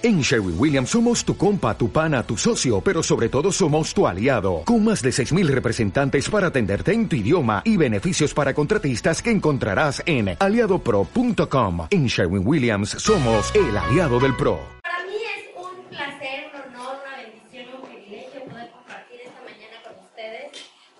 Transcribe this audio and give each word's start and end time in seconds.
En 0.00 0.20
Sherwin 0.20 0.54
Williams 0.56 0.90
somos 0.90 1.24
tu 1.24 1.36
compa, 1.36 1.76
tu 1.76 1.90
pana, 1.90 2.22
tu 2.22 2.36
socio, 2.36 2.80
pero 2.80 3.02
sobre 3.02 3.28
todo 3.28 3.50
somos 3.50 3.92
tu 3.92 4.06
aliado, 4.06 4.62
con 4.64 4.84
más 4.84 5.02
de 5.02 5.10
6.000 5.10 5.46
representantes 5.48 6.30
para 6.30 6.46
atenderte 6.48 6.92
en 6.92 7.08
tu 7.08 7.16
idioma 7.16 7.62
y 7.64 7.76
beneficios 7.76 8.32
para 8.32 8.54
contratistas 8.54 9.20
que 9.20 9.30
encontrarás 9.32 10.00
en 10.06 10.36
aliadopro.com. 10.38 11.88
En 11.90 12.06
Sherwin 12.06 12.46
Williams 12.46 12.90
somos 12.90 13.52
el 13.56 13.76
aliado 13.76 14.20
del 14.20 14.36
PRO. 14.36 14.60
Para 14.82 15.02
mí 15.04 15.14
es 15.16 15.56
un 15.56 15.82
placer, 15.90 16.44
un 16.54 16.76
honor, 16.76 16.98
una 17.02 17.16
bendición, 17.16 17.66
un 17.82 17.88
privilegio 17.88 18.44
poder 18.44 18.70
compartir 18.70 19.20
esta 19.26 19.42
mañana 19.42 19.82
con 19.82 20.04
ustedes. 20.04 20.52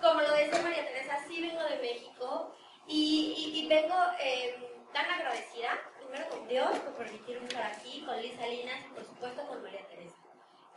Como 0.03 0.21
lo 0.23 0.33
decía 0.35 0.61
María 0.61 0.85
Teresa, 0.91 1.15
sí 1.29 1.41
vengo 1.41 1.62
de 1.71 1.79
México 1.87 2.53
y, 2.89 3.62
y- 3.62 3.69
vengo 3.69 3.95
eh, 4.19 4.57
tan 4.93 5.05
agradecida, 5.07 5.71
primero 6.03 6.25
con 6.30 6.38
Dios 6.49 6.79
por 6.79 6.95
permitirme 6.95 7.46
estar 7.46 7.73
aquí, 7.73 8.03
con 8.07 8.21
Liz 8.23 8.35
Salinas 8.37 8.80
y 8.87 8.95
por 8.95 9.05
supuesto 9.05 9.47
con 9.47 9.62
María 9.62 9.87
Teresa. 9.87 10.17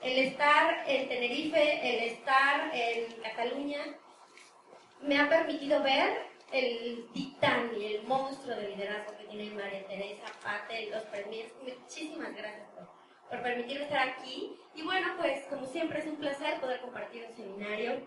El 0.01 0.17
estar 0.27 0.83
en 0.85 1.07
Tenerife, 1.07 1.95
el 1.95 2.11
estar 2.11 2.71
en 2.73 3.21
Cataluña, 3.21 3.79
me 5.01 5.19
ha 5.19 5.29
permitido 5.29 5.81
ver 5.81 6.27
el 6.51 7.07
titán 7.13 7.71
y 7.77 7.95
el 7.95 8.03
monstruo 8.03 8.55
de 8.55 8.69
liderazgo 8.69 9.17
que 9.17 9.23
tiene 9.25 9.51
María 9.51 9.87
Teresa, 9.87 10.25
Pate, 10.43 10.89
los 10.89 11.03
premios. 11.03 11.49
Muchísimas 11.61 12.35
gracias 12.35 12.67
por, 12.71 12.89
por 13.29 13.41
permitirme 13.41 13.85
estar 13.85 14.09
aquí. 14.09 14.59
Y 14.75 14.81
bueno, 14.81 15.13
pues 15.17 15.45
como 15.45 15.65
siempre 15.67 15.99
es 15.99 16.05
un 16.05 16.17
placer 16.17 16.59
poder 16.59 16.81
compartir 16.81 17.27
un 17.29 17.35
seminario. 17.35 18.01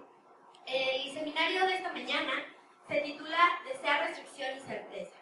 El 0.66 1.14
seminario 1.14 1.66
de 1.66 1.76
esta 1.76 1.92
mañana 1.92 2.44
se 2.88 3.00
titula 3.00 3.38
Desear 3.66 4.08
restricción 4.08 4.58
y 4.58 4.60
certeza. 4.60 5.16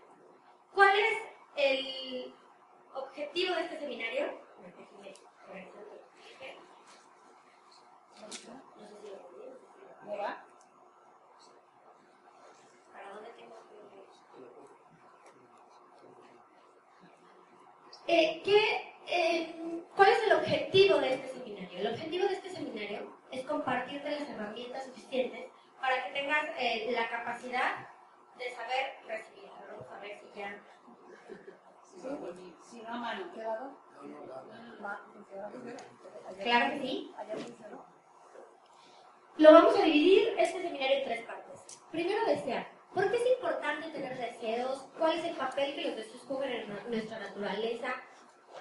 ¿Cuál 0.75 0.99
es 0.99 1.32
el 1.57 2.35
objetivo 2.95 3.55
de 3.55 3.63
este 3.63 3.79
seminario? 3.79 4.25
A 4.25 4.63
ver, 4.63 4.75
déjenme 4.77 5.15
revisar 5.49 5.83
lo 5.83 5.91
que 5.91 6.29
dije. 6.29 6.59
No 8.21 8.31
sé 8.33 8.39
si 8.39 8.47
lo 8.47 8.53
entendí. 8.87 9.13
¿Cómo 10.01 10.19
va? 10.19 10.45
¿Para 12.93 13.15
dónde 13.15 13.31
tengo 13.31 13.57
que 13.69 13.83
eh, 18.13 18.43
¿qué, 18.45 18.95
eh, 19.07 19.85
¿Cuál 19.97 20.09
es 20.11 20.23
el 20.25 20.33
objetivo 20.33 20.99
de 20.99 21.15
este 21.15 21.29
seminario? 21.29 21.79
El 21.79 21.87
objetivo 21.95 22.27
de 22.27 22.35
este 22.35 22.51
seminario 22.51 23.17
es 23.31 23.45
compartirte 23.47 24.11
las 24.11 24.29
herramientas 24.29 24.85
suficientes 24.87 25.51
para 25.81 26.05
que 26.05 26.13
tengas 26.13 26.45
eh, 26.59 26.91
la 26.93 27.09
capacidad 27.09 27.89
de 28.39 28.51
saber 28.51 28.97
recibir. 29.07 29.51
Vamos 29.71 29.87
a 29.91 29.99
ver 30.01 30.19
si 30.21 30.39
ya. 30.39 30.61
Sí. 32.03 32.55
Si 32.71 32.83
no, 32.83 32.95
mano, 32.99 33.25
Claro 36.43 36.71
que 36.73 36.81
sí. 36.81 37.15
Lo 39.39 39.53
vamos 39.53 39.75
a 39.79 39.83
dividir 39.83 40.35
este 40.39 40.63
seminario 40.63 40.99
en 40.99 41.05
tres 41.05 41.23
partes. 41.27 41.79
Primero, 41.91 42.25
desear. 42.27 42.67
¿Por 42.95 43.11
qué 43.11 43.17
es 43.17 43.27
importante 43.39 43.89
tener 43.91 44.19
deseos? 44.19 44.87
¿Cuál 44.99 45.19
es 45.19 45.25
el 45.25 45.37
papel 45.37 45.75
que 45.75 45.83
los 45.89 45.97
deseos 45.97 46.23
juegan 46.29 46.51
en 46.53 46.69
nu- 46.69 46.89
nuestra 46.91 47.19
naturaleza? 47.19 47.95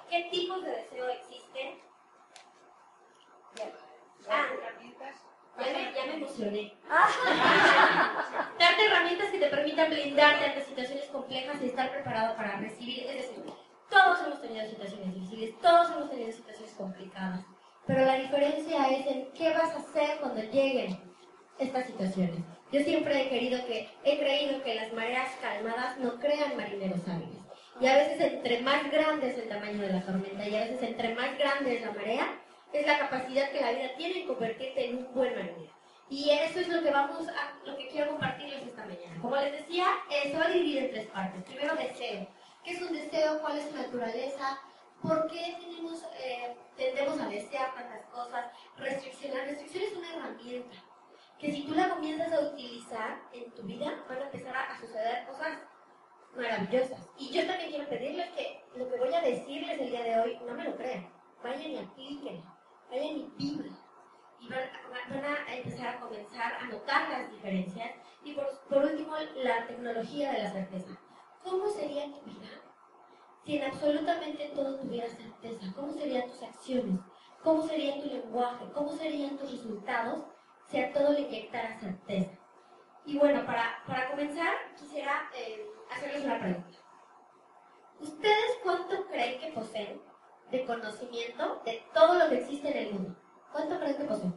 ¿Qué 0.10 0.30
tipos 0.32 0.64
de 0.64 0.72
deseo 0.72 1.10
existen? 1.10 1.80
Bien. 3.56 3.72
Ah. 4.30 4.46
Herramientas. 4.54 5.16
Ya 5.58 5.74
me, 5.74 5.94
ya 5.94 6.06
me 6.06 6.14
emocioné. 6.16 6.74
Darte 8.60 8.86
herramientas 8.86 9.30
que 9.30 9.40
te 9.40 9.48
permitan 9.48 9.90
blindarte 9.90 10.46
ante 10.46 10.62
situaciones 10.64 11.06
complejas 11.06 11.62
y 11.62 11.68
estar 11.68 11.92
preparado 11.92 12.36
para 12.36 12.58
recibir. 12.58 13.06
Es 13.06 13.28
decir, 13.28 13.44
todos 13.90 14.20
hemos 14.26 14.42
tenido 14.42 14.68
situaciones 14.70 15.14
difíciles, 15.14 15.60
todos 15.62 15.92
hemos 15.92 16.10
tenido 16.10 16.32
situaciones 16.32 16.74
complicadas. 16.74 17.46
Pero 17.86 18.06
la 18.06 18.16
diferencia 18.16 18.88
es 18.90 19.08
en 19.08 19.32
qué 19.34 19.50
vas 19.54 19.72
a 19.76 19.80
hacer 19.80 20.20
cuando 20.20 20.42
lleguen 20.42 21.00
estas 21.60 21.88
situaciones. 21.88 22.40
Yo 22.72 22.82
siempre 22.82 23.22
he 23.22 23.30
querido 23.30 23.66
que, 23.66 23.90
he 24.04 24.18
creído 24.18 24.64
que 24.64 24.76
las 24.76 24.94
mareas 24.94 25.30
calmadas 25.42 25.98
no 25.98 26.18
crean 26.20 26.56
marineros 26.56 27.02
hábiles. 27.08 27.42
Y 27.80 27.88
a 27.88 27.98
veces 27.98 28.22
entre 28.22 28.62
más 28.62 28.90
grande 28.92 29.28
es 29.28 29.38
el 29.38 29.50
tamaño 29.50 29.82
de 29.82 29.94
la 29.94 30.06
tormenta 30.06 30.48
y 30.48 30.56
a 30.56 30.62
veces 30.62 30.84
entre 30.84 31.16
más 31.16 31.38
grande 31.38 31.76
es 31.76 31.82
la 31.82 31.92
marea, 31.92 32.40
es 32.74 32.88
la 32.88 33.00
capacidad 33.00 33.52
que 33.52 33.62
la 33.62 33.72
vida 33.72 33.96
tiene 33.98 34.22
en 34.22 34.28
convertirte 34.28 34.86
en 34.86 34.98
un 34.98 35.14
buen 35.14 35.36
marinero. 35.36 35.74
Y 36.10 36.30
eso 36.30 36.60
es 36.60 36.68
lo 36.68 36.82
que 36.82 36.92
vamos 36.92 37.28
a, 37.30 37.66
lo 37.66 37.78
que 37.78 37.88
quiero 37.88 38.12
compartirles 38.12 38.68
esta 38.68 38.86
mañana. 38.86 39.22
Como 39.22 39.36
les 39.38 39.54
decía, 39.54 39.88
se 40.10 40.38
va 40.38 40.46
a 40.46 40.50
dividir 40.50 40.84
en 40.84 40.92
tres 40.92 41.08
partes. 41.08 41.44
Primero, 41.44 41.76
deseo. 41.76 42.28
¿Qué 42.64 42.72
es 42.72 42.82
un 42.82 42.92
deseo? 42.92 43.40
¿Cuál 43.40 43.58
es 43.58 43.70
su 43.70 43.76
naturaleza? 43.76 44.60
¿Por 45.02 45.32
qué 45.32 45.58
tenemos, 45.60 46.04
eh, 46.20 46.56
tendemos 46.76 47.20
a 47.20 47.28
desear 47.28 47.74
tantas 47.74 48.06
cosas? 48.08 48.52
Restricción. 48.78 49.38
La 49.38 49.46
restricción 49.46 49.84
es 49.84 49.96
una 49.96 50.14
herramienta 50.14 50.78
que 51.40 51.52
si 51.52 51.64
tú 51.64 51.74
la 51.74 51.90
comienzas 51.90 52.32
a 52.34 52.40
utilizar 52.42 53.22
en 53.34 53.50
tu 53.52 53.64
vida, 53.64 54.04
van 54.08 54.20
a 54.20 54.26
empezar 54.26 54.56
a 54.56 54.80
suceder 54.80 55.26
cosas 55.26 55.58
maravillosas. 56.36 57.10
Y 57.18 57.32
yo 57.32 57.48
también 57.48 57.70
quiero 57.70 57.90
pedirles 57.90 58.30
que 58.32 58.64
lo 58.76 58.88
que 58.90 58.98
voy 58.98 59.14
a 59.14 59.22
decirles 59.22 59.80
el 59.80 59.90
día 59.90 60.04
de 60.04 60.20
hoy, 60.20 60.40
no 60.46 60.54
me 60.54 60.66
lo 60.66 60.76
crean. 60.76 61.10
Vayan 61.42 61.72
y 61.72 61.78
aplíquenlo. 61.78 62.51
Vayan 62.92 63.18
y 63.18 63.32
vivan. 63.38 63.78
Y 64.42 64.50
van, 64.50 65.24
a 65.24 65.56
empezar 65.56 65.96
a 65.96 66.00
comenzar 66.02 66.54
a 66.56 66.66
notar 66.66 67.10
las 67.10 67.32
diferencias. 67.32 67.92
Y 68.24 68.34
por, 68.34 68.46
por 68.68 68.84
último, 68.84 69.16
la 69.36 69.66
tecnología 69.66 70.34
de 70.34 70.44
la 70.44 70.52
certeza. 70.52 71.00
¿Cómo 71.42 71.70
sería 71.70 72.06
tu 72.12 72.22
vida 72.26 72.50
si 73.46 73.58
en 73.58 73.64
absolutamente 73.64 74.52
todo 74.54 74.78
tuvieras 74.78 75.14
certeza? 75.14 75.74
¿Cómo 75.74 75.94
serían 75.94 76.28
tus 76.28 76.44
acciones? 76.44 77.00
¿Cómo 77.42 77.66
sería 77.66 78.02
tu 78.02 78.10
lenguaje? 78.10 78.66
¿Cómo 78.74 78.92
serían 78.92 79.38
tus 79.38 79.52
resultados 79.52 80.26
si 80.68 80.82
a 80.82 80.92
todo 80.92 81.14
le 81.14 81.22
inyectara 81.22 81.80
certeza? 81.80 82.38
Y 83.06 83.18
bueno, 83.18 83.46
para, 83.46 83.84
para 83.88 84.12
comenzar, 84.12 84.54
quisiera 84.78 85.32
eh, 85.36 85.66
hacerles 85.90 86.26
una 86.26 86.40
pregunta. 86.40 86.78
¿Ustedes 88.00 88.60
cuánto 88.64 89.08
creen 89.08 89.40
que 89.40 89.54
poseen 89.54 90.11
de 90.52 90.66
conocimiento 90.66 91.62
de 91.66 91.84
todo 91.94 92.16
lo 92.16 92.30
que 92.30 92.40
existe 92.40 92.70
en 92.70 92.78
el 92.78 92.94
mundo? 92.94 93.16
¿Cuánto 93.52 93.80
creen 93.80 93.98
que 93.98 94.04
poseen? 94.04 94.36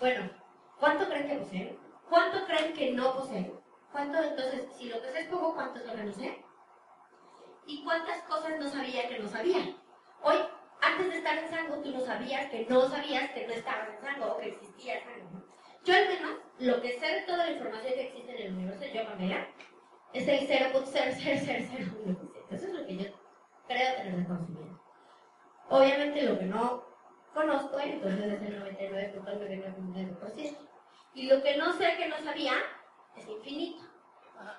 Bueno, 0.00 0.30
¿cuánto 0.78 1.08
creen 1.08 1.28
que 1.28 1.36
poseen? 1.36 1.78
¿Cuánto 2.08 2.46
creen 2.46 2.72
que 2.74 2.92
no 2.92 3.14
poseen? 3.14 3.60
¿Cuánto 3.92 4.18
entonces, 4.22 4.68
si 4.76 4.88
lo 4.88 5.00
que 5.00 5.10
sé 5.10 5.20
es 5.20 5.28
poco, 5.28 5.54
cuánto 5.54 5.80
lo 5.80 5.94
que 5.94 6.04
no 6.04 6.12
sé? 6.12 6.44
¿Y 7.66 7.84
cuántas 7.84 8.22
cosas 8.22 8.58
no 8.58 8.68
sabía 8.68 9.08
que 9.08 9.18
no 9.18 9.28
sabía? 9.28 9.76
Hoy, 10.22 10.36
antes 10.80 11.10
de 11.10 11.18
estar 11.18 11.38
en 11.38 11.50
Sango, 11.50 11.82
tú 11.82 11.90
no 11.92 12.00
sabías 12.00 12.50
que 12.50 12.66
no 12.68 12.88
sabías 12.88 13.30
que 13.30 13.46
no 13.46 13.52
estabas 13.52 13.88
en 13.90 14.00
Sango 14.00 14.32
o 14.32 14.38
que 14.38 14.48
existía 14.48 15.02
Sango. 15.04 15.44
Yo 15.84 15.94
al 15.94 16.08
menos, 16.08 16.38
lo 16.58 16.80
que 16.80 16.98
sé 16.98 17.06
de 17.06 17.20
toda 17.22 17.46
la 17.46 17.52
información 17.52 17.94
que 17.94 18.08
existe 18.08 18.32
en 18.32 18.46
el 18.46 18.52
universo, 18.54 18.84
yo, 18.92 19.04
Pamela, 19.04 19.48
es 20.12 20.26
el 20.28 20.48
0.00001%. 20.48 22.32
Eso 22.50 22.66
es 22.66 22.72
lo 22.72 22.86
que 22.86 22.96
yo 22.96 23.04
creo 23.66 23.96
tener 23.96 24.16
de 24.16 24.26
conocimiento. 24.26 24.82
Obviamente 25.68 26.22
lo 26.22 26.38
que 26.38 26.44
no 26.46 26.84
conozco, 27.34 27.78
entonces 27.78 28.20
es 28.32 28.42
el 28.42 28.62
99.99%. 28.78 30.56
Y 31.14 31.26
lo 31.26 31.42
que 31.42 31.56
no 31.56 31.72
sé 31.76 31.96
que 31.96 32.08
no 32.08 32.18
sabía 32.22 32.54
es 33.16 33.26
infinito. 33.28 33.84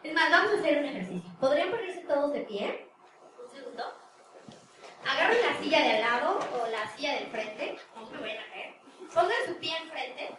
Es 0.03 0.13
más, 0.13 0.29
vamos 0.29 0.51
a 0.53 0.59
hacer 0.59 0.77
un 0.79 0.85
ejercicio. 0.85 1.31
¿Podrían 1.39 1.71
ponerse 1.71 2.01
todos 2.01 2.33
de 2.33 2.41
pie? 2.41 2.89
Un 3.43 3.49
segundo. 3.55 3.83
Agarren 5.07 5.37
la 5.41 5.53
silla 5.61 5.79
de 5.79 5.91
al 5.93 6.01
lado 6.01 6.39
o 6.53 6.67
la 6.67 6.87
silla 6.89 7.13
del 7.15 7.27
frente. 7.27 7.77
No 7.95 8.09
me 8.11 8.19
vayan 8.19 8.43
a 8.43 8.49
caer. 8.49 8.75
Pongan 9.13 9.45
su 9.47 9.55
pie 9.57 9.77
enfrente 9.77 10.35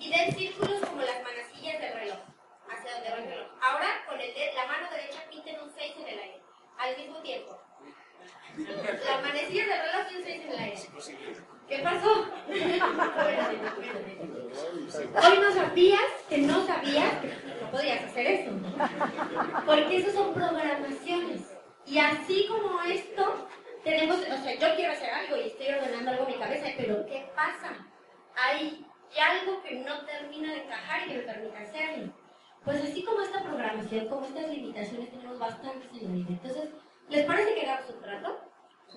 y 0.00 0.10
den 0.10 0.32
círculos 0.34 0.80
como 0.80 1.02
las 1.02 1.22
manecillas 1.22 1.80
del 1.80 1.92
reloj. 1.94 2.18
Hacia 2.68 2.92
donde 2.94 3.10
va 3.10 3.16
el 3.18 3.24
reloj. 3.28 3.48
Ahora, 3.62 3.86
con 4.08 4.20
el 4.20 4.34
de- 4.34 4.52
la 4.54 4.66
mano 4.66 4.90
derecha 4.90 5.22
pinten 5.30 5.60
un 5.60 5.70
6 5.72 5.94
en 5.98 6.08
el 6.08 6.18
aire. 6.18 6.42
Al 6.78 6.96
mismo 6.96 7.18
tiempo. 7.22 7.56
La 8.56 9.20
manecilla 9.20 9.66
del 9.66 9.80
reloj 9.92 10.12
y 10.12 10.16
un 10.16 10.24
6 10.24 10.42
en 10.44 10.50
el 10.52 10.58
aire. 10.58 10.78
¿Qué 11.68 11.73
pasó? 11.84 12.26
Hoy 15.28 15.38
no 15.38 15.52
sabías 15.52 16.00
que 16.28 16.38
no 16.38 16.66
sabías 16.66 17.12
que 17.20 17.28
no 17.60 17.70
podías 17.70 18.04
hacer 18.04 18.26
eso. 18.26 18.50
Porque 19.66 19.96
esas 19.98 20.14
son 20.14 20.34
programaciones. 20.34 21.54
Y 21.86 21.98
así 21.98 22.46
como 22.48 22.82
esto, 22.82 23.48
tenemos, 23.84 24.18
o 24.18 24.42
sea, 24.42 24.54
yo 24.58 24.74
quiero 24.74 24.92
hacer 24.92 25.10
algo 25.10 25.36
y 25.36 25.48
estoy 25.48 25.68
ordenando 25.68 26.10
algo 26.10 26.24
en 26.24 26.32
mi 26.32 26.38
cabeza, 26.38 26.66
pero 26.76 27.04
¿qué 27.06 27.30
pasa? 27.36 27.86
Hay 28.34 28.86
algo 29.20 29.62
que 29.62 29.76
no 29.76 30.04
termina 30.06 30.52
de 30.52 30.64
encajar 30.64 31.02
y 31.02 31.10
que 31.10 31.16
me 31.18 31.22
permite 31.22 31.58
hacerlo. 31.58 32.12
Pues 32.64 32.82
así 32.82 33.04
como 33.04 33.20
esta 33.20 33.42
programación, 33.42 34.08
como 34.08 34.24
estas 34.26 34.48
limitaciones, 34.48 35.10
tenemos 35.10 35.38
bastantes 35.38 35.90
en 35.92 36.08
la 36.08 36.14
vida. 36.14 36.28
Entonces, 36.30 36.70
¿les 37.10 37.26
parece 37.26 37.54
que 37.54 37.62
hagamos 37.62 37.90
un 37.90 38.00
trato? 38.00 38.40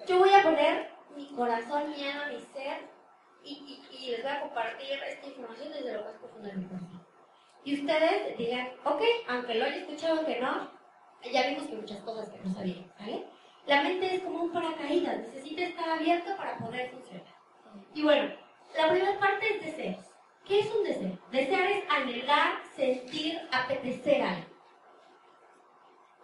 Yo 0.08 0.20
voy 0.20 0.34
a 0.34 0.42
poner 0.42 0.97
mi 1.18 1.26
corazón, 1.36 1.90
mi 1.90 2.08
alma, 2.08 2.28
mi 2.28 2.40
ser 2.54 2.98
y, 3.44 3.82
les 4.12 4.24
voy 4.24 4.32
a 4.32 4.42
compartir 4.42 5.00
esta 5.08 5.28
información 5.28 5.74
desde 5.74 5.94
lo 5.94 6.04
más 6.04 6.14
profundo 6.16 6.48
de 6.48 6.56
mi 6.56 6.66
corazón. 6.66 7.06
Y 7.64 7.82
ustedes 7.82 8.38
digan, 8.38 8.70
ok, 8.86 9.02
aunque 9.28 9.56
lo 9.56 9.66
haya 9.66 9.78
escuchado 9.78 10.26
que 10.26 10.40
no, 10.40 10.70
ya 11.32 11.48
vimos 11.48 11.68
que 11.68 11.76
muchas 11.76 12.00
cosas 12.02 12.30
que 12.30 12.40
no 12.40 12.54
sabían, 12.54 12.92
¿vale? 13.00 13.26
La 13.66 13.84
mente 13.84 14.16
es 14.16 14.22
como 14.22 14.44
un 14.44 14.54
paracaídas, 14.54 15.20
necesita 15.20 15.64
estar 15.64 15.90
abierto 15.90 16.38
para 16.38 16.58
poder 16.58 16.90
funcionar. 16.92 17.26
Y 17.94 18.04
bueno, 18.04 18.34
la 18.78 18.90
primera 18.90 19.20
parte 19.20 19.56
es 19.56 19.66
deseos. 19.66 20.06
¿Qué 20.46 20.60
es 20.60 20.74
un 20.74 20.84
deseo? 20.86 21.18
Desear 21.32 21.70
es 21.70 21.84
anhelar, 21.90 22.62
sentir, 22.76 23.42
apetecer 23.52 24.22
algo. 24.22 24.48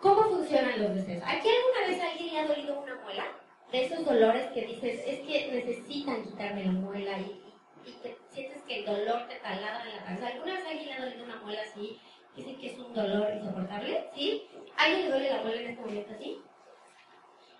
¿Cómo 0.01 0.23
funcionan 0.23 0.81
los 0.81 0.95
deseos? 0.95 1.23
¿Aquí 1.25 1.49
alguna 1.49 1.87
vez 1.87 2.01
alguien 2.01 2.33
le 2.33 2.39
ha 2.39 2.47
dolido 2.47 2.79
una 2.79 2.95
muela? 2.95 3.25
De 3.73 3.85
esos 3.85 4.05
dolores 4.05 4.51
que 4.51 4.67
dices, 4.67 5.01
es 5.03 5.19
que 5.21 5.51
necesitan 5.51 6.23
quitarme 6.23 6.65
la 6.65 6.73
muela 6.73 7.17
y, 7.17 7.41
y, 7.83 7.95
sientes 8.29 8.61
que 8.67 8.79
el 8.81 8.85
dolor 8.85 9.27
te 9.27 9.37
taladra 9.37 9.83
en 9.89 9.95
la 9.95 10.03
cabeza. 10.03 10.27
¿Alguna 10.27 10.53
vez 10.53 10.65
alguien 10.67 10.85
le 10.85 10.93
ha 10.93 11.05
dolido 11.05 11.25
una 11.25 11.35
muela 11.37 11.61
así? 11.63 11.99
Dicen 12.35 12.59
que 12.59 12.67
es 12.67 12.77
un 12.77 12.93
dolor 12.93 13.33
insoportable, 13.33 14.05
¿sí? 14.13 14.47
¿Alguien 14.77 15.05
le 15.05 15.09
duele 15.09 15.29
la 15.31 15.41
muela 15.41 15.61
en 15.61 15.69
este 15.71 15.81
momento 15.81 16.13
así? 16.13 16.41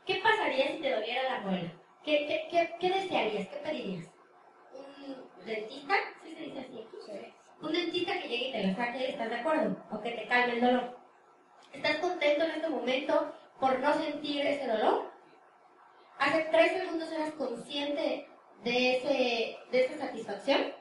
¿Qué 0.05 0.15
pasaría 0.21 0.67
si 0.73 0.81
te 0.83 0.91
doliera 0.91 1.23
la 1.23 1.41
muela? 1.41 1.73
¿Qué, 2.03 2.27
qué, 2.27 2.47
qué, 2.51 2.75
qué 2.79 2.89
desearías? 2.91 3.47
¿Qué 3.47 3.55
pedirías? 3.55 4.05
¿Un 4.71 5.45
dentista? 5.47 5.95
¿Sí 6.23 6.35
se 6.35 6.41
dice 6.41 6.59
así? 6.59 6.87
Un 7.59 7.71
dentista 7.71 8.21
que 8.21 8.27
llegue 8.27 8.49
y 8.49 8.51
te 8.51 8.67
la 8.67 8.75
saque, 8.75 9.09
¿estás 9.09 9.31
de 9.31 9.35
acuerdo? 9.37 9.83
O 9.91 9.99
que 9.99 10.11
te 10.11 10.27
calme 10.27 10.53
el 10.53 10.61
dolor. 10.61 10.95
¿Estás 11.71 11.95
contento 11.95 12.43
en 12.43 12.51
este 12.51 12.69
momento 12.69 13.33
por 13.59 13.79
no 13.79 13.93
sentir 13.95 14.45
ese 14.45 14.67
dolor? 14.67 15.12
Hace 16.23 16.47
tres 16.51 16.71
segundos 16.71 17.11
eras 17.11 17.33
consciente 17.33 18.29
de, 18.63 18.95
ese, 18.95 19.57
de 19.71 19.85
esa 19.85 20.07
satisfacción. 20.07 20.73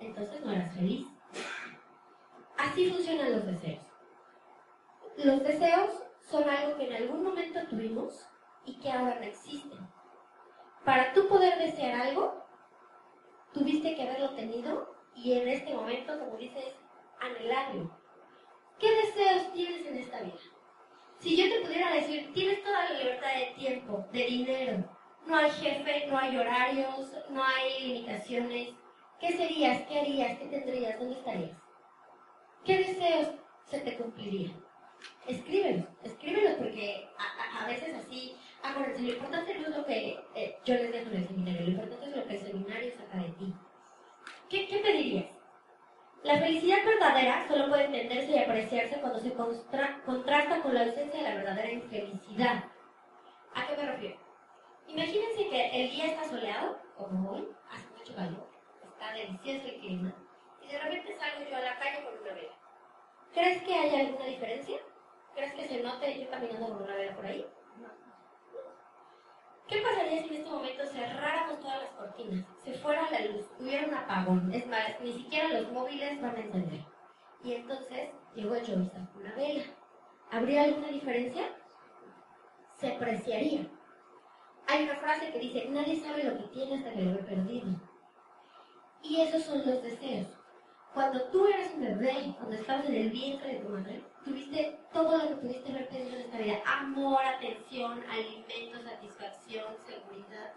Entonces 0.00 0.40
no 0.42 0.50
eras 0.50 0.74
feliz. 0.74 1.06
Así 2.56 2.90
funcionan 2.90 3.32
los 3.32 3.44
deseos. 3.44 3.84
Los 5.18 5.42
deseos 5.42 5.90
son 6.22 6.48
algo 6.48 6.78
que 6.78 6.86
en 6.86 7.02
algún 7.02 7.22
momento 7.22 7.60
tuvimos 7.68 8.26
y 8.64 8.80
que 8.80 8.90
ahora 8.90 9.16
no 9.16 9.26
existen. 9.26 9.86
Para 10.86 11.12
tú 11.12 11.28
poder 11.28 11.58
desear 11.58 12.00
algo, 12.00 12.46
tuviste 13.52 13.94
que 13.94 14.08
haberlo 14.08 14.30
tenido 14.30 14.96
y 15.14 15.34
en 15.34 15.48
este 15.48 15.74
momento, 15.74 16.18
como 16.18 16.38
dices, 16.38 16.74
anhelarlo. 17.20 17.94
¿Qué 18.78 18.90
deseos 18.90 19.52
tienes 19.52 19.86
en 19.86 19.98
esta 19.98 20.22
vida? 20.22 20.38
Si 21.28 21.36
yo 21.36 21.44
te 21.46 21.60
pudiera 21.60 21.92
decir, 21.92 22.32
tienes 22.32 22.62
toda 22.62 22.84
la 22.84 22.98
libertad 22.98 23.28
de 23.34 23.52
tiempo, 23.54 24.02
de 24.14 24.24
dinero, 24.24 24.82
no 25.26 25.36
hay 25.36 25.50
jefe, 25.50 26.06
no 26.06 26.16
hay 26.16 26.34
horarios, 26.38 27.12
no 27.28 27.44
hay 27.44 27.86
limitaciones, 27.86 28.70
¿qué 29.20 29.32
serías? 29.32 29.82
¿Qué 29.82 30.00
harías? 30.00 30.38
¿Qué 30.38 30.46
tendrías? 30.46 30.98
¿Dónde 30.98 31.16
estarías? 31.16 31.50
¿Qué 32.64 32.78
deseos 32.78 33.28
se 33.66 33.80
te 33.80 33.98
cumplirían? 33.98 34.64
Escríbelos, 35.26 35.84
escríbelos 36.02 36.54
porque 36.54 37.10
a, 37.60 37.66
veces 37.66 37.94
así, 37.94 38.34
acuérdense, 38.62 39.02
lo 39.02 39.12
importante 39.12 39.54
no 39.58 39.68
es 39.68 39.76
lo 39.76 39.84
que 39.84 40.18
eh, 40.34 40.58
yo 40.64 40.74
les 40.76 40.92
dejo 40.92 41.10
en 41.10 41.16
el 41.16 41.28
seminario, 41.28 41.60
lo 41.60 41.70
importante 41.72 42.06
es 42.06 42.16
lo 42.16 42.26
que 42.26 42.36
el 42.36 42.40
seminario 42.40 42.92
saca 42.96 43.18
de 43.18 43.28
ti. 43.32 43.54
¿Qué, 44.48 44.66
qué 44.66 44.78
pedirías? 44.78 45.37
La 46.24 46.36
felicidad 46.36 46.84
verdadera 46.84 47.46
solo 47.46 47.68
puede 47.68 47.84
entenderse 47.84 48.32
y 48.32 48.38
apreciarse 48.38 49.00
cuando 49.00 49.20
se 49.20 49.32
contrasta 49.32 50.60
con 50.60 50.74
la 50.74 50.82
ausencia 50.82 51.22
de 51.22 51.22
la 51.22 51.34
verdadera 51.36 51.70
infelicidad. 51.70 52.64
¿A 53.54 53.66
qué 53.66 53.76
me 53.76 53.90
refiero? 53.90 54.16
Imagínense 54.88 55.48
que 55.48 55.84
el 55.84 55.90
día 55.90 56.06
está 56.06 56.24
soleado, 56.24 56.78
como 56.96 57.30
hoy, 57.30 57.48
hace 57.70 57.86
mucho 57.96 58.14
calor, 58.14 58.48
está 58.82 59.12
delicioso 59.12 59.68
el 59.68 59.80
clima, 59.80 60.14
y 60.62 60.72
de 60.72 60.78
repente 60.78 61.16
salgo 61.18 61.48
yo 61.48 61.56
a 61.56 61.60
la 61.60 61.78
calle 61.78 62.04
con 62.04 62.18
una 62.20 62.34
vela. 62.34 62.52
¿Crees 63.32 63.62
que 63.62 63.74
haya 63.74 64.00
alguna 64.00 64.24
diferencia? 64.24 64.78
¿Crees 65.34 65.54
que 65.54 65.68
se 65.68 65.82
note 65.82 66.20
yo 66.20 66.30
caminando 66.30 66.68
con 66.68 66.82
una 66.82 66.94
vela 66.94 67.14
por 67.14 67.26
ahí? 67.26 67.46
¿Qué 69.68 69.82
pasaría 69.82 70.22
si 70.22 70.28
en 70.28 70.34
este 70.36 70.50
momento 70.50 70.86
cerráramos 70.86 71.60
todas 71.60 71.82
las 71.82 71.90
cortinas, 71.90 72.46
se 72.64 72.72
fuera 72.78 73.10
la 73.10 73.20
luz, 73.26 73.44
hubiera 73.58 73.86
un 73.86 73.94
apagón? 73.94 74.50
Es 74.50 74.66
más, 74.66 74.98
ni 75.02 75.12
siquiera 75.12 75.60
los 75.60 75.70
móviles 75.72 76.22
van 76.22 76.36
a 76.36 76.40
encender. 76.40 76.80
Y 77.44 77.52
entonces 77.52 78.08
llegó 78.34 78.56
y 78.56 78.64
sacó 78.64 79.18
una 79.18 79.34
vela. 79.34 79.64
¿Habría 80.30 80.64
alguna 80.64 80.88
diferencia? 80.88 81.54
Se 82.78 82.94
apreciaría. 82.94 83.68
Hay 84.66 84.84
una 84.84 84.96
frase 84.96 85.32
que 85.32 85.38
dice, 85.38 85.66
nadie 85.68 86.00
sabe 86.00 86.24
lo 86.24 86.38
que 86.38 86.44
tiene 86.44 86.76
hasta 86.76 86.92
que 86.92 87.02
lo 87.02 87.12
ve 87.12 87.22
perdido. 87.24 87.68
Y 89.02 89.20
esos 89.20 89.42
son 89.42 89.58
los 89.58 89.82
deseos. 89.82 90.28
Cuando 90.94 91.24
tú 91.24 91.46
eres 91.46 91.74
un 91.74 91.82
bebé, 91.82 92.34
cuando 92.38 92.56
estabas 92.56 92.86
en 92.86 92.94
el 92.94 93.10
vientre 93.10 93.54
de 93.54 93.60
tu 93.60 93.68
madre, 93.68 94.02
tuviste 94.24 94.78
todo 94.92 95.18
lo 95.18 95.28
que 95.28 95.34
pudiste 95.36 95.70
haber 95.70 95.88
pedido 95.88 96.16
en 96.16 96.20
esta 96.22 96.38
vida. 96.38 96.62
Amor, 96.66 97.24
atención, 97.24 98.02
alimento, 98.10 98.82
satisfacción, 98.82 99.74
seguridad. 99.86 100.52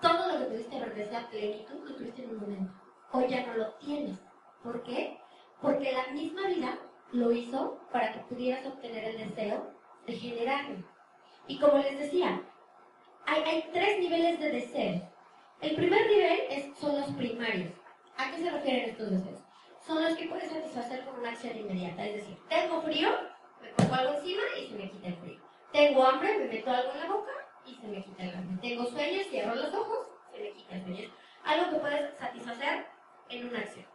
Todo 0.00 0.32
lo 0.32 0.38
que 0.38 0.44
pudiste 0.46 0.76
haber 0.76 0.94
deseado, 0.94 1.28
plenitud, 1.28 1.88
lo 1.88 1.94
tuviste 1.96 2.24
en 2.24 2.30
un 2.30 2.40
momento. 2.40 2.72
Hoy 3.12 3.28
ya 3.28 3.46
no 3.46 3.54
lo 3.54 3.72
tienes. 3.74 4.18
¿Por 4.62 4.82
qué? 4.82 5.18
Porque 5.60 5.92
la 5.92 6.12
misma 6.12 6.46
vida 6.48 6.78
lo 7.12 7.32
hizo 7.32 7.80
para 7.92 8.12
que 8.12 8.20
pudieras 8.20 8.66
obtener 8.66 9.04
el 9.04 9.28
deseo 9.28 9.72
de 10.06 10.12
generarlo. 10.14 10.84
Y 11.46 11.58
como 11.58 11.78
les 11.78 11.98
decía, 11.98 12.42
hay, 13.26 13.42
hay 13.42 13.70
tres 13.72 13.98
niveles 14.00 14.40
de 14.40 14.50
deseo. 14.50 15.08
El 15.60 15.76
primer 15.76 16.06
nivel 16.06 16.40
es, 16.50 16.78
son 16.78 17.00
los 17.00 17.10
primarios. 17.12 17.72
¿A 18.16 18.30
qué 18.30 18.38
se 18.42 18.50
refieren 18.50 18.90
estos 18.90 19.10
deseos? 19.10 19.45
Son 19.86 20.02
los 20.02 20.16
que 20.16 20.26
puedes 20.26 20.50
satisfacer 20.50 21.04
con 21.04 21.20
una 21.20 21.30
acción 21.30 21.56
inmediata. 21.56 22.04
Es 22.04 22.16
decir, 22.16 22.38
tengo 22.48 22.82
frío, 22.82 23.08
me 23.62 23.68
pongo 23.70 23.94
algo 23.94 24.14
encima 24.14 24.42
y 24.58 24.66
se 24.66 24.74
me 24.74 24.90
quita 24.90 25.08
el 25.08 25.16
frío. 25.16 25.40
Tengo 25.72 26.04
hambre, 26.04 26.38
me 26.38 26.46
meto 26.46 26.70
algo 26.70 26.92
en 26.92 27.00
la 27.00 27.06
boca 27.06 27.32
y 27.64 27.74
se 27.74 27.86
me 27.86 28.02
quita 28.02 28.24
el 28.24 28.34
hambre. 28.34 28.68
Tengo 28.68 28.86
sueños, 28.86 29.26
cierro 29.28 29.54
los 29.54 29.72
ojos, 29.72 30.08
se 30.32 30.40
me 30.40 30.52
quita 30.52 30.74
el 30.74 30.82
sueño. 30.82 31.10
Algo 31.44 31.70
que 31.70 31.76
puedes 31.76 32.18
satisfacer 32.18 32.86
en 33.28 33.48
una 33.48 33.58
acción. 33.60 33.86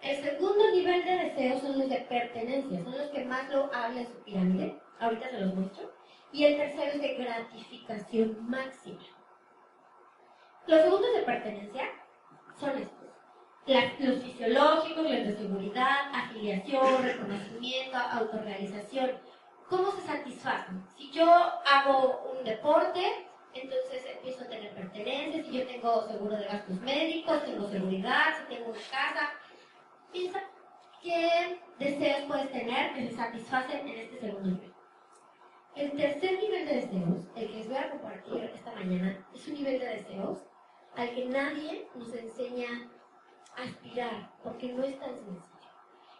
El 0.00 0.22
segundo 0.22 0.70
nivel 0.70 1.04
de 1.04 1.16
deseo 1.16 1.60
son 1.60 1.78
los 1.78 1.88
de 1.88 1.96
pertenencia, 1.96 2.82
son 2.82 2.96
los 2.96 3.10
que 3.10 3.24
más 3.24 3.48
lo 3.50 3.72
habla 3.74 4.00
en 4.00 4.06
su 4.06 4.22
pirámide. 4.22 4.78
Ahorita 5.00 5.30
se 5.30 5.40
los 5.40 5.54
muestro. 5.54 5.92
Y 6.32 6.44
el 6.44 6.56
tercero 6.56 6.92
es 6.92 7.00
de 7.00 7.14
gratificación 7.14 8.48
máxima. 8.48 9.00
Los 10.66 10.80
segundos 10.80 11.14
de 11.14 11.22
pertenencia 11.22 11.84
son 12.58 12.78
estos 12.78 13.03
los 13.66 14.22
fisiológicos, 14.22 15.02
los 15.04 15.26
de 15.26 15.36
seguridad, 15.36 16.10
afiliación, 16.12 17.02
reconocimiento, 17.02 17.96
autorrealización. 17.96 19.12
¿Cómo 19.68 19.90
se 19.92 20.02
satisfacen? 20.02 20.84
Si 20.96 21.10
yo 21.10 21.26
hago 21.26 22.36
un 22.38 22.44
deporte, 22.44 23.26
entonces 23.54 24.04
empiezo 24.16 24.44
a 24.44 24.48
tener 24.48 24.74
pertenencia, 24.74 25.42
si 25.42 25.52
yo 25.52 25.66
tengo 25.66 26.06
seguro 26.06 26.36
de 26.36 26.44
gastos 26.44 26.78
médicos, 26.80 27.44
tengo 27.44 27.68
seguridad, 27.68 28.36
si 28.38 28.54
tengo 28.54 28.70
una 28.70 28.78
casa. 28.78 29.30
Piensa 30.12 30.42
qué 31.02 31.58
deseos 31.78 32.24
puedes 32.28 32.52
tener 32.52 32.92
que 32.94 33.08
se 33.08 33.16
satisfacen 33.16 33.88
en 33.88 33.98
este 33.98 34.20
segundo 34.20 34.50
nivel. 34.50 34.74
El 35.74 35.92
tercer 35.92 36.38
nivel 36.38 36.66
de 36.66 36.74
deseos, 36.74 37.20
el 37.34 37.48
que 37.48 37.56
les 37.56 37.68
voy 37.68 37.78
a 37.78 37.90
compartir 37.90 38.44
esta 38.44 38.72
mañana, 38.72 39.26
es 39.34 39.48
un 39.48 39.54
nivel 39.54 39.80
de 39.80 39.86
deseos 39.86 40.38
al 40.96 41.14
que 41.14 41.24
nadie 41.26 41.88
nos 41.96 42.14
enseña 42.14 42.68
aspirar, 43.56 44.32
porque 44.42 44.72
no 44.72 44.82
es 44.82 44.98
tan 44.98 45.14
sencillo. 45.14 45.54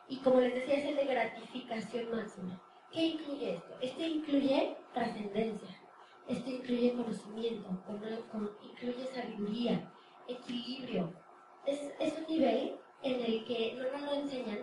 Y 0.09 0.19
como 0.19 0.41
les 0.41 0.55
decía, 0.55 0.75
es 0.75 0.85
el 0.87 0.97
de 0.97 1.05
gratificación 1.07 2.11
máxima. 2.11 2.61
¿Qué 2.93 3.01
incluye 3.07 3.55
esto? 3.55 3.75
Este 3.81 4.07
incluye 4.07 4.77
trascendencia, 4.93 5.69
esto 6.29 6.51
incluye 6.51 6.95
conocimiento, 6.95 7.69
incluye 8.63 9.07
sabiduría, 9.07 9.93
equilibrio. 10.29 11.13
Es, 11.67 11.81
es, 11.99 12.19
un 12.19 12.27
nivel 12.27 12.79
en 13.03 13.21
el 13.21 13.45
que 13.45 13.75
no 13.77 13.91
nos 13.91 14.03
lo 14.03 14.13
enseñan 14.15 14.59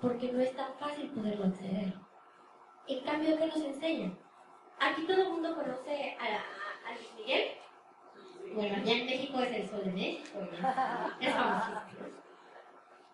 porque 0.00 0.32
no 0.32 0.40
es 0.40 0.54
tan 0.56 0.74
fácil 0.78 1.10
poderlo 1.10 1.46
acceder. 1.46 1.94
En 2.88 3.04
cambio, 3.04 3.36
¿qué 3.38 3.46
nos 3.46 3.56
enseñan? 3.56 4.18
Aquí 4.78 5.06
todo 5.06 5.22
el 5.22 5.30
mundo 5.30 5.54
conoce 5.54 6.16
a, 6.20 6.88
a, 6.88 6.94
Luis 6.94 7.14
Miguel. 7.16 7.48
Bueno, 8.54 8.76
ya 8.84 8.92
en 8.92 9.06
México 9.06 9.40
es 9.40 9.52
el 9.52 9.68
sol 9.68 9.84
de 9.84 9.92
México, 9.92 10.38
es 11.20 11.34
famosísimo. 11.34 12.06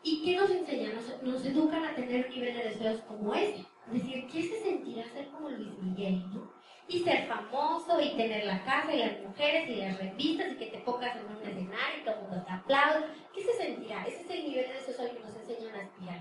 ¿Y 0.04 0.24
qué 0.24 0.36
nos 0.36 0.50
enseñan? 0.50 0.94
Nos, 1.22 1.44
educan 1.44 1.84
a 1.84 1.94
tener 1.94 2.26
un 2.26 2.34
nivel 2.34 2.54
de 2.56 2.64
deseos 2.64 3.00
como 3.02 3.34
ese. 3.34 3.64
Es 3.86 3.92
decir, 3.92 4.26
¿qué 4.26 4.42
se 4.42 4.60
sentirá 4.60 5.04
ser 5.08 5.28
como 5.28 5.48
Luis 5.48 5.78
Miguel? 5.78 6.24
¿no? 6.32 6.50
Y 6.88 7.00
ser 7.00 7.26
famoso, 7.26 8.00
y 8.00 8.16
tener 8.16 8.44
la 8.44 8.64
casa, 8.64 8.92
y 8.92 8.98
las 8.98 9.20
mujeres, 9.20 9.68
y 9.68 9.76
las 9.76 9.98
revistas, 9.98 10.52
y 10.52 10.56
que 10.56 10.66
te 10.66 10.78
pongas 10.78 11.16
en 11.16 11.26
un 11.26 11.42
escenario, 11.42 12.00
y 12.00 12.04
todo 12.04 12.14
el 12.16 12.22
mundo 12.22 12.44
te 12.44 12.52
aplaude. 12.52 13.06
¿Qué 13.32 13.42
se 13.42 13.52
sentirá? 13.52 14.04
Ese 14.04 14.22
es 14.22 14.30
el 14.30 14.42
nivel 14.48 14.66
de 14.66 14.74
deseos 14.74 15.10
que 15.10 15.20
nos 15.20 15.36
enseñan 15.36 15.76
a 15.76 15.82
aspirar. 15.82 16.20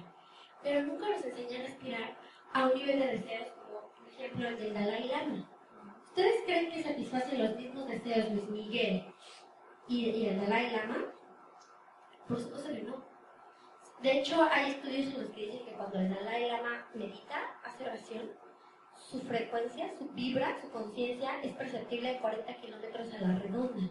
Pero 0.62 0.84
nunca 0.84 1.10
nos 1.10 1.25
enseñan 1.25 1.62
a 1.62 1.65
aspirar 1.65 2.18
a 2.53 2.68
un 2.68 2.74
nivel 2.75 3.00
de 3.00 3.08
deseos 3.08 3.48
como, 3.51 3.91
por 3.94 4.08
ejemplo, 4.10 4.48
el 4.48 4.58
del 4.60 4.74
Dalai 4.74 5.08
Lama. 5.08 5.50
¿Ustedes 6.12 6.44
creen 6.44 6.70
que 6.70 6.84
satisfacen 6.84 7.41
los 7.41 7.56
mismos 7.56 7.88
deseos 7.88 8.34
Luis 8.34 8.50
Miguel 8.50 9.06
y, 9.88 10.10
y 10.10 10.27
el 10.27 10.41
Dalai 10.41 10.70
Lama? 10.70 11.06
Por 12.27 12.38
supuesto 12.38 12.68
que 12.68 12.82
no. 12.82 13.01
De 14.01 14.20
hecho, 14.20 14.44
hay 14.51 14.72
estudios 14.72 15.13
en 15.13 15.22
los 15.22 15.30
que 15.32 15.46
dicen 15.46 15.65
que 15.65 15.72
cuando 15.72 16.00
el 16.00 16.13
Dalai 16.13 16.50
Lama 16.50 16.86
medita, 16.96 17.58
hace 17.63 17.86
oración, 17.86 18.30
su 18.98 19.22
frecuencia, 19.22 19.89
su 19.98 20.10
vibra, 20.10 20.60
su 20.60 20.70
conciencia 20.70 21.39
es 21.44 21.53
perceptible 21.53 22.12
de 22.12 22.20
40 22.20 22.56
kilómetros 22.58 23.13
a 23.13 23.22
la 23.22 23.39
redonda. 23.39 23.89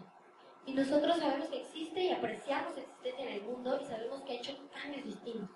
Y 0.67 0.73
nosotros 0.75 1.17
sabemos 1.17 1.49
que 1.49 1.61
existe 1.61 2.03
y 2.03 2.11
apreciamos 2.11 2.75
su 2.75 2.81
existencia 2.81 3.25
en 3.25 3.31
el 3.31 3.41
mundo 3.45 3.79
y 3.81 3.85
sabemos 3.85 4.21
que 4.21 4.33
ha 4.33 4.35
hecho 4.35 4.55
cambios 4.71 5.05
distintos. 5.05 5.49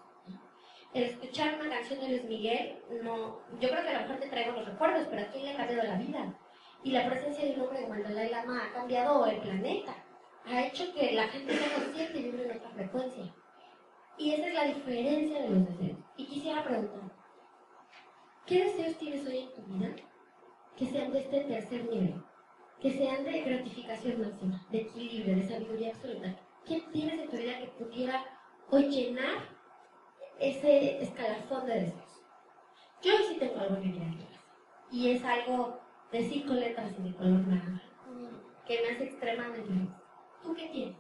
El 0.96 1.04
escuchar 1.04 1.60
una 1.60 1.70
canción 1.70 2.00
de 2.00 2.08
Luis 2.08 2.24
Miguel, 2.24 2.80
no, 3.04 3.40
yo 3.60 3.70
creo 3.70 3.84
que 3.84 3.90
a 3.90 3.94
lo 3.94 4.08
mejor 4.08 4.18
te 4.20 4.30
traigo 4.30 4.54
los 4.54 4.66
recuerdos, 4.66 5.06
pero 5.12 5.22
a 5.22 5.28
quién 5.28 5.46
le 5.46 5.52
ha 5.52 5.58
cambiado 5.58 5.84
la 5.84 5.98
vida. 5.98 6.40
Y 6.86 6.92
la 6.92 7.10
presencia 7.10 7.44
de 7.44 7.56
un 7.56 7.62
hombre 7.62 7.82
como 7.82 7.96
el 7.96 8.04
Dalai 8.04 8.30
Lama 8.30 8.64
ha 8.64 8.72
cambiado 8.72 9.26
el 9.26 9.42
planeta. 9.42 9.96
Ha 10.46 10.68
hecho 10.68 10.94
que 10.94 11.14
la 11.14 11.28
gente 11.30 11.58
sea 11.58 11.74
consciente 11.74 12.20
y 12.20 12.24
vibre 12.26 12.58
otra 12.58 12.70
frecuencia. 12.70 13.34
Y 14.20 14.34
esa 14.34 14.48
es 14.50 14.54
la 14.54 14.66
diferencia 14.66 15.42
de 15.42 15.50
los 15.50 15.68
deseos. 15.68 15.98
Y 16.16 16.26
quisiera 16.28 16.64
preguntar, 16.64 17.12
¿qué 18.46 18.66
deseos 18.66 18.98
tienes 19.00 19.26
hoy 19.26 19.40
en 19.40 19.54
tu 19.56 19.62
vida 19.64 19.96
que 20.78 20.86
sean 20.86 21.12
de 21.12 21.22
este 21.22 21.40
tercer 21.46 21.86
nivel? 21.86 22.24
Que 22.80 22.92
sean 22.92 23.24
de 23.24 23.42
gratificación 23.42 24.22
máxima, 24.22 24.68
de 24.70 24.82
equilibrio, 24.82 25.38
de 25.38 25.48
sabiduría 25.48 25.90
absoluta. 25.90 26.40
¿Qué 26.68 26.84
tienes 26.94 27.20
en 27.20 27.30
tu 27.32 27.38
vida 27.38 27.58
que 27.62 27.84
pudiera 27.84 28.24
hoy 28.70 28.90
llenar 28.90 29.50
ese 30.40 31.02
escalafón 31.02 31.66
de 31.66 31.80
deseos? 31.80 32.22
Yo 33.02 33.12
sí 33.28 33.38
tengo 33.40 33.60
algo 33.60 33.82
que 33.82 33.88
mirar 33.88 34.14
Y 34.92 35.10
es 35.10 35.24
algo 35.24 35.84
de 36.12 36.30
cinco 36.30 36.54
letras 36.54 36.92
y 36.98 37.04
de 37.04 37.16
color 37.16 37.48
naranja, 37.48 37.82
que 38.66 38.82
me 38.82 38.90
hace 38.90 39.04
extremadamente 39.06 39.68
feliz. 39.68 39.90
¿Tú 40.44 40.54
qué 40.56 40.68
tienes? 40.68 40.98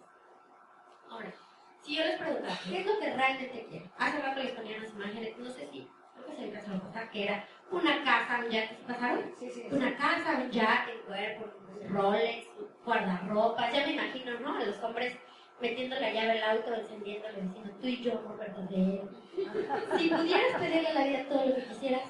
Ahora, 1.10 1.34
si 1.82 1.96
yo 1.96 2.04
les 2.04 2.20
preguntara, 2.20 2.60
¿qué 2.68 2.80
es 2.80 2.86
lo 2.86 3.00
que 3.00 3.14
realmente 3.14 3.68
quiero? 3.70 3.86
Hace 3.98 4.22
rato 4.22 4.44
les 4.44 4.52
ponía 4.54 4.78
unas 4.78 4.94
imágenes, 4.94 5.38
no 5.38 5.50
sé 5.50 5.68
si, 5.72 5.88
creo 6.14 6.26
que 6.26 6.36
se 6.36 6.42
me 6.48 6.60
pasó 6.60 6.80
cosa, 6.80 7.10
que 7.10 7.24
era 7.24 7.48
una 7.72 8.04
casa, 8.04 8.44
un 8.44 8.50
yate, 8.50 8.76
¿se 8.76 8.84
pasaron? 8.84 9.32
Sí, 9.40 9.50
sí. 9.50 9.68
Una 9.72 9.96
casa, 9.96 10.42
un 10.44 10.52
yate, 10.52 10.96
un 10.96 11.06
cuerpo, 11.06 11.46
un 11.70 11.90
Rolex, 11.90 12.48
un 12.60 12.68
guardarropa, 12.84 13.72
ya 13.72 13.86
me 13.86 13.94
imagino, 13.94 14.40
¿no? 14.40 14.58
A 14.58 14.64
los 14.64 14.84
hombres 14.84 15.18
metiendo 15.62 15.96
la 16.00 16.12
llave 16.12 16.42
al 16.42 16.58
auto, 16.58 16.74
encendiéndole, 16.74 17.42
diciendo, 17.42 17.72
tú 17.80 17.88
y 17.88 18.02
yo, 18.02 18.20
amor 18.20 18.38
verdadero. 18.38 19.10
Si 19.98 20.10
pudieras 20.10 20.60
pedirle 20.60 20.88
a 20.88 20.94
la 20.94 21.04
vida 21.06 21.30
todo 21.30 21.46
lo 21.46 21.56
que 21.56 21.66
quisieras, 21.66 22.10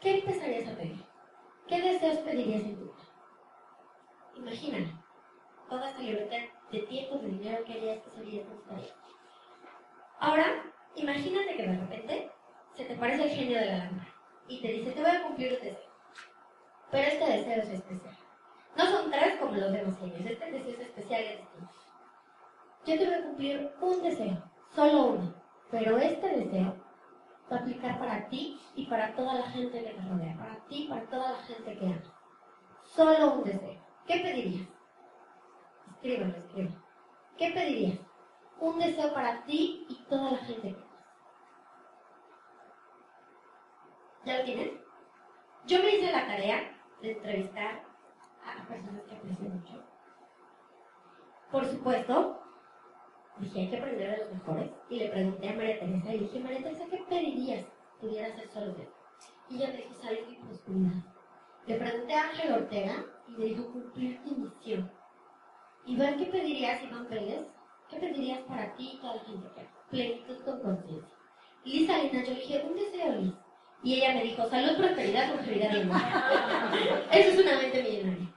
¿qué 0.00 0.18
empezarías 0.18 0.68
a 0.68 0.76
pedir? 0.76 1.05
¿Qué 1.68 1.82
deseos 1.82 2.18
pedirías 2.18 2.62
en 2.62 2.76
tu 2.76 2.84
vida? 2.84 2.94
Imagínate, 4.36 4.92
toda 5.68 5.90
esta 5.90 6.02
libertad 6.02 6.36
de 6.70 6.78
tiempo, 6.80 7.18
de 7.18 7.28
dinero 7.28 7.64
que 7.64 7.72
harías 7.72 8.02
que 8.04 8.10
sería 8.10 8.44
gustaría. 8.44 8.94
Ahora, 10.20 10.62
imagínate 10.94 11.56
que 11.56 11.66
de 11.66 11.76
repente 11.76 12.30
se 12.76 12.84
te 12.84 12.94
parece 12.94 13.24
el 13.24 13.30
genio 13.30 13.58
de 13.58 13.66
la 13.66 13.76
lámpara 13.78 14.14
y 14.46 14.62
te 14.62 14.68
dice, 14.68 14.92
te 14.92 15.00
voy 15.00 15.10
a 15.10 15.22
cumplir 15.24 15.54
un 15.54 15.60
deseo. 15.60 15.90
Pero 16.92 17.08
este 17.08 17.32
deseo 17.32 17.62
es 17.62 17.68
especial. 17.70 18.16
No 18.76 18.86
son 18.86 19.10
tres 19.10 19.36
como 19.40 19.56
los 19.56 19.72
demás 19.72 19.98
genios, 19.98 20.20
este 20.20 20.50
deseo 20.52 20.74
es 20.74 20.80
especial 20.80 21.24
y 21.24 21.28
distinto. 21.28 21.72
Yo 22.86 22.98
te 22.98 23.06
voy 23.06 23.14
a 23.14 23.22
cumplir 23.24 23.72
un 23.80 24.02
deseo, 24.02 24.42
solo 24.72 25.04
uno, 25.06 25.34
pero 25.72 25.98
este 25.98 26.28
deseo 26.28 26.76
va 27.50 27.56
a 27.56 27.60
aplicar 27.60 27.98
para 27.98 28.28
ti 28.28 28.60
y 28.74 28.86
para 28.86 29.14
toda 29.14 29.34
la 29.34 29.50
gente 29.50 29.82
que 29.82 29.90
te 29.90 30.08
rodea, 30.08 30.36
para 30.36 30.56
ti 30.66 30.84
y 30.84 30.88
para 30.88 31.02
toda 31.06 31.32
la 31.32 31.38
gente 31.38 31.78
que 31.78 31.86
amas. 31.86 32.12
Solo 32.82 33.34
un 33.34 33.44
deseo. 33.44 33.82
¿Qué 34.06 34.18
pedirías? 34.20 34.68
Escríbelo, 35.90 36.36
escríbelo. 36.36 36.82
¿Qué 37.36 37.50
pedirías? 37.50 37.98
Un 38.60 38.78
deseo 38.78 39.12
para 39.12 39.44
ti 39.44 39.86
y 39.88 39.94
toda 40.08 40.32
la 40.32 40.38
gente 40.38 40.74
que 40.74 40.82
amas. 40.82 40.86
¿Ya 44.24 44.38
lo 44.38 44.44
tienes? 44.44 44.72
Yo 45.66 45.80
me 45.80 45.90
hice 45.90 46.12
la 46.12 46.26
tarea 46.26 46.76
de 47.00 47.12
entrevistar 47.12 47.82
a 48.44 48.66
personas 48.66 49.02
que 49.04 49.16
aprecio 49.16 49.48
mucho. 49.48 49.84
Por 51.50 51.64
supuesto, 51.64 52.45
dije, 53.38 53.60
hay 53.60 53.70
que 53.70 53.76
aprender 53.76 54.10
de 54.10 54.24
los 54.24 54.32
mejores. 54.34 54.70
Y 54.90 54.98
le 54.98 55.08
pregunté 55.08 55.48
a 55.48 55.54
María 55.54 55.80
Teresa 55.80 56.14
y 56.14 56.18
dije, 56.18 56.40
María 56.40 56.62
Teresa, 56.62 56.84
¿qué 56.90 57.04
pedirías 57.08 57.66
hacer 58.00 58.48
solo 58.48 58.74
de 58.74 58.88
Y 59.50 59.56
ella 59.56 59.68
me 59.68 59.76
dijo, 59.76 59.94
salud 59.94 60.18
y 60.30 60.36
prosperidad. 60.36 60.92
Le 61.66 61.74
pregunté 61.76 62.14
a 62.14 62.28
Ángel 62.28 62.52
Ortega 62.52 63.04
y 63.28 63.32
me 63.32 63.44
dijo, 63.46 63.72
cumplir 63.72 64.22
tu 64.24 64.36
misión. 64.36 64.90
Ver 65.86 66.16
qué 66.16 66.26
pedirías, 66.26 66.82
Iván 66.82 67.06
Pérez, 67.06 67.46
qué 67.88 67.96
pedirías 67.96 68.40
para 68.40 68.74
ti 68.76 68.92
y 68.94 68.98
toda 68.98 69.16
la 69.16 69.20
gente 69.22 69.48
que 69.54 69.66
Plenitud 69.90 70.44
con 70.44 70.60
conciencia. 70.60 71.16
Lisa 71.64 71.98
Lina, 71.98 72.24
yo 72.24 72.34
dije, 72.34 72.64
un 72.68 72.76
deseo, 72.76 73.14
Liz. 73.16 73.34
Y 73.82 73.94
ella 73.94 74.14
me 74.14 74.24
dijo, 74.24 74.48
salud, 74.48 74.76
prosperidad, 74.76 75.32
prosperidad 75.32 75.74
y 75.74 75.80
amor. 75.82 75.96
Eso 77.12 77.30
es 77.30 77.38
una 77.38 77.56
mente 77.58 77.82
millonaria. 77.82 78.34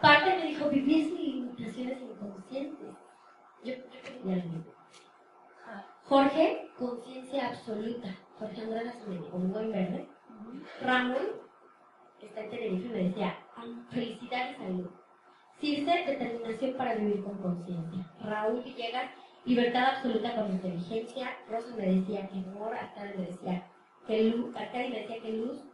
Parte 0.00 0.36
me 0.36 0.46
dijo, 0.46 0.68
vivir 0.68 1.04
sin 1.04 1.16
limitaciones 1.16 1.98
inconscientes. 2.00 2.88
Yo, 3.64 3.74
Jorge, 6.04 6.70
conciencia 6.78 7.48
absoluta. 7.48 8.08
Jorge 8.38 8.62
Andrés 8.62 8.94
me 9.08 9.18
un 9.18 9.52
buen 9.52 9.72
verde. 9.72 10.08
Ramón, 10.80 11.26
que 12.20 12.26
está 12.26 12.40
en 12.42 12.50
Tenerife, 12.50 12.88
me 12.88 13.04
decía, 13.04 13.38
felicidad 13.90 14.50
y 14.50 14.54
salud. 14.56 14.90
Circe, 15.60 16.04
determinación 16.06 16.76
para 16.76 16.94
vivir 16.94 17.24
con 17.24 17.38
conciencia. 17.38 18.12
Raúl 18.20 18.62
Villegas, 18.62 19.10
libertad 19.44 19.96
absoluta 19.96 20.36
con 20.36 20.52
inteligencia. 20.52 21.36
Rosa 21.48 21.74
me 21.76 21.94
decía 21.94 22.28
que 22.28 22.38
amor, 22.38 22.74
Arcadi 22.74 23.18
me 23.18 23.26
decía 23.26 23.68
que 24.06 24.24
luz, 24.30 24.56
Arcadi 24.56 24.88
me 24.88 25.00
decía 25.00 25.22
que 25.22 25.32
luz. 25.32 25.64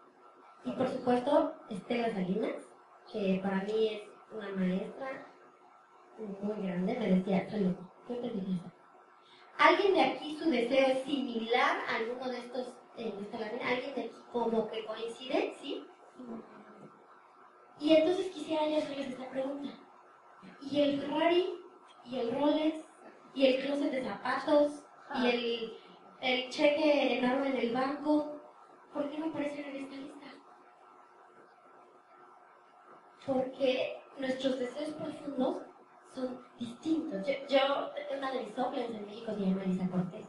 Y 0.64 0.72
por 0.72 0.88
supuesto, 0.88 1.54
Estela 1.70 2.12
Salinas, 2.12 2.68
que 3.12 3.40
para 3.42 3.62
mí 3.64 3.88
es 3.88 4.02
una 4.32 4.50
maestra, 4.50 5.26
muy 6.42 6.66
grande, 6.66 6.98
me 6.98 7.14
decía, 7.14 7.48
salud. 7.48 7.74
¿Alguien 9.58 9.94
de 9.94 10.00
aquí 10.00 10.38
su 10.38 10.48
deseo 10.50 10.88
es 10.88 11.04
similar 11.04 11.78
a 11.86 11.96
alguno 11.96 12.30
de 12.30 12.38
estos 12.38 12.74
lámina? 12.96 13.68
¿Alguien 13.68 13.94
de 13.94 14.00
aquí 14.02 14.16
como 14.32 14.70
que 14.70 14.86
coincide? 14.86 15.54
¿Sí? 15.60 15.84
Y 17.80 17.94
entonces 17.94 18.30
quisiera 18.32 18.62
hacerles 18.64 19.10
esta 19.10 19.28
pregunta. 19.28 19.68
¿Y 20.62 20.80
el 20.80 21.00
Ferrari? 21.00 21.54
¿Y 22.04 22.18
el 22.18 22.32
Rolex? 22.32 22.84
¿Y 23.34 23.46
el 23.46 23.64
closet 23.64 23.92
de 23.92 24.04
zapatos? 24.04 24.84
¿Y 25.16 25.26
el, 25.28 25.78
el 26.22 26.50
cheque 26.50 27.18
enorme 27.18 27.50
en 27.50 27.56
el 27.56 27.74
banco? 27.74 28.40
¿Por 28.92 29.10
qué 29.10 29.18
no 29.18 29.26
aparecen 29.26 29.64
en 29.66 29.84
esta 29.84 29.96
lista? 29.96 30.26
Porque 33.26 34.02
nuestros 34.18 34.58
deseos 34.58 34.90
profundos 34.94 35.67
son 36.14 36.40
distintos. 36.58 37.26
Yo, 37.26 37.34
yo, 37.48 37.92
una 38.16 38.32
de 38.32 38.40
mis 38.44 38.54
soplas 38.54 38.90
en 38.90 39.06
México 39.06 39.32
se 39.34 39.40
llama 39.40 39.64
Elisa 39.64 39.88
Cortés. 39.88 40.26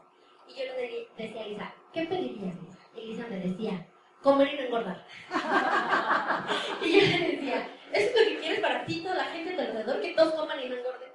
Y 0.47 0.51
yo 0.53 0.65
le 0.65 1.07
decía 1.17 1.41
a 1.41 1.45
Elisa, 1.45 1.73
¿qué 1.93 2.05
pedirías? 2.05 2.55
Y 2.95 2.99
Elisa 2.99 3.27
me 3.29 3.39
decía, 3.39 3.87
comer 4.21 4.53
y 4.53 4.57
no 4.57 4.63
engordar. 4.63 5.05
y 6.83 6.91
yo 6.91 7.01
le 7.01 7.31
decía, 7.31 7.69
¿eso 7.91 8.09
es 8.09 8.15
lo 8.15 8.29
que 8.29 8.39
quieres 8.39 8.59
para 8.59 8.85
ti, 8.85 9.01
toda 9.01 9.15
la 9.15 9.25
gente 9.25 9.53
tu 9.53 9.61
alrededor, 9.61 10.01
que 10.01 10.13
todos 10.13 10.33
coman 10.33 10.59
y 10.63 10.69
no 10.69 10.75
engorden? 10.75 11.09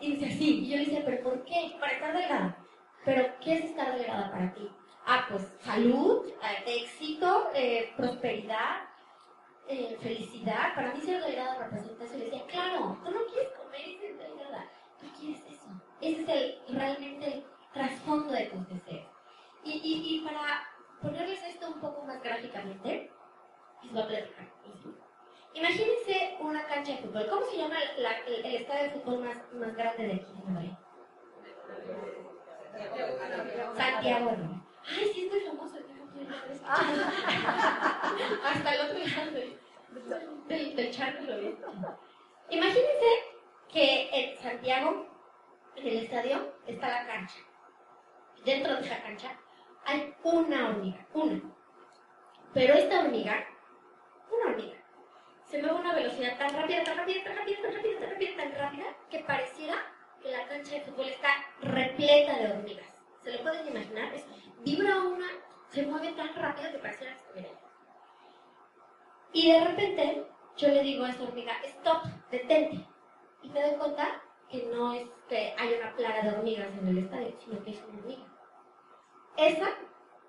Y 0.00 0.16
dice, 0.16 0.30
sí. 0.36 0.60
Y 0.64 0.70
yo 0.70 0.76
le 0.76 0.84
decía, 0.84 1.02
¿pero 1.04 1.22
por 1.22 1.44
qué? 1.44 1.74
Para 1.80 1.92
estar 1.92 2.16
delgada. 2.16 2.58
¿Pero 3.04 3.24
qué 3.40 3.54
es 3.54 3.64
estar 3.66 3.96
delgada 3.96 4.30
para 4.30 4.52
ti? 4.52 4.68
Ah, 5.06 5.26
pues 5.30 5.54
salud, 5.60 6.26
eh, 6.28 6.82
éxito, 6.82 7.50
eh, 7.54 7.92
prosperidad, 7.96 8.85
eh, 9.68 9.96
felicidad. 10.00 10.74
Para 10.74 10.94
mí 10.94 11.00
ser 11.00 11.22
delgada 11.22 11.58
representa 11.64 12.04
eso. 12.04 12.16
Y 12.16 12.20
decía, 12.20 12.46
claro, 12.46 12.98
tú 13.04 13.10
no 13.10 13.26
quieres 13.26 13.52
comer 13.52 13.88
y 13.88 13.98
ser 13.98 14.16
delgada. 14.16 14.70
Tú 15.00 15.06
quieres 15.18 15.42
eso. 15.46 15.68
Ese 16.00 16.22
es 16.22 16.28
el, 16.28 16.76
realmente 16.76 17.26
el 17.26 17.44
trasfondo 17.72 18.32
de 18.32 18.46
tus 18.46 18.68
deseos. 18.68 19.06
Y, 19.64 19.72
y, 19.72 20.16
y 20.16 20.20
para 20.20 20.68
ponerles 21.02 21.42
esto 21.44 21.68
un 21.68 21.80
poco 21.80 22.02
más 22.04 22.22
gráficamente, 22.22 23.10
les 23.82 23.92
voy 23.92 24.02
a 24.02 24.06
platicar. 24.06 24.46
Imagínense 25.56 26.36
una 26.40 26.66
cancha 26.66 26.92
de 26.92 26.98
fútbol. 26.98 27.26
¿Cómo 27.30 27.46
se 27.46 27.56
llama 27.56 27.76
la, 27.96 28.18
el, 28.26 28.56
estadio 28.56 28.82
de 28.82 28.90
fútbol 28.90 29.24
más, 29.24 29.38
grande 29.74 30.06
de 30.06 30.12
aquí 30.12 30.32
en 30.46 30.54
Madrid? 30.54 30.72
Santiago. 33.74 34.36
Ay, 34.86 35.10
sí, 35.14 35.24
es 35.24 35.32
muy 35.32 35.40
famoso. 35.40 35.76
Hasta 38.44 38.74
el 38.74 38.80
otro 38.80 38.98
lado 38.98 39.30
del, 40.04 40.76
del. 40.76 41.58
Imagínense 42.50 43.06
que 43.72 44.08
en 44.12 44.38
Santiago, 44.38 45.06
en 45.76 45.86
el 45.86 45.96
estadio, 46.04 46.54
está 46.66 46.88
la 46.88 47.06
cancha. 47.06 47.38
Dentro 48.44 48.76
de 48.76 48.80
esa 48.82 49.02
cancha 49.02 49.36
hay 49.84 50.14
una 50.22 50.68
hormiga, 50.68 51.06
una. 51.14 51.40
Pero 52.54 52.74
esta 52.74 53.00
hormiga, 53.00 53.46
una 54.30 54.52
hormiga, 54.52 54.76
se 55.44 55.58
mueve 55.62 55.76
a 55.76 55.80
una 55.80 55.94
velocidad 55.94 56.38
tan 56.38 56.54
rápida, 56.54 56.84
tan 56.84 56.96
rápida, 56.98 57.24
tan 57.24 57.36
rápida, 57.36 57.62
tan 57.62 57.74
rápida, 57.74 58.00
tan 58.00 58.10
rápida, 58.10 58.36
tan 58.36 58.52
rápida, 58.52 58.84
que 59.10 59.18
pareciera 59.20 59.74
que 60.22 60.30
la 60.30 60.46
cancha 60.48 60.74
de 60.74 60.80
fútbol 60.82 61.08
está 61.08 61.28
repleta 61.62 62.38
de 62.38 62.52
hormigas. 62.52 63.02
¿Se 63.22 63.32
lo 63.32 63.42
pueden 63.42 63.68
imaginar? 63.68 64.12
Vibra 64.64 64.98
una, 64.98 65.26
se 65.70 65.82
mueve 65.82 66.12
tan 66.12 66.34
rápido 66.34 66.70
que 66.72 66.78
pareciera 66.78 67.12
que 67.12 67.18
estuviera 67.18 67.65
Y 69.36 69.52
de 69.52 69.60
repente 69.60 70.26
yo 70.56 70.68
le 70.68 70.82
digo 70.82 71.04
a 71.04 71.10
esa 71.10 71.24
hormiga, 71.24 71.52
stop, 71.62 72.04
detente. 72.30 72.86
Y 73.42 73.50
me 73.50 73.60
doy 73.60 73.76
cuenta 73.78 74.22
que 74.48 74.64
no 74.74 74.94
es 74.94 75.06
que 75.28 75.54
haya 75.58 75.76
una 75.76 75.94
plaga 75.94 76.22
de 76.22 76.38
hormigas 76.38 76.72
en 76.78 76.88
el 76.88 76.96
estadio, 76.96 77.34
sino 77.44 77.62
que 77.62 77.72
es 77.72 77.84
una 77.84 77.98
hormiga. 77.98 78.26
Esa 79.36 79.68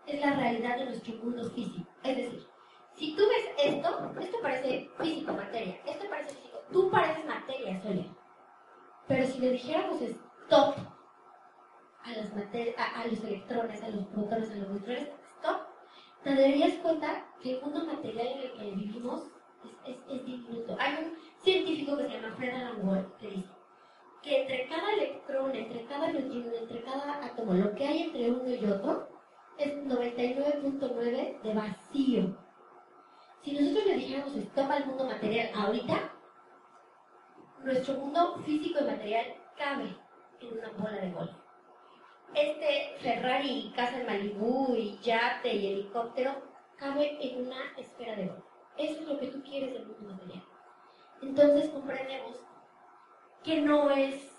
es 0.08 0.20
la 0.20 0.34
realidad 0.34 0.76
de 0.80 0.86
nuestro 0.88 1.16
mundo 1.24 1.50
físico. 1.52 1.90
Es 2.04 2.18
decir, 2.18 2.48
si 2.96 3.16
tú 3.16 3.24
ves 3.30 3.50
esto, 3.64 4.12
esto 4.20 4.38
parece 4.42 4.90
físico, 5.00 5.32
materia, 5.32 5.80
esto 5.86 6.10
parece 6.10 6.36
físico, 6.36 6.60
tú 6.74 6.92
pareces 6.92 7.24
materia 7.24 7.82
sólida. 7.82 8.14
Pero 9.08 9.26
si 9.26 9.40
le 9.40 9.52
dijéramos 9.52 10.02
stop 10.02 10.76
a, 12.04 12.12
las 12.12 12.30
a, 12.78 13.08
los 13.08 13.24
electrones, 13.24 13.82
a 13.84 13.88
los 13.88 14.06
protones, 14.08 14.52
a 14.52 14.56
los 14.56 14.70
neutrones, 14.70 15.10
te 16.28 16.42
darías 16.42 16.74
cuenta 16.82 17.26
que 17.42 17.52
el 17.54 17.62
mundo 17.62 17.86
material 17.86 18.28
en 18.28 18.40
el 18.40 18.52
que 18.54 18.72
vivimos 18.72 19.24
es, 19.86 20.26
diminuto. 20.26 20.76
Hay 20.78 21.06
un 21.06 21.18
científico 21.42 21.96
que 21.96 22.04
se 22.04 22.10
llama 22.10 22.36
Fred 22.36 22.54
Alan 22.54 23.14
que 23.20 23.28
dice 23.28 23.50
que 24.22 24.42
entre 24.42 24.68
cada 24.68 24.94
electrón, 24.94 25.56
entre 25.56 25.86
cada 25.86 26.12
neutrino, 26.12 26.52
entre 26.54 26.84
cada 26.84 27.26
átomo, 27.26 27.54
lo 27.54 27.74
que 27.76 27.88
hay 27.88 28.04
entre 28.04 28.32
uno 28.32 28.50
y 28.50 28.66
otro 28.66 29.08
es 29.58 29.74
99.9 29.86 31.42
de 31.42 31.54
vacío. 31.54 32.38
Si 33.44 33.54
nosotros 33.54 33.86
le 33.86 33.96
dijéramos 33.96 34.36
stop 34.36 34.70
al 34.70 34.86
mundo 34.86 35.06
material 35.06 35.50
ahorita, 35.56 36.12
nuestro 37.64 37.94
mundo 37.96 38.36
físico 38.46 38.80
y 38.82 38.84
material 38.86 39.26
cabe 39.58 39.96
en 40.42 40.58
una 40.58 40.70
bola 40.78 40.98
de 41.00 41.12
golf. 41.12 41.37
Este 42.34 42.98
Ferrari, 43.00 43.74
casa 43.76 44.00
en 44.00 44.06
Malibu 44.06 44.76
y 44.76 45.00
yate 45.02 45.54
y 45.54 45.74
helicóptero 45.74 46.32
cabe 46.78 47.18
en 47.22 47.48
una 47.48 47.74
esfera 47.78 48.16
de 48.16 48.28
golf. 48.28 48.46
Eso 48.78 49.02
es 49.02 49.08
lo 49.08 49.20
que 49.20 49.28
tú 49.28 49.42
quieres 49.44 49.74
del 49.74 49.88
mundo 49.88 50.14
material. 50.14 50.44
Entonces 51.22 51.70
comprendemos 51.70 52.38
que 53.44 53.62
no 53.62 53.90
es 53.90 54.38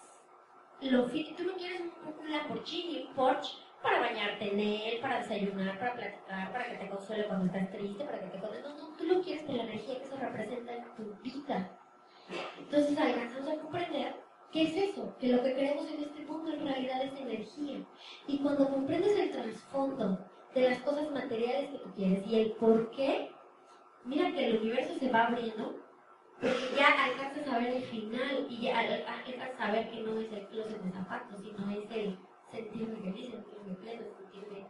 lo 0.81 1.09
físico. 1.09 1.39
Tú 1.39 1.45
no 1.45 1.55
quieres 1.55 1.81
un, 1.81 2.31
Lamborghini, 2.31 3.07
un 3.09 3.15
Porsche 3.15 3.57
para 3.83 4.01
bañarte 4.01 4.53
en 4.53 4.61
él, 4.61 5.01
para 5.01 5.21
desayunar, 5.21 5.79
para 5.79 5.95
platicar, 5.95 6.53
para 6.53 6.71
que 6.71 6.77
te 6.77 6.91
consuele 6.91 7.27
cuando 7.27 7.47
estás 7.47 7.71
triste, 7.71 8.05
para 8.05 8.21
que 8.21 8.27
te 8.27 8.39
consuele. 8.39 8.63
No, 8.63 8.77
no, 8.77 8.97
tú 8.97 9.05
lo 9.05 9.23
quieres 9.23 9.45
por 9.45 9.57
la 9.57 9.65
energía 9.65 9.99
que 9.99 10.05
eso 10.05 10.17
representa 10.17 10.75
en 10.75 10.95
tu 10.95 11.15
vida. 11.23 11.71
Entonces 12.59 12.99
alcanzamos 12.99 13.49
a 13.49 13.63
comprender 13.63 14.28
qué 14.53 14.63
es 14.63 14.91
eso, 14.91 15.15
que 15.19 15.29
lo 15.29 15.43
que 15.43 15.55
creemos 15.55 15.91
en 15.91 16.05
este 16.05 16.25
mundo 16.25 16.53
en 16.53 16.65
realidad 16.65 17.05
es 17.05 17.21
energía. 17.21 17.85
Y 18.27 18.39
cuando 18.39 18.69
comprendes 18.69 19.19
el 19.19 19.31
trasfondo 19.33 20.19
de 20.55 20.71
las 20.71 20.79
cosas 20.81 21.11
materiales 21.11 21.71
que 21.71 21.79
tú 21.79 21.95
quieres 21.95 22.27
y 22.27 22.41
el 22.41 22.53
por 22.53 22.91
qué, 22.93 23.31
mira 24.05 24.33
que 24.33 24.47
el 24.47 24.59
universo 24.61 24.99
se 24.99 25.11
va 25.11 25.27
abriendo, 25.27 25.77
porque 26.41 26.77
ya 26.77 27.05
alcanzas 27.05 27.49
a 27.49 27.59
ver 27.59 27.77
el 27.77 27.83
final 27.85 28.47
y 28.49 28.63
ya 28.63 28.79
alcanzas 28.79 29.51
a 29.59 29.71
ver 29.73 29.91
que 29.91 30.01
no 30.03 30.19
es 30.19 30.33
el 30.33 30.47
closet 30.49 30.83
de 30.83 30.93
zapatos, 30.93 31.41
sino 31.41 31.71
es 31.71 31.91
el 31.91 32.19
sentirme 32.51 32.97
feliz, 32.97 33.31
sentirme 33.31 33.75
pleno, 33.75 34.03
sentirme 34.17 34.67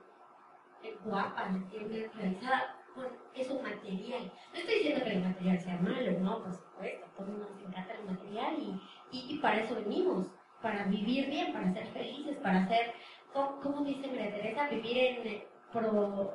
guapa, 1.05 1.51
sentirme 1.53 2.09
realizada 2.15 2.77
con 2.95 3.07
eso 3.35 3.61
material. 3.63 4.33
No 4.53 4.59
estoy 4.59 4.75
diciendo 4.75 5.05
que 5.05 5.13
el 5.13 5.25
material 5.25 5.61
sea 5.61 5.77
malo, 5.77 6.13
no, 6.21 6.43
por 6.43 6.53
supuesto, 6.53 7.07
a 7.07 7.17
todos 7.17 7.39
nos 7.39 7.51
encanta 7.61 7.95
el 7.95 8.05
material 8.05 8.59
y, 8.59 8.81
y, 9.11 9.39
para 9.39 9.61
eso 9.61 9.75
venimos, 9.75 10.27
para 10.63 10.85
vivir 10.85 11.27
bien, 11.27 11.53
para 11.53 11.73
ser 11.73 11.87
felices, 11.89 12.37
para 12.39 12.67
ser, 12.69 12.93
¿cómo, 13.33 13.85
dice 13.85 14.09
María 14.09 14.35
Teresa? 14.35 14.69
Vivir 14.69 14.99
en 14.99 15.27
eh, 15.27 15.47
pro, 15.73 16.33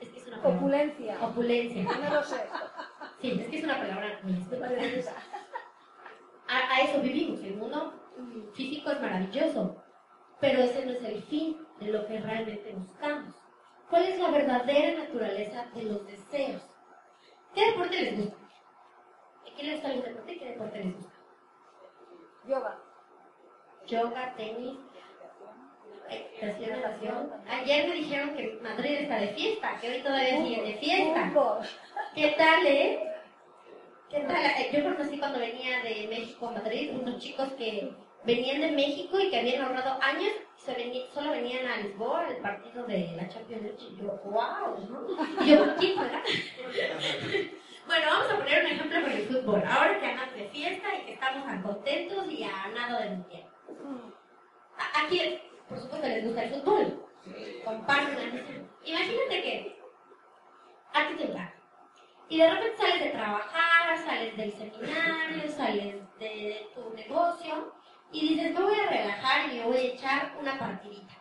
es 0.00 0.08
que 0.08 0.18
es 0.18 0.26
una 0.26 0.42
palabra. 0.42 0.58
Opulencia. 0.58 1.18
Opulencia. 1.22 1.82
No 1.82 2.14
lo 2.14 2.22
sé. 2.22 2.40
Sí, 3.20 3.40
es 3.40 3.48
que 3.48 3.58
es 3.58 3.64
una 3.64 3.78
palabra 3.78 4.20
a, 6.46 6.74
a 6.74 6.80
eso 6.82 7.00
vivimos. 7.00 7.42
El 7.42 7.56
mundo 7.56 7.94
físico 8.52 8.90
es 8.90 9.00
maravilloso, 9.00 9.82
pero 10.40 10.60
ese 10.60 10.84
no 10.84 10.92
es 10.92 11.02
el 11.02 11.22
fin 11.22 11.66
de 11.80 11.86
lo 11.86 12.06
que 12.06 12.20
realmente 12.20 12.74
buscamos. 12.76 13.34
¿Cuál 13.90 14.04
es 14.04 14.18
la 14.18 14.30
verdadera 14.30 15.04
naturaleza 15.04 15.66
de 15.74 15.82
los 15.84 16.06
deseos? 16.06 16.62
¿Qué 17.54 17.66
deporte 17.66 18.02
les 18.02 18.18
gusta? 18.18 18.36
¿Qué 19.56 19.62
les 19.62 19.74
gusta 19.74 19.92
el 19.92 20.02
deporte 20.02 20.32
y 20.32 20.38
qué 20.38 20.44
deporte 20.46 20.84
les 20.84 20.96
gusta? 20.96 21.13
Yoga. 22.46 22.78
Yoga, 23.86 24.34
tenis, 24.36 24.76
natación. 26.60 27.32
Ayer 27.48 27.88
me 27.88 27.94
dijeron 27.94 28.34
que 28.34 28.58
Madrid 28.62 28.98
está 29.00 29.16
de 29.16 29.28
fiesta, 29.28 29.78
que 29.80 29.88
hoy 29.90 30.02
todavía 30.02 30.42
sigue 30.42 30.62
de 30.62 30.74
fiesta. 30.74 31.32
¿Qué 32.14 32.34
tal, 32.36 32.66
eh? 32.66 33.10
¿Qué 34.10 34.20
tal? 34.20 34.44
Eh, 34.44 34.70
yo 34.72 34.84
conocí 34.84 35.18
cuando 35.18 35.38
venía 35.38 35.82
de 35.82 36.06
México 36.08 36.48
a 36.48 36.52
Madrid 36.52 36.92
unos 36.92 37.18
chicos 37.18 37.48
que 37.54 37.92
venían 38.24 38.60
de 38.60 38.72
México 38.72 39.18
y 39.18 39.30
que 39.30 39.40
habían 39.40 39.62
ahorrado 39.62 40.00
años 40.02 40.32
se 40.56 41.10
solo 41.12 41.30
venían 41.30 41.66
a 41.66 41.76
Lisboa 41.78 42.26
al 42.26 42.36
partido 42.36 42.84
de 42.84 43.12
la 43.16 43.28
Champions 43.28 43.62
League 43.62 43.78
y 43.80 43.96
yo, 43.96 44.20
wow, 44.24 44.78
¿no? 44.88 45.44
Y 45.44 45.50
yo, 45.50 45.76
¿quién 45.76 45.96
paga? 45.96 46.22
Bueno, 47.86 48.06
vamos 48.06 48.30
a 48.30 48.36
poner 48.36 48.64
un 48.64 48.70
ejemplo 48.72 49.00
con 49.02 49.10
el 49.10 49.26
fútbol. 49.26 49.62
Ahora 49.66 50.00
que 50.00 50.06
andamos 50.06 50.34
de 50.34 50.48
fiesta 50.48 50.94
y 50.94 51.06
que 51.06 51.12
estamos 51.14 51.44
tan 51.44 51.62
contentos 51.62 52.30
y 52.30 52.44
a 52.44 52.68
nada 52.74 53.00
del 53.00 53.18
mundial. 53.18 53.44
Aquí, 54.94 55.40
por 55.68 55.78
supuesto, 55.78 56.08
les 56.08 56.24
gusta 56.24 56.44
el 56.44 56.54
fútbol. 56.54 57.06
Comparten 57.64 58.16
la 58.16 58.32
misión. 58.32 58.70
Imagínate 58.84 59.42
que 59.42 59.78
a 60.92 61.08
ti 61.08 61.14
te 61.14 61.24
encanta. 61.24 61.54
Y 62.28 62.38
de 62.38 62.50
repente 62.50 62.76
sales 62.76 63.04
de 63.04 63.10
trabajar, 63.10 63.98
sales 63.98 64.36
del 64.36 64.52
seminario, 64.52 65.50
sales 65.50 65.96
de 66.18 66.66
tu 66.74 66.94
negocio 66.94 67.74
y 68.12 68.28
dices, 68.28 68.54
me 68.54 68.62
voy 68.62 68.80
a 68.80 68.88
relajar 68.88 69.52
y 69.52 69.58
me 69.58 69.64
voy 69.64 69.76
a 69.76 69.80
echar 69.80 70.36
una 70.40 70.58
partidita. 70.58 71.14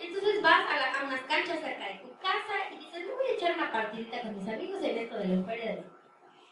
Entonces 0.00 0.42
vas 0.42 0.60
a, 0.66 1.04
unas 1.04 1.20
canchas 1.22 1.60
cerca 1.60 1.86
de 1.86 1.98
tu 2.00 2.10
casa 2.18 2.72
y 2.72 2.78
dices, 2.78 3.06
me 3.06 3.14
voy 3.14 3.26
a 3.26 3.32
echar 3.34 3.54
una 3.54 3.70
partidita 3.70 4.22
con 4.22 4.38
mis 4.38 4.48
amigos 4.48 4.82
en 4.82 4.98
esto 4.98 5.18
de 5.18 5.28
la 5.28 5.44
feria 5.44 5.64
de 5.72 5.84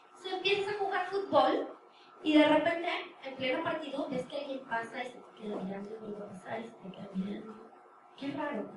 Entonces 0.07 0.33
empiezas 0.33 0.75
a 0.75 0.77
jugar 0.77 1.09
fútbol 1.09 1.67
y 2.21 2.37
de 2.37 2.45
repente, 2.45 2.89
en 3.23 3.35
pleno 3.35 3.63
partido, 3.63 4.07
ves 4.09 4.25
que 4.27 4.37
alguien 4.37 4.59
pasa 4.65 5.03
y 5.03 5.07
se 5.07 5.19
te 5.19 5.41
queda 5.41 5.55
mirando 5.55 5.89
y 5.89 5.97
vuelve 5.99 6.23
a 6.23 6.29
pasar 6.29 6.59
y 6.59 6.63
se 6.63 6.75
te 6.75 6.91
queda 6.91 7.09
mirando. 7.15 7.55
Qué 8.17 8.31
raro. 8.31 8.69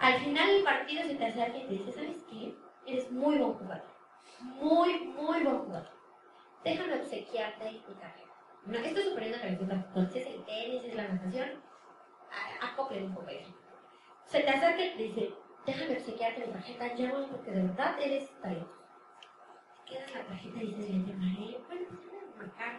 Al 0.00 0.20
final 0.20 0.46
del 0.48 0.64
partido 0.64 1.02
se 1.04 1.14
te 1.14 1.24
acerca 1.24 1.58
y 1.58 1.66
te 1.66 1.72
dice, 1.72 1.92
¿sabes 1.92 2.24
qué? 2.28 2.54
Eres 2.86 3.10
muy 3.12 3.38
buen 3.38 3.52
jugador. 3.54 3.86
Muy, 4.40 4.98
muy 5.04 5.42
buen 5.42 5.58
jugador. 5.58 5.90
Déjame 6.64 6.94
obsequiarte 6.94 7.70
mi 7.72 7.94
tarjeta. 7.94 8.32
No, 8.64 8.78
estoy 8.78 9.02
suponiendo 9.02 9.40
que 9.40 9.50
les 9.50 9.58
gusta 9.58 9.74
entonces 9.74 10.26
el 10.26 10.44
tenis, 10.44 10.84
es 10.84 10.94
la 10.94 11.08
natación, 11.08 11.62
acople 12.60 13.04
un 13.04 13.14
poco 13.14 13.28
eso. 13.28 13.61
Se 14.32 14.40
te 14.40 14.48
acerca 14.48 14.82
y 14.82 14.96
te 14.96 15.02
dice, 15.02 15.34
déjame 15.66 15.92
obsequiarte 15.98 16.46
mi 16.46 16.52
tarjeta, 16.54 16.94
llámame 16.94 17.26
porque 17.26 17.50
de 17.50 17.62
verdad 17.64 18.00
eres 18.00 18.30
talento. 18.40 18.72
Te 19.84 19.92
quedas 19.92 20.14
la 20.14 20.24
tarjeta 20.24 20.56
y 20.56 20.66
dices, 20.68 20.88
le 20.88 21.04
llamaré, 21.04 21.60
bueno, 21.66 21.86
pues 21.88 22.36
marcar, 22.38 22.78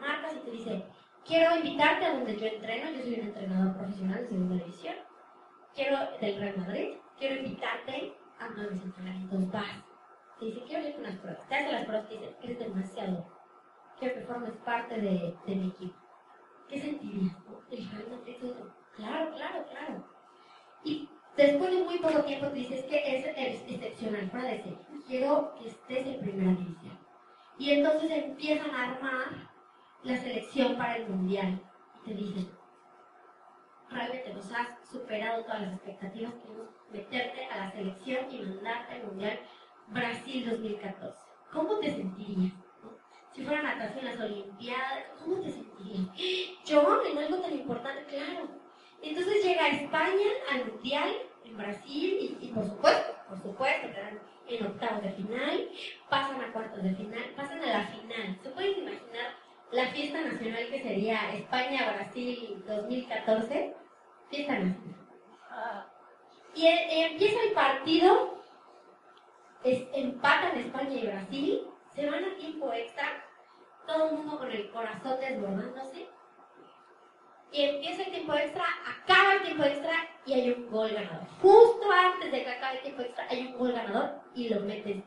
marcas 0.00 0.36
y 0.36 0.44
te 0.44 0.50
dice, 0.52 0.84
quiero 1.24 1.56
invitarte 1.56 2.04
a 2.04 2.12
donde 2.12 2.38
yo 2.38 2.46
entreno, 2.46 2.92
yo 2.92 3.02
soy 3.02 3.14
un 3.14 3.26
entrenador 3.26 3.76
profesional 3.76 4.18
de 4.20 4.28
segunda 4.28 4.54
división, 4.54 4.94
quiero 5.74 5.98
del 6.20 6.38
Real 6.38 6.58
Madrid, 6.58 6.88
quiero 7.18 7.42
invitarte 7.42 8.12
a 8.38 8.46
uno 8.46 8.62
de 8.62 8.70
mis 8.70 8.82
entrenamientos, 8.84 9.50
vas. 9.50 9.84
Te 10.38 10.44
dice, 10.44 10.62
quiero 10.64 10.94
con 10.94 11.02
las 11.02 11.16
pruebas. 11.16 11.48
Te 11.48 11.54
hace 11.56 11.72
las 11.72 11.84
pruebas 11.86 12.08
te 12.08 12.14
dice, 12.14 12.36
eres 12.40 12.58
demasiado 12.60 13.34
quiero 13.98 14.14
que 14.14 14.26
formes 14.26 14.56
parte 14.64 14.94
de, 15.00 15.36
de 15.44 15.56
mi 15.56 15.68
equipo. 15.70 15.98
¿Qué 16.68 16.78
sentirías? 16.78 17.36
El 17.70 17.88
Claro, 18.96 19.34
claro, 19.34 19.66
claro. 19.68 20.13
Y 20.84 21.08
después 21.36 21.70
de 21.70 21.84
muy 21.84 21.98
poco 21.98 22.22
tiempo 22.24 22.48
te 22.48 22.54
dices 22.54 22.84
que 22.84 23.16
es, 23.16 23.26
excepcional 23.68 24.30
para 24.30 24.44
decir, 24.44 24.78
quiero 25.06 25.54
que 25.58 25.68
estés 25.68 26.06
en 26.06 26.20
primera 26.20 26.52
división. 26.52 26.98
Y 27.58 27.70
entonces 27.70 28.10
empiezan 28.10 28.70
a 28.70 28.92
armar 28.92 29.50
la 30.02 30.16
selección 30.18 30.76
para 30.76 30.96
el 30.96 31.08
mundial. 31.08 31.60
Y 32.02 32.08
te 32.08 32.14
dicen, 32.14 32.50
realmente 33.90 34.34
nos 34.34 34.52
has 34.52 34.88
superado 34.88 35.44
todas 35.44 35.62
las 35.62 35.72
expectativas, 35.74 36.34
queremos 36.34 36.68
meterte 36.90 37.46
a 37.46 37.56
la 37.58 37.72
selección 37.72 38.30
y 38.30 38.40
mandarte 38.40 38.94
al 38.94 39.06
mundial 39.06 39.40
Brasil 39.88 40.50
2014. 40.50 41.18
¿Cómo 41.52 41.78
te 41.78 41.90
sentirías? 41.90 42.52
si 43.34 43.44
fuera 43.44 43.62
natación, 43.62 44.04
las 44.04 44.20
Olimpiadas, 44.20 45.06
¿cómo 45.18 45.40
te 45.40 45.50
sentirías? 45.50 46.08
Yo, 46.64 47.02
en 47.04 47.18
algo 47.18 47.36
tan 47.38 47.52
importante, 47.52 48.04
claro. 48.04 48.48
Entonces 49.04 49.44
llega 49.44 49.64
a 49.64 49.68
España 49.68 50.26
al 50.50 50.66
Mundial, 50.66 51.12
en 51.44 51.56
Brasil, 51.56 52.38
y, 52.40 52.48
por 52.48 52.64
supuesto, 52.64 53.14
por 53.28 53.42
supuesto, 53.42 53.88
quedan 53.88 54.18
en 54.48 54.66
octavos 54.66 55.02
de 55.02 55.10
final, 55.10 55.68
pasan 56.08 56.40
a 56.40 56.52
cuartos 56.52 56.82
de 56.82 56.94
final, 56.94 57.22
pasan 57.36 57.62
a 57.62 57.66
la 57.66 57.86
final. 57.86 58.38
¿Se 58.42 58.50
pueden 58.50 58.78
imaginar 58.78 59.34
la 59.72 59.86
fiesta 59.88 60.20
nacional 60.20 60.66
que 60.70 60.82
sería 60.82 61.34
España-Brasil 61.34 62.64
2014? 62.66 63.74
Fiesta 64.30 64.52
nacional. 64.52 65.04
Y, 66.54 66.66
y 66.66 67.02
empieza 67.02 67.42
el 67.42 67.52
partido 67.52 68.34
es, 69.64 69.82
empatan 69.94 70.58
España 70.58 70.94
y 70.94 71.06
Brasil, 71.06 71.68
se 71.94 72.08
van 72.08 72.24
a 72.24 72.36
tiempo 72.36 72.72
extra, 72.72 73.24
todo 73.86 74.10
el 74.10 74.16
mundo 74.16 74.38
con 74.38 74.50
el 74.50 74.70
corazón 74.70 75.18
desbordándose, 75.20 76.08
y 77.54 77.62
empieza 77.62 78.02
el 78.02 78.10
tiempo 78.10 78.34
extra, 78.34 78.64
acaba 78.84 79.34
el 79.34 79.42
tiempo 79.42 79.62
extra 79.62 79.92
y 80.26 80.32
hay 80.32 80.50
un 80.50 80.68
gol 80.72 80.90
ganador. 80.90 81.28
Justo 81.40 81.86
antes 81.92 82.32
de 82.32 82.42
que 82.42 82.50
acabe 82.50 82.78
el 82.78 82.82
tiempo 82.82 83.02
extra 83.02 83.26
hay 83.30 83.46
un 83.46 83.58
gol 83.58 83.72
ganador 83.72 84.10
y 84.34 84.48
lo 84.48 84.60
metes 84.60 85.04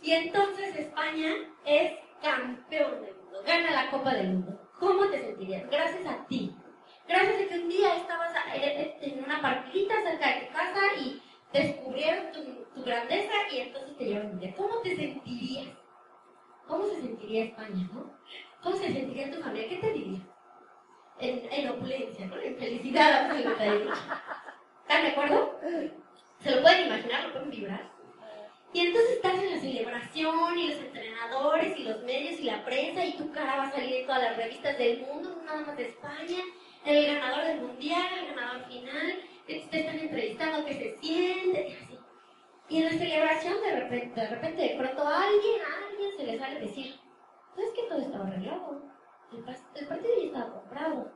Y 0.00 0.12
entonces 0.12 0.76
España 0.76 1.32
es 1.66 1.98
campeón 2.22 3.02
del 3.02 3.16
mundo, 3.16 3.42
gana 3.44 3.70
la 3.72 3.90
Copa 3.90 4.14
del 4.14 4.28
Mundo. 4.28 4.60
¿Cómo 4.78 5.06
te 5.08 5.18
sentirías? 5.18 5.68
Gracias 5.68 6.06
a 6.06 6.24
ti. 6.28 6.54
Gracias 7.08 7.42
a 7.42 7.48
que 7.48 7.58
un 7.58 7.68
día 7.68 7.96
estabas 7.96 8.32
en 9.00 9.24
una 9.24 9.42
partidita 9.42 9.94
cerca 10.04 10.32
de 10.32 10.46
tu 10.46 10.52
casa 10.52 10.80
y 11.00 11.20
descubrieron 11.52 12.32
tu, 12.32 12.84
grandeza 12.84 13.32
y 13.50 13.58
entonces 13.58 13.96
te 13.98 14.04
llevaron 14.04 14.30
un 14.30 14.40
día. 14.40 14.54
¿Cómo 14.56 14.78
te 14.82 14.94
sentirías? 14.94 15.76
¿Cómo 16.68 16.86
se 16.86 17.00
sentiría 17.00 17.44
España, 17.46 17.88
no? 17.92 18.16
¿Cómo 18.62 18.76
se 18.76 18.92
sentiría 18.92 19.32
tu 19.32 19.42
familia? 19.42 19.68
¿Qué 19.68 19.76
te 19.78 19.92
diría? 19.92 20.29
En, 21.20 21.68
opulencia, 21.68 22.26
¿no? 22.26 22.36
En 22.36 22.56
felicidad 22.56 23.26
absoluta. 23.30 23.64
¿Están 24.82 25.02
de 25.02 25.08
acuerdo? 25.08 25.60
¿Se 26.42 26.50
lo 26.50 26.62
pueden 26.62 26.86
imaginar? 26.86 27.24
¿Lo 27.24 27.32
pueden 27.32 27.50
vibrar? 27.50 27.90
Y 28.72 28.80
entonces 28.80 29.16
estás 29.16 29.34
en 29.34 29.50
la 29.50 29.60
celebración 29.60 30.58
y 30.58 30.68
los 30.68 30.78
entrenadores 30.78 31.76
y 31.78 31.82
los 31.82 32.02
medios 32.02 32.38
y 32.38 32.44
la 32.44 32.64
prensa 32.64 33.04
y 33.04 33.16
tu 33.16 33.30
cara 33.32 33.56
va 33.56 33.64
a 33.64 33.72
salir 33.72 33.96
en 33.96 34.06
todas 34.06 34.22
las 34.22 34.36
revistas 34.36 34.78
del 34.78 35.00
mundo, 35.00 35.42
nada 35.44 35.62
más 35.62 35.76
de 35.76 35.88
España, 35.88 36.38
el 36.84 37.06
ganador 37.06 37.44
del 37.44 37.60
mundial, 37.62 38.06
el 38.20 38.34
ganador 38.34 38.64
final, 38.66 39.20
te 39.46 39.56
están 39.56 39.98
entrevistando, 39.98 40.64
que 40.64 40.74
se 40.74 40.98
siente, 40.98 41.76
así. 41.82 41.98
Y 42.68 42.76
en 42.78 42.84
la 42.84 42.90
celebración 42.90 43.60
de 43.60 43.80
repente, 43.80 44.20
de 44.20 44.28
repente, 44.28 44.62
de 44.62 44.76
pronto 44.76 45.02
a 45.02 45.24
alguien, 45.24 45.60
alguien 45.90 46.16
se 46.16 46.24
le 46.24 46.38
sale 46.38 46.60
decir, 46.60 46.94
¿sabes 47.56 47.70
que 47.74 47.82
todo 47.88 48.00
estaba 48.00 48.28
arreglado? 48.28 48.89
El, 49.32 49.86
partido 49.86 50.14
ya 50.16 50.26
estaba 50.26 50.52
comprado. 50.52 51.12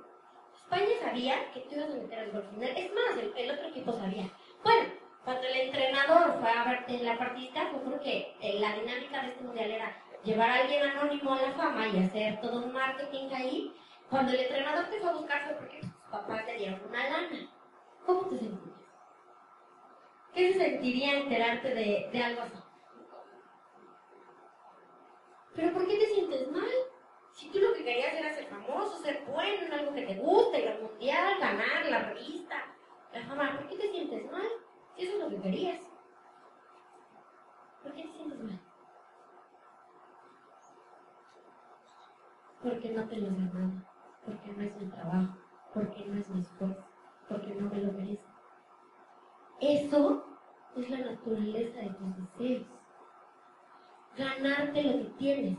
España 0.55 0.93
sabía 1.01 1.53
que 1.53 1.61
tú 1.61 1.75
ibas 1.75 1.91
a 1.91 1.95
meter 1.95 2.19
al 2.19 2.33
gol 2.33 2.49
final. 2.51 2.77
Es 2.77 2.93
más, 2.95 3.17
el 3.37 3.51
otro 3.51 3.67
equipo 3.69 3.93
sabía. 3.93 4.31
Bueno, 4.63 4.89
cuando 5.25 5.47
el 5.49 5.57
entrenador 5.57 6.39
fue 6.39 6.51
a 6.51 6.65
ver 6.65 7.03
la 7.03 7.19
partida, 7.19 7.67
fue 7.71 7.81
porque 7.81 8.37
eh, 8.41 8.61
la 8.61 8.75
dinámica 8.75 9.23
de 9.23 9.29
este 9.29 9.45
mundial 9.45 9.71
era 9.71 9.97
llevar 10.23 10.51
a 10.51 10.55
alguien 10.61 10.83
anónimo 10.83 11.33
a 11.35 11.43
la 11.43 11.53
fama 11.53 11.89
y 11.89 11.99
hacer 11.99 12.41
todo 12.41 12.65
un 12.65 12.73
marketing 12.73 13.31
ahí. 13.35 13.75
Cuando 14.11 14.33
el 14.33 14.41
entrenador 14.41 14.85
te 14.91 15.01
fue 15.01 15.11
a 15.11 15.15
buscar 15.15 15.45
fue 15.45 15.55
porque 15.55 15.81
tus 15.81 15.91
papás 16.11 16.47
te 16.47 16.55
dieron 16.55 16.81
una 16.89 17.09
lana. 17.09 17.51
¿Cómo 18.07 18.29
te 18.29 18.39
sentirías? 18.39 18.79
¿Qué 20.35 20.53
se 20.53 20.59
sentiría 20.59 21.19
enterarte 21.19 21.75
de 21.75 22.23
algo 22.23 22.43
así? 22.43 22.59
¿Pero 25.57 25.73
por 25.73 25.87
qué 25.87 25.97
te 25.97 26.07
sientes 26.07 26.51
mal? 26.51 26.69
Si 27.35 27.51
tú 27.51 27.59
lo 27.59 27.73
que 27.75 27.83
querías 27.83 28.15
era 28.15 28.33
ser 28.33 28.47
famoso, 28.47 28.97
ser 28.99 29.25
bueno 29.27 29.67
en 29.67 29.73
algo 29.73 29.93
que 29.93 30.07
te 30.07 30.15
guste, 30.15 30.61
ir 30.61 30.69
al 30.69 30.83
mundial, 30.83 31.41
ganar 31.41 31.85
la 31.87 31.99
revista, 32.11 32.55
la 33.13 33.27
fama, 33.27 33.57
¿por 33.57 33.69
qué 33.69 33.77
te 33.77 33.91
sientes 33.91 34.31
mal? 34.31 34.47
Si 34.95 35.03
eso 35.03 35.17
es 35.17 35.23
lo 35.25 35.29
que 35.31 35.43
querías. 35.43 35.81
¿Por 37.83 37.93
qué 37.93 38.05
te 38.05 38.13
sientes 38.13 38.39
mal? 38.39 38.61
Porque 42.63 42.91
no 42.91 43.09
te 43.09 43.17
lo 43.17 43.27
has 43.27 43.37
ganado, 43.37 43.83
porque 44.25 44.53
no 44.53 44.63
es 44.63 44.77
mi 44.77 44.87
trabajo, 44.91 45.39
porque 45.75 46.05
no 46.07 46.21
es 46.21 46.29
mi 46.29 46.41
esfuerzo, 46.41 46.85
porque 47.29 47.55
no 47.57 47.69
me 47.69 47.83
lo 47.83 47.93
merezco. 47.93 48.31
Eso 49.61 50.25
es 50.77 50.89
la 50.89 50.99
naturaleza 50.99 51.81
de 51.81 51.91
tus 51.91 52.17
deseos. 52.17 52.67
Ganarte 54.17 54.83
lo 54.85 54.99
que 55.03 55.11
tienes, 55.19 55.59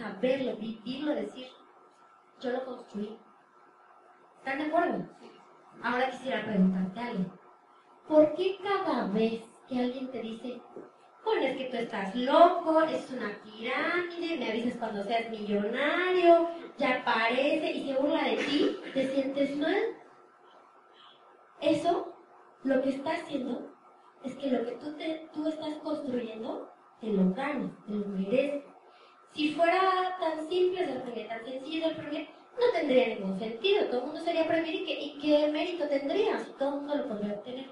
saberlo, 0.00 0.56
vivirlo, 0.56 1.14
decir, 1.14 1.48
yo 2.40 2.50
lo 2.52 2.64
construí. 2.64 3.18
¿Están 4.38 4.58
de 4.58 4.64
acuerdo? 4.64 5.04
Ahora 5.82 6.10
quisiera 6.10 6.44
preguntarte 6.44 7.00
algo. 7.00 7.40
¿por 8.10 8.34
qué 8.34 8.58
cada 8.60 9.06
vez 9.06 9.40
que 9.68 9.78
alguien 9.78 10.10
te 10.10 10.20
dice, 10.20 10.60
bueno, 11.24 11.42
es 11.42 11.56
que 11.56 11.64
tú 11.66 11.76
estás 11.76 12.12
loco, 12.16 12.82
es 12.82 13.08
una 13.10 13.40
pirámide, 13.44 14.36
me 14.36 14.50
avisas 14.50 14.74
cuando 14.78 15.04
seas 15.04 15.30
millonario, 15.30 16.48
ya 16.76 16.96
aparece 16.96 17.70
y 17.70 17.86
se 17.86 17.94
burla 17.94 18.24
de 18.24 18.36
ti, 18.36 18.76
te 18.92 19.06
sientes 19.06 19.56
mal? 19.58 19.78
Eso 21.60 22.12
lo 22.64 22.82
que 22.82 22.90
está 22.90 23.12
haciendo 23.12 23.70
es 24.24 24.34
que 24.34 24.50
lo 24.50 24.64
que 24.64 24.72
tú, 24.72 24.92
te, 24.96 25.28
tú 25.32 25.46
estás 25.46 25.76
construyendo, 25.76 26.68
te 27.00 27.12
lo 27.12 27.30
ganas, 27.32 27.70
te 27.86 27.92
lo 27.92 28.08
mereces. 28.08 28.64
Si 29.32 29.52
fuera 29.52 30.16
tan 30.20 30.48
simple 30.48 30.82
el 30.82 31.28
tan 31.28 31.44
sencillo 31.44 31.86
el 31.86 31.96
premio, 31.96 32.26
no 32.58 32.72
tendría 32.72 33.08
ningún 33.08 33.38
sentido. 33.38 33.86
Todo 33.86 34.00
el 34.00 34.06
mundo 34.06 34.20
sería 34.20 34.46
premio 34.46 34.72
y 34.72 34.84
qué, 34.84 35.00
y 35.00 35.18
qué 35.18 35.48
mérito 35.52 35.88
tendría 35.88 36.38
si 36.40 36.50
todo 36.52 36.70
el 36.70 36.74
mundo 36.76 36.96
lo 36.96 37.08
podría 37.08 37.34
obtener. 37.34 37.70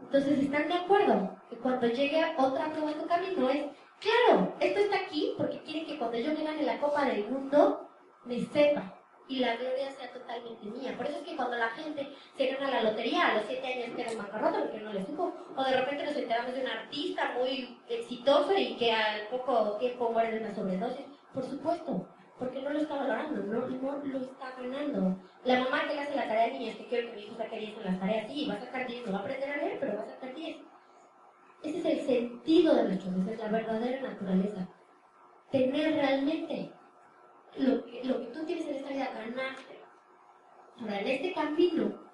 Entonces, 0.00 0.38
¿están 0.38 0.68
de 0.68 0.74
acuerdo? 0.74 1.36
Que 1.48 1.56
cuando 1.56 1.86
llegue 1.86 2.22
otra 2.36 2.70
prueba 2.70 2.90
en 2.90 3.08
camino 3.08 3.48
es, 3.48 3.64
claro, 4.00 4.54
esto 4.60 4.80
está 4.80 4.96
aquí 4.96 5.34
porque 5.38 5.62
quiere 5.62 5.86
que 5.86 5.98
cuando 5.98 6.18
yo 6.18 6.32
me 6.34 6.44
gane 6.44 6.62
la 6.62 6.78
Copa 6.78 7.06
del 7.06 7.28
Mundo, 7.30 7.88
me 8.24 8.40
sepa 8.40 8.94
y 9.28 9.38
la 9.38 9.56
gloria 9.56 9.90
sea 9.92 10.12
totalmente 10.12 10.66
mía. 10.66 10.94
Por 10.96 11.06
eso 11.06 11.18
es 11.18 11.24
que 11.24 11.36
cuando 11.36 11.56
la 11.56 11.70
gente 11.70 12.08
se 12.36 12.46
gana 12.46 12.70
la 12.70 12.90
lotería 12.90 13.28
a 13.28 13.34
los 13.34 13.44
7 13.46 13.66
años 13.66 13.96
queda 13.96 14.12
en 14.12 14.18
bancarrota 14.18 14.60
porque 14.60 14.80
no 14.80 14.92
le 14.92 15.06
supo, 15.06 15.32
o 15.56 15.64
de 15.64 15.80
repente 15.80 16.04
nos 16.04 16.16
enteramos 16.16 16.54
de 16.54 16.60
un 16.60 16.68
artista 16.68 17.34
muy 17.38 17.78
exitoso 17.88 18.52
y 18.56 18.76
que 18.76 18.92
al 18.92 19.28
poco 19.28 19.76
tiempo 19.78 20.10
muere 20.10 20.32
de 20.32 20.44
una 20.44 20.54
sobredosis, 20.54 21.06
por 21.32 21.44
supuesto, 21.44 22.08
porque 22.38 22.62
no 22.62 22.70
lo 22.70 22.80
está 22.80 22.96
valorando, 22.96 23.42
no, 23.42 23.66
no 23.66 24.04
lo 24.04 24.18
está 24.18 24.54
ganando. 24.58 25.16
La 25.44 25.60
mamá 25.60 25.86
que 25.86 25.94
le 25.94 26.00
hace 26.00 26.16
la 26.16 26.28
tarea 26.28 26.46
de 26.46 26.58
niños, 26.58 26.76
que 26.76 26.86
quiero 26.86 27.10
que 27.10 27.16
mi 27.16 27.22
hijo 27.22 27.36
saque 27.36 27.58
10 27.58 27.78
en 27.78 27.84
las 27.84 28.00
tareas, 28.00 28.28
sí, 28.28 28.46
va 28.48 28.54
a 28.54 28.60
sacar 28.60 28.86
10, 28.86 29.06
no 29.06 29.12
va 29.12 29.18
a 29.18 29.20
aprender 29.22 29.50
a 29.50 29.56
leer, 29.56 29.78
pero 29.80 29.96
va 29.96 30.02
a 30.02 30.06
sacar 30.06 30.34
10. 30.34 30.56
Ese 31.62 31.78
es 31.78 31.84
el 31.84 32.06
sentido 32.06 32.74
de 32.74 32.84
nuestros 32.84 33.16
deseos, 33.16 33.38
la 33.38 33.58
verdadera 33.58 34.00
naturaleza. 34.02 34.68
Tener 35.50 35.94
realmente 35.94 36.72
lo 37.56 37.84
que, 37.84 38.00
que 38.00 38.30
tú 38.32 38.44
tienes 38.44 38.66
en 38.66 38.74
esta 38.76 38.88
vida, 38.88 39.10
ganarte. 39.14 39.80
Ahora, 40.80 41.00
en 41.00 41.06
este 41.06 41.32
camino, 41.32 42.04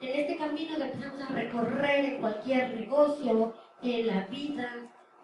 en 0.00 0.20
este 0.20 0.36
camino 0.36 0.76
que 0.76 0.84
empezamos 0.84 1.22
a 1.22 1.34
recorrer 1.34 2.04
en 2.06 2.20
cualquier 2.20 2.80
negocio, 2.80 3.54
en 3.82 4.06
la 4.06 4.26
vida, 4.26 4.70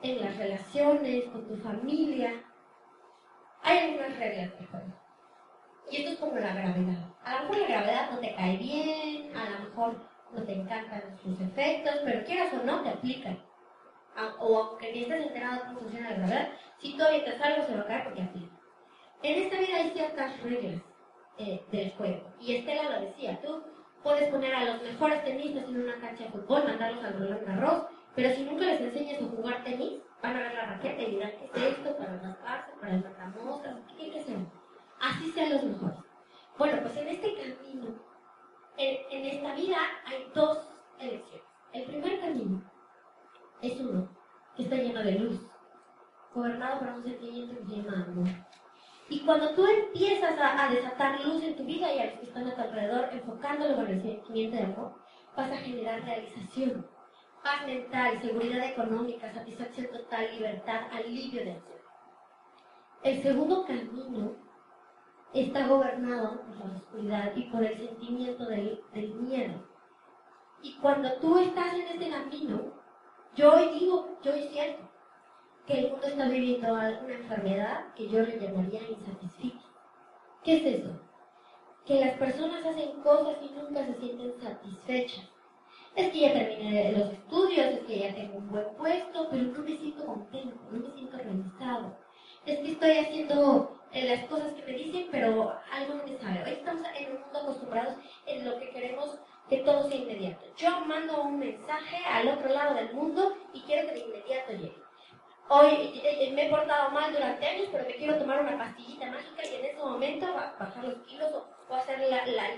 en 0.02 0.20
las 0.24 0.36
relaciones, 0.36 1.24
con 1.26 1.48
tu 1.48 1.56
familia, 1.56 2.44
hay 3.62 3.78
algunas 3.78 4.18
reglas 4.18 4.58
de 4.58 4.66
juego. 4.66 4.86
Y 5.90 5.96
esto 5.96 6.10
es 6.12 6.18
como 6.18 6.38
la 6.38 6.54
gravedad. 6.54 7.14
A 7.24 7.42
lo 7.42 7.48
mejor 7.48 7.58
la 7.58 7.68
gravedad 7.68 8.10
no 8.10 8.18
te 8.18 8.34
cae 8.34 8.56
bien, 8.56 9.36
a 9.36 9.50
lo 9.50 9.68
mejor 9.68 9.96
no 10.32 10.42
te 10.42 10.52
encantan 10.52 11.18
sus 11.22 11.40
efectos, 11.40 11.94
pero 12.04 12.24
quieras 12.24 12.52
o 12.54 12.64
no, 12.64 12.82
te 12.82 12.90
aplican. 12.90 13.38
O 14.38 14.58
aunque 14.58 14.92
ni 14.92 15.02
estés 15.02 15.26
enterado 15.26 15.54
de 15.54 15.60
cómo 15.60 15.80
funciona 15.80 16.10
la 16.10 16.16
gravedad, 16.16 16.48
si 16.78 16.96
tú 16.96 17.04
avientas 17.04 17.40
algo 17.40 17.66
se 17.66 17.76
va 17.76 17.82
a 17.82 17.86
caer 17.86 18.04
porque 18.04 18.22
aplica. 18.22 18.55
En 19.26 19.42
esta 19.42 19.58
vida 19.58 19.76
hay 19.78 19.90
ciertas 19.90 20.40
reglas 20.40 20.80
eh, 21.38 21.60
del 21.72 21.90
juego. 21.94 22.32
Y 22.38 22.54
Estela 22.54 22.96
lo 22.96 23.06
decía, 23.06 23.40
tú 23.42 23.60
puedes 24.04 24.30
poner 24.30 24.54
a 24.54 24.64
los 24.66 24.82
mejores 24.84 25.24
tenistas 25.24 25.64
en 25.64 25.82
una 25.82 25.98
cancha 25.98 26.22
de 26.22 26.30
fútbol, 26.30 26.62
mandarlos 26.62 27.04
al 27.04 27.18
Roland 27.18 27.44
Garros, 27.44 27.86
pero 28.14 28.32
si 28.36 28.44
nunca 28.44 28.66
les 28.66 28.80
enseñas 28.82 29.20
a 29.20 29.26
jugar 29.26 29.64
tenis, 29.64 30.00
van 30.22 30.36
a 30.36 30.38
ver 30.38 30.54
la 30.54 30.66
raqueta 30.66 31.02
y 31.02 31.10
dirán, 31.10 31.32
¿qué 31.40 31.46
es 31.58 31.76
esto? 31.76 31.96
Para 31.96 32.20
rascarse, 32.20 32.72
para 32.80 32.94
el 32.94 33.02
matamoscas, 33.02 33.74
¿qué 33.98 34.12
que 34.12 34.22
ser? 34.22 34.36
Así 35.00 35.32
sean 35.32 35.54
los 35.54 35.64
mejores. 35.64 35.98
Bueno, 36.56 36.82
pues 36.82 36.96
en 36.96 37.08
este 37.08 37.34
camino, 37.34 37.98
en, 38.76 39.24
esta 39.24 39.54
vida 39.56 39.78
hay 40.04 40.30
dos 40.36 40.68
elecciones. 41.00 41.42
El 41.72 41.84
primer 41.86 42.20
camino 42.20 42.62
es 43.60 43.80
uno 43.80 44.08
que 44.54 44.62
está 44.62 44.76
lleno 44.76 45.02
de 45.02 45.18
luz, 45.18 45.40
gobernado 46.32 46.78
por 46.78 46.88
un 46.90 47.02
sentimiento 47.02 47.56
que 47.56 47.64
se 47.64 47.82
llama 47.82 48.04
amor. 48.04 48.45
Y 49.08 49.20
cuando 49.20 49.54
tú 49.54 49.64
empiezas 49.66 50.36
a, 50.38 50.68
desatar 50.68 51.20
luz 51.24 51.42
en 51.44 51.56
tu 51.56 51.64
vida 51.64 51.92
y 51.92 51.98
a 52.00 52.06
los 52.06 52.14
que 52.20 52.26
están 52.26 52.48
a 52.48 52.54
tu 52.54 52.60
alrededor, 52.60 53.08
enfocándolo 53.12 53.76
con 53.76 53.86
el 53.86 54.02
sentimiento 54.02 54.56
de 54.56 54.64
amor, 54.64 54.94
vas 55.36 55.52
a 55.52 55.56
generar 55.58 56.02
realización 56.02 56.86
paz 57.42 57.64
mental, 57.64 58.20
seguridad 58.20 58.66
económica, 58.66 59.32
satisfacción 59.32 59.86
total, 59.92 60.28
libertad, 60.32 60.80
alivio 60.90 61.44
de 61.44 61.52
ansiedad. 61.52 61.80
El 63.04 63.22
segundo 63.22 63.64
camino 63.64 64.34
está 65.32 65.68
gobernado 65.68 66.40
por 66.40 66.68
la 66.68 66.76
oscuridad 66.76 67.36
y 67.36 67.44
por 67.44 67.62
el 67.62 67.78
sentimiento 67.78 68.46
del, 68.46 68.82
miedo. 69.20 69.64
Y 70.62 70.76
cuando 70.78 71.12
tú 71.20 71.38
estás 71.38 71.74
en 71.74 71.86
este 71.86 72.10
camino, 72.10 72.72
yo 73.36 73.54
hoy 73.54 73.78
digo, 73.78 74.18
yo 74.22 74.32
hoy 74.32 74.48
siento 74.48 74.85
que 75.66 75.78
el 75.80 75.90
mundo 75.90 76.06
está 76.06 76.28
viviendo 76.28 76.72
una 76.72 76.90
enfermedad 76.90 77.94
que 77.94 78.08
yo 78.08 78.20
le 78.20 78.38
llamaría 78.38 78.88
insatisfecha. 78.88 79.66
¿Qué 80.44 80.56
es 80.56 80.80
eso? 80.80 81.00
Que 81.84 82.00
las 82.00 82.18
personas 82.18 82.64
hacen 82.64 83.00
cosas 83.02 83.36
y 83.42 83.50
nunca 83.50 83.84
se 83.86 83.94
sienten 83.94 84.40
satisfechas 84.40 85.28
es 85.96 86.12
que 86.12 86.20
ya 86.20 86.32
terminé 86.34 86.92
los 86.92 87.10
estudios, 87.10 87.66
es 87.68 87.80
que 87.86 87.98
ya 87.98 88.14
tengo 88.14 88.36
un 88.36 88.50
buen 88.50 88.66
puesto, 88.76 89.28
pero 89.30 89.44
no 89.44 89.58
me 89.60 89.78
siento 89.78 90.04
contento, 90.04 90.54
no 90.70 90.78
me 90.78 90.94
siento 90.94 91.16
realizado. 91.16 91.96
Es 92.44 92.58
que 92.58 92.72
estoy 92.72 92.98
haciendo 92.98 93.80
eh, 93.92 94.06
las 94.06 94.28
cosas 94.28 94.52
que 94.52 94.70
me 94.70 94.78
dicen, 94.78 95.08
pero 95.10 95.58
algo 95.72 95.94
no 95.94 96.04
me 96.04 96.18
sabe. 96.18 96.44
Hoy 96.44 96.52
estamos 96.52 96.82
en 96.98 97.12
un 97.12 97.22
mundo 97.22 97.38
acostumbrados 97.38 97.94
en 98.26 98.44
lo 98.44 98.58
que 98.58 98.70
queremos 98.70 99.18
que 99.48 99.58
todo 99.58 99.88
sea 99.88 99.96
inmediato. 99.96 100.44
Yo 100.56 100.80
mando 100.80 101.22
un 101.22 101.38
mensaje 101.38 102.04
al 102.04 102.28
otro 102.28 102.50
lado 102.50 102.74
del 102.74 102.92
mundo 102.92 103.34
y 103.54 103.60
quiero 103.62 103.88
que 103.88 103.94
de 103.94 104.00
inmediato 104.00 104.52
llegue. 104.52 104.85
Hoy 105.48 105.68
eh, 105.68 106.26
eh, 106.26 106.32
me 106.32 106.46
he 106.46 106.50
portado 106.50 106.90
mal 106.90 107.12
durante 107.12 107.46
años, 107.46 107.68
pero 107.70 107.84
me 107.84 107.94
quiero 107.94 108.18
tomar 108.18 108.40
una 108.40 108.58
pastillita 108.58 109.06
mágica 109.06 109.44
y 109.44 109.54
en 109.54 109.64
ese 109.66 109.78
momento 109.78 110.26
bajar 110.34 110.84
los 110.84 110.98
kilos 111.06 111.30
o, 111.68 111.74
hacer 111.74 112.00
la, 112.00 112.26
la 112.26 112.48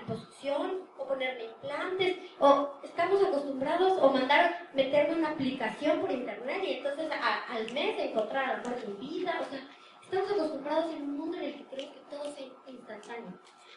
o 0.97 1.07
ponerme 1.07 1.45
implantes 1.45 2.17
o 2.39 2.81
estamos 2.83 3.23
acostumbrados 3.23 3.99
o 4.01 4.11
mandar 4.11 4.71
meterme 4.73 5.17
una 5.17 5.31
aplicación 5.31 6.01
por 6.01 6.11
internet 6.11 6.63
y 6.65 6.73
entonces 6.75 7.11
al 7.11 7.73
mes 7.73 7.99
encontrar 7.99 8.45
el 8.45 8.67
amor 8.67 8.81
de 8.81 8.93
vida. 8.95 9.39
O 9.39 9.51
sea, 9.51 9.61
estamos 10.03 10.33
acostumbrados 10.33 10.95
en 10.95 11.03
un 11.03 11.19
mundo 11.19 11.37
en 11.37 11.45
el 11.45 11.55
que 11.57 11.65
creo 11.65 11.93
que 11.93 12.01
todo 12.11 12.33
sea 12.33 12.47
instantáneo. 12.67 13.35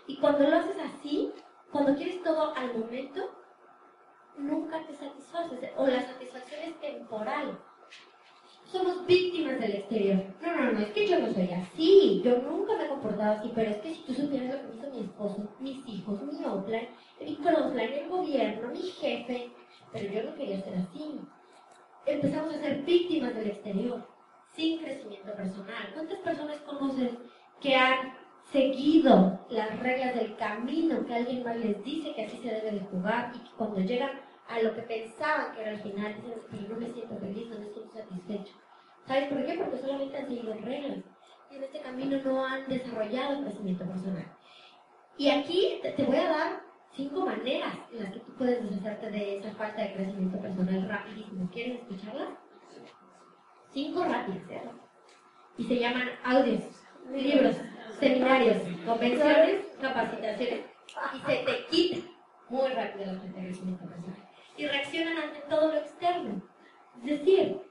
Y 0.07 0.17
cuando 0.21 0.49
lo 0.49 0.55
haces 0.55 0.77
así, 0.79 1.33
cuando 1.69 1.95
quieres 1.95 2.23
todo 2.23 2.55
al 2.55 2.77
momento, 2.77 3.29
nunca 4.37 4.81
te 4.87 4.93
satisfaces 4.93 5.71
o 5.75 5.85
la 5.85 6.01
satisfacción 6.01 6.61
es 6.61 6.79
temporal 6.79 7.59
somos 8.71 9.05
víctimas 9.05 9.59
del 9.59 9.75
exterior. 9.75 10.23
No, 10.41 10.55
no, 10.55 10.71
no, 10.71 10.79
es 10.79 10.91
que 10.91 11.07
yo 11.07 11.19
no 11.19 11.31
soy 11.33 11.49
así, 11.49 12.21
yo 12.23 12.37
nunca 12.39 12.77
me 12.77 12.85
he 12.85 12.89
comportado 12.89 13.39
así, 13.39 13.51
pero 13.53 13.71
es 13.71 13.77
que 13.77 13.93
si 13.93 14.01
tú 14.03 14.13
supieras 14.13 14.55
lo 14.55 14.69
que 14.69 14.77
hizo 14.77 14.91
mi 14.91 14.99
esposo, 15.01 15.49
mis 15.59 15.87
hijos, 15.87 16.21
mi 16.21 16.45
offline, 16.45 16.89
mi 17.19 17.35
crossline, 17.35 17.93
el 17.93 18.09
gobierno, 18.09 18.71
mi 18.71 18.81
jefe, 18.81 19.51
pero 19.91 20.13
yo 20.13 20.23
no 20.23 20.35
quería 20.35 20.61
ser 20.61 20.75
así. 20.75 21.19
Empezamos 22.05 22.55
a 22.55 22.59
ser 22.59 22.81
víctimas 22.83 23.35
del 23.35 23.49
exterior, 23.49 24.07
sin 24.55 24.79
crecimiento 24.79 25.33
personal. 25.33 25.91
¿Cuántas 25.93 26.19
personas 26.19 26.57
conoces 26.61 27.11
que 27.59 27.75
han 27.75 28.13
seguido 28.51 29.39
las 29.49 29.79
reglas 29.79 30.15
del 30.15 30.35
camino 30.35 31.05
que 31.05 31.13
alguien 31.13 31.43
más 31.43 31.57
les 31.57 31.83
dice 31.83 32.13
que 32.15 32.25
así 32.25 32.37
se 32.37 32.53
debe 32.53 32.71
de 32.71 32.79
jugar 32.81 33.31
y 33.35 33.39
que 33.39 33.55
cuando 33.55 33.79
llegan 33.79 34.19
a 34.47 34.61
lo 34.61 34.73
que 34.73 34.81
pensaban 34.81 35.55
que 35.55 35.61
era 35.61 35.71
el 35.71 35.81
final, 35.81 36.15
dicen, 36.15 36.33
pero 36.49 36.67
no 36.69 36.79
me 36.79 36.91
siento 36.91 37.15
feliz, 37.17 37.47
no 37.49 37.59
me 37.59 37.69
siento 37.69 37.93
satisfecho. 37.93 38.53
¿Sabes 39.07 39.29
por 39.29 39.45
qué? 39.45 39.53
Porque 39.57 39.77
solamente 39.77 40.17
han 40.17 40.27
seguido 40.27 40.53
reglas 40.53 40.97
y 41.49 41.55
en 41.55 41.63
este 41.63 41.81
camino 41.81 42.17
no 42.23 42.45
han 42.45 42.67
desarrollado 42.67 43.43
crecimiento 43.43 43.85
personal. 43.85 44.25
Y 45.17 45.29
aquí 45.29 45.79
te, 45.81 46.03
voy 46.03 46.15
a 46.15 46.29
dar 46.29 46.61
cinco 46.95 47.25
maneras 47.25 47.73
en 47.91 48.03
las 48.03 48.13
que 48.13 48.19
tú 48.19 48.33
puedes 48.37 48.63
deshacerte 48.63 49.11
de 49.11 49.37
esa 49.37 49.51
falta 49.51 49.81
de 49.81 49.93
crecimiento 49.93 50.39
personal 50.39 50.87
rapidísimo. 50.87 51.49
¿Quieren 51.51 51.77
escucharlas? 51.77 52.29
Cinco 53.71 54.03
rápidas, 54.03 54.47
¿cierto? 54.47 54.71
Y 55.57 55.63
se 55.65 55.79
llaman 55.79 56.09
audios, 56.23 56.63
libros, 57.11 57.57
seminarios, 57.99 58.57
convenciones, 58.85 59.65
capacitaciones. 59.79 60.65
Y 61.15 61.19
se 61.19 61.35
te 61.43 61.65
quita 61.69 62.07
muy 62.49 62.69
rápido 62.69 63.05
la 63.05 63.19
falta 63.19 63.39
de 63.39 63.45
crecimiento 63.47 63.85
personal 63.85 64.31
y 64.57 64.67
reaccionan 64.67 65.17
ante 65.17 65.39
todo 65.49 65.67
lo 65.69 65.77
externo. 65.77 66.41
Es 66.99 67.19
decir, 67.19 67.61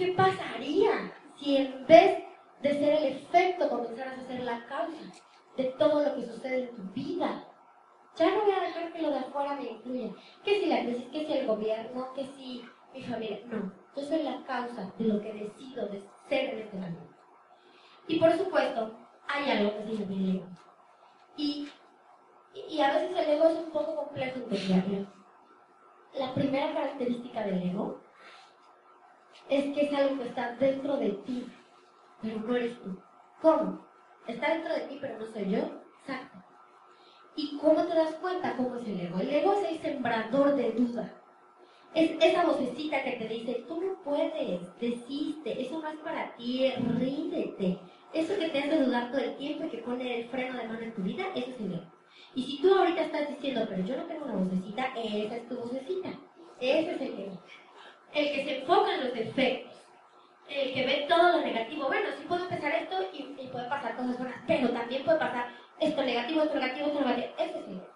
¿qué 0.00 0.12
pasaría 0.12 1.12
si 1.38 1.58
en 1.58 1.86
vez 1.86 2.24
de 2.62 2.70
ser 2.72 2.94
el 2.94 3.04
efecto 3.16 3.68
comenzaras 3.68 4.18
a 4.18 4.26
ser 4.26 4.40
la 4.44 4.64
causa 4.64 4.96
de 5.58 5.64
todo 5.78 6.02
lo 6.02 6.14
que 6.16 6.26
sucede 6.26 6.70
en 6.70 6.74
tu 6.74 6.82
vida? 6.94 7.44
Ya 8.16 8.34
no 8.34 8.44
voy 8.44 8.52
a 8.52 8.62
dejar 8.62 8.92
que 8.92 9.02
lo 9.02 9.10
de 9.10 9.18
afuera 9.18 9.56
me 9.56 9.72
influya. 9.72 10.10
Que 10.42 10.60
si 10.60 10.66
la 10.66 10.80
crisis, 10.84 11.06
que 11.12 11.26
si 11.26 11.32
el 11.32 11.46
gobierno, 11.46 12.14
que 12.14 12.26
si 12.26 12.64
mi 12.94 13.02
familia. 13.02 13.40
No, 13.46 13.72
yo 13.94 14.02
soy 14.02 14.22
la 14.22 14.42
causa 14.44 14.90
de 14.98 15.04
lo 15.04 15.20
que 15.20 15.34
decido 15.34 15.86
de 15.88 16.02
ser 16.28 16.54
en 16.54 16.58
este 16.60 16.76
momento. 16.76 17.02
Y 18.08 18.18
por 18.18 18.32
supuesto, 18.32 18.98
hay 19.28 19.50
algo 19.50 19.76
que 19.76 19.84
se 19.84 19.96
llama 19.98 20.14
el 20.14 20.36
ego. 20.36 20.46
Y, 21.36 21.68
y 22.54 22.80
a 22.80 22.92
veces 22.94 23.16
el 23.18 23.30
ego 23.32 23.48
es 23.48 23.58
un 23.58 23.70
poco 23.70 23.96
complejo 23.96 24.38
entenderlo 24.38 25.06
la 26.14 26.34
primera 26.34 26.72
característica 26.72 27.44
del 27.44 27.62
ego 27.70 28.00
es 29.50 29.74
que 29.74 29.86
es 29.86 29.92
algo 29.92 30.22
que 30.22 30.28
está 30.28 30.54
dentro 30.56 30.96
de 30.96 31.10
ti, 31.26 31.46
pero 32.22 32.40
no 32.40 32.56
eres 32.56 32.80
tú. 32.82 32.96
¿Cómo? 33.42 33.84
Está 34.26 34.54
dentro 34.54 34.72
de 34.72 34.80
ti, 34.82 34.98
pero 35.00 35.18
no 35.18 35.26
soy 35.26 35.50
yo. 35.50 35.58
Exacto. 36.00 36.38
¿Y 37.34 37.58
cómo 37.58 37.82
te 37.84 37.94
das 37.94 38.14
cuenta 38.16 38.56
cómo 38.56 38.76
es 38.76 38.86
el 38.86 39.00
ego? 39.00 39.18
El 39.18 39.30
ego 39.30 39.54
es 39.54 39.70
el 39.70 39.78
sembrador 39.80 40.54
de 40.54 40.72
duda. 40.72 41.14
Es 41.94 42.12
esa 42.20 42.46
vocecita 42.46 43.02
que 43.02 43.12
te 43.12 43.28
dice, 43.28 43.64
tú 43.66 43.80
no 43.80 44.00
puedes, 44.04 44.60
desiste, 44.78 45.60
eso 45.60 45.80
no 45.80 45.88
es 45.88 45.98
para 45.98 46.36
ti, 46.36 46.70
ríndete. 46.98 47.80
Eso 48.12 48.38
que 48.38 48.48
te 48.48 48.58
hace 48.60 48.78
dudar 48.78 49.10
todo 49.10 49.20
el 49.20 49.36
tiempo 49.36 49.64
y 49.64 49.70
que 49.70 49.78
pone 49.78 50.20
el 50.20 50.28
freno 50.28 50.58
de 50.58 50.68
mano 50.68 50.80
en 50.80 50.94
tu 50.94 51.02
vida, 51.02 51.24
eso 51.34 51.50
es 51.50 51.60
el 51.60 51.74
ego. 51.74 51.84
Y 52.34 52.42
si 52.44 52.62
tú 52.62 52.72
ahorita 52.72 53.02
estás 53.02 53.28
diciendo, 53.28 53.66
pero 53.68 53.84
yo 53.84 53.96
no 53.96 54.04
tengo 54.04 54.26
una 54.26 54.36
vocecita, 54.36 54.92
esa 54.96 55.36
es 55.36 55.48
tu 55.48 55.56
vocecita. 55.56 56.10
Ese 56.60 56.94
es 56.94 57.00
el 57.00 57.16
que, 57.16 57.30
el 58.14 58.32
que 58.32 58.44
se 58.44 58.60
enfoca 58.60 58.94
en 58.94 59.04
los 59.04 59.14
defectos, 59.14 59.72
el 60.48 60.74
que 60.74 60.86
ve 60.86 61.06
todo 61.08 61.32
lo 61.32 61.40
negativo. 61.42 61.86
Bueno, 61.86 62.08
sí 62.18 62.24
puedo 62.26 62.42
empezar 62.44 62.74
esto 62.74 62.96
y, 63.12 63.36
y 63.38 63.46
pasar 63.48 63.96
cosas 63.96 64.18
buenas, 64.18 64.40
pero 64.46 64.70
también 64.70 65.04
puede 65.04 65.18
pasar 65.18 65.48
esto 65.78 66.02
negativo, 66.02 66.42
esto 66.42 66.58
negativo, 66.58 66.86
esto 66.88 67.00
negativo. 67.00 67.34
Eso 67.38 67.58
es 67.58 67.68
ego. 67.68 67.86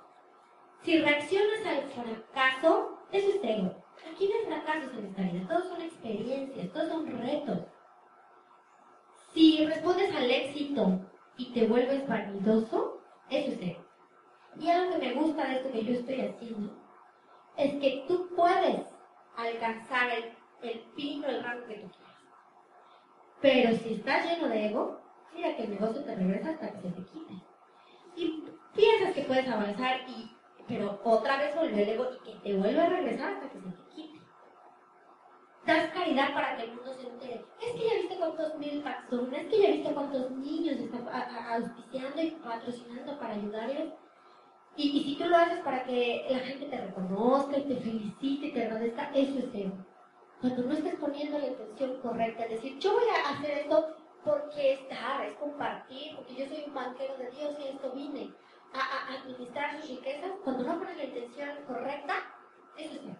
Si 0.82 0.98
reaccionas 0.98 1.66
al 1.66 1.82
fracaso, 1.90 2.98
eso 3.10 3.28
es 3.28 3.40
ego. 3.42 3.74
Aquí 4.12 4.28
no 4.28 4.34
hay 4.38 4.46
fracasos 4.46 4.98
en 4.98 5.06
esta 5.06 5.22
vida, 5.22 5.48
todos 5.48 5.68
son 5.68 5.80
experiencias, 5.80 6.72
todos 6.72 6.88
son 6.88 7.18
retos. 7.22 7.58
Si 9.32 9.66
respondes 9.66 10.14
al 10.14 10.30
éxito 10.30 11.00
y 11.36 11.52
te 11.52 11.66
vuelves 11.66 12.06
vanidoso, 12.06 13.00
eso 13.30 13.50
es 13.50 13.60
ego. 13.60 13.84
Y 14.60 14.68
algo 14.68 14.92
que 14.92 15.06
me 15.06 15.14
gusta 15.14 15.48
de 15.48 15.56
esto 15.56 15.72
que 15.72 15.84
yo 15.84 15.94
estoy 15.94 16.20
haciendo 16.20 16.72
es 17.56 17.72
que 17.74 18.04
tú 18.06 18.28
puedes 18.36 18.93
alcanzar 19.36 20.08
el, 20.10 20.32
el 20.62 20.80
pico 20.94 21.26
del 21.26 21.42
rango 21.42 21.66
que 21.66 21.74
tú 21.74 21.90
quieras. 21.90 22.14
Pero 23.40 23.76
si 23.76 23.94
estás 23.94 24.24
lleno 24.24 24.48
de 24.48 24.66
ego, 24.66 25.00
mira 25.34 25.56
que 25.56 25.64
el 25.64 25.70
negocio 25.70 26.02
te 26.04 26.14
regresa 26.14 26.50
hasta 26.50 26.72
que 26.72 26.80
se 26.80 26.90
te 26.90 27.04
quite. 27.04 27.34
Y 28.16 28.44
piensas 28.74 29.14
que 29.14 29.22
puedes 29.22 29.48
avanzar, 29.48 30.08
y, 30.08 30.30
pero 30.68 31.00
otra 31.04 31.36
vez 31.36 31.54
vuelve 31.54 31.82
el 31.82 31.88
ego 31.90 32.08
y 32.14 32.30
que 32.30 32.38
te 32.38 32.56
vuelve 32.56 32.80
a 32.80 32.88
regresar 32.88 33.34
hasta 33.34 33.48
que 33.48 33.60
se 33.60 33.68
te 33.68 33.94
quite. 33.94 34.24
Das 35.66 35.90
caridad 35.94 36.34
para 36.34 36.56
que 36.56 36.64
el 36.64 36.74
mundo 36.74 36.92
se 36.94 37.08
entere. 37.08 37.44
Es 37.60 37.72
que 37.72 37.88
ya 37.88 37.94
viste 37.94 38.16
cuántos 38.18 38.58
mil 38.58 38.82
personas, 38.82 39.40
es 39.40 39.46
que 39.46 39.62
ya 39.62 39.70
viste 39.70 39.94
cuántos 39.94 40.30
niños 40.32 40.76
están 40.76 41.08
auspiciando 41.08 42.22
y 42.22 42.30
patrocinando 42.32 43.18
para 43.18 43.34
ayudarles 43.34 43.94
y, 44.76 45.04
si 45.04 45.14
tú 45.16 45.28
lo 45.28 45.36
haces 45.36 45.60
para 45.60 45.84
que 45.84 46.26
la 46.28 46.38
gente 46.40 46.66
te 46.66 46.80
reconozca 46.80 47.58
y 47.58 47.62
te 47.62 47.76
felicite 47.76 48.46
y 48.46 48.52
te 48.52 48.62
agradezca, 48.64 49.10
eso 49.14 49.38
es 49.38 49.54
ego. 49.54 49.76
Cuando 50.40 50.62
no 50.64 50.72
estás 50.72 50.94
poniendo 50.96 51.38
la 51.38 51.46
intención 51.46 52.00
correcta, 52.00 52.44
es 52.44 52.50
decir, 52.50 52.78
yo 52.78 52.92
voy 52.92 53.04
a 53.08 53.30
hacer 53.30 53.58
esto 53.58 53.96
porque 54.24 54.72
es 54.72 54.88
dar, 54.88 55.24
es 55.26 55.36
compartir, 55.36 56.16
porque 56.16 56.34
yo 56.34 56.46
soy 56.46 56.64
un 56.66 56.74
banquero 56.74 57.16
de 57.16 57.30
Dios 57.30 57.54
y 57.60 57.68
esto 57.68 57.92
vine 57.92 58.32
a, 58.72 59.14
administrar 59.14 59.80
sus 59.80 59.90
riquezas, 59.90 60.32
cuando 60.42 60.64
no 60.64 60.78
pones 60.78 60.96
la 60.96 61.04
intención 61.04 61.50
correcta, 61.66 62.14
eso 62.76 62.94
es 62.94 63.02
ego. 63.02 63.16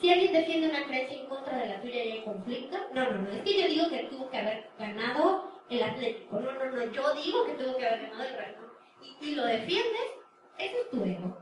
Si 0.00 0.10
alguien 0.10 0.32
defiende 0.32 0.70
una 0.70 0.86
creencia 0.86 1.20
en 1.20 1.26
contra 1.26 1.58
de 1.58 1.66
la 1.66 1.80
tuya 1.82 2.04
y 2.04 2.12
hay 2.12 2.24
conflicto, 2.24 2.78
no, 2.94 3.10
no, 3.10 3.22
no, 3.22 3.30
es 3.30 3.42
que 3.42 3.60
yo 3.60 3.68
digo 3.68 3.88
que 3.90 4.04
tuvo 4.04 4.30
que 4.30 4.38
haber 4.38 4.70
ganado 4.78 5.52
el 5.68 5.82
Atlético, 5.82 6.40
no, 6.40 6.52
no, 6.52 6.64
no, 6.70 6.84
yo 6.84 7.14
digo 7.14 7.44
que 7.44 7.52
tuvo 7.54 7.76
que 7.76 7.86
haber 7.86 8.02
ganado 8.02 8.22
el 8.22 8.34
Real 8.34 8.56
y, 9.02 9.26
y 9.26 9.34
lo 9.34 9.44
defiendes 9.44 10.17
eso 10.58 10.76
es 10.76 10.90
tu 10.90 11.04
ego. 11.04 11.38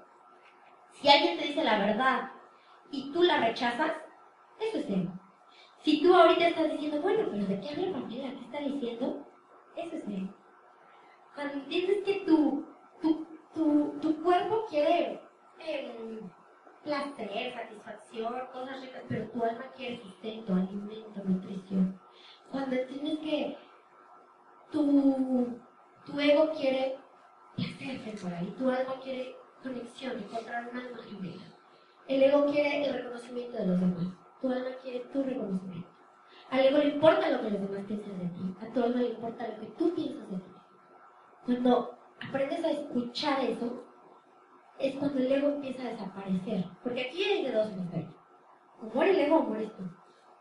Si 0.93 1.09
alguien 1.09 1.39
te 1.39 1.47
dice 1.47 1.65
la 1.65 1.79
verdad 1.79 2.31
y 2.91 3.13
tú 3.13 3.23
la 3.23 3.39
rechazas, 3.39 3.93
eso 4.61 4.79
es 4.79 4.91
ego. 4.91 5.13
Si 5.83 6.03
tú 6.03 6.15
ahorita 6.15 6.49
estás 6.49 6.73
diciendo, 6.73 7.01
bueno, 7.01 7.29
pero 7.31 7.47
¿de 7.47 7.61
qué 7.61 7.69
habla 7.69 7.93
Pamela? 7.93 8.31
¿Qué 8.31 8.45
está 8.45 8.59
diciendo? 8.61 9.27
Eso 9.77 9.97
es 9.97 10.09
ego. 10.09 10.35
Cuando 11.35 11.55
entiendes 11.55 12.05
que 12.05 12.15
tu, 12.27 12.67
tu, 13.03 13.27
tu, 13.55 13.99
tu 14.01 14.23
cuerpo 14.23 14.67
quiere 14.69 15.21
eh, 15.61 16.21
placer, 16.83 17.53
satisfacción, 17.53 18.35
cosas 18.53 18.81
ricas, 18.81 19.03
pero 19.09 19.29
tu 19.29 19.43
alma 19.43 19.65
quiere 19.77 20.01
sustento, 20.03 20.55
alimento, 20.55 21.23
nutrición. 21.25 22.01
Cuando 22.51 22.77
entiendes 22.77 23.19
que 23.19 23.59
tu, 24.71 25.61
tu 26.07 26.21
ego 26.21 26.53
quiere 26.53 26.99
placer 27.57 28.21
por 28.21 28.33
ahí. 28.33 28.55
Tu 28.59 28.71
alma 28.71 29.01
quiere 29.03 29.37
conexión, 29.63 30.19
encontrar 30.19 30.69
un 30.71 30.79
alma 30.79 30.99
gemela. 31.09 31.45
El 32.09 32.23
ego 32.23 32.47
quiere 32.47 32.87
el 32.87 32.95
reconocimiento 32.95 33.57
de 33.57 33.67
los 33.67 33.81
demás. 33.81 34.07
Tu 34.41 34.51
alma 34.51 34.71
quiere 34.83 35.01
tu 35.13 35.23
reconocimiento. 35.23 35.89
Al 36.51 36.61
ego 36.61 36.79
le 36.79 36.89
importa 36.95 37.31
lo 37.31 37.41
que 37.41 37.51
los 37.51 37.61
demás 37.69 37.85
piensan 37.87 38.19
de 38.19 38.27
ti. 38.27 38.55
A 38.63 38.73
tu 38.73 38.83
alma 38.83 39.01
le 39.01 39.09
importa 39.09 39.49
lo 39.49 39.61
que 39.61 39.67
tú 39.79 39.95
piensas 39.95 40.31
de 40.31 40.37
ti. 40.37 40.53
Cuando 41.45 41.99
aprendes 42.29 42.65
a 42.65 42.71
escuchar 42.71 43.45
eso, 43.45 43.85
es 44.79 44.95
cuando 44.97 45.19
el 45.19 45.33
ego 45.33 45.49
empieza 45.49 45.83
a 45.83 45.91
desaparecer. 45.91 46.65
Porque 46.83 47.09
aquí 47.09 47.25
hay 47.25 47.45
de 47.47 47.53
dos 47.53 47.73
hemisferios. 47.73 48.15
O 48.83 48.87
muere 48.95 49.11
el 49.13 49.21
ego 49.27 49.39
o 49.39 49.43
mueres 49.43 49.75
tú. 49.77 49.83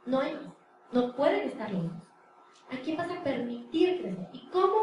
No 0.06 0.20
hay 0.20 0.34
más. 0.36 0.54
No 0.92 1.16
pueden 1.16 1.50
estar 1.50 1.72
los 1.72 1.84
dos. 1.84 1.94
Aquí 2.72 2.96
vas 2.96 3.10
a 3.10 3.24
permitir 3.24 4.02
crecer. 4.02 4.30
¿Y 4.34 4.48
cómo, 4.50 4.76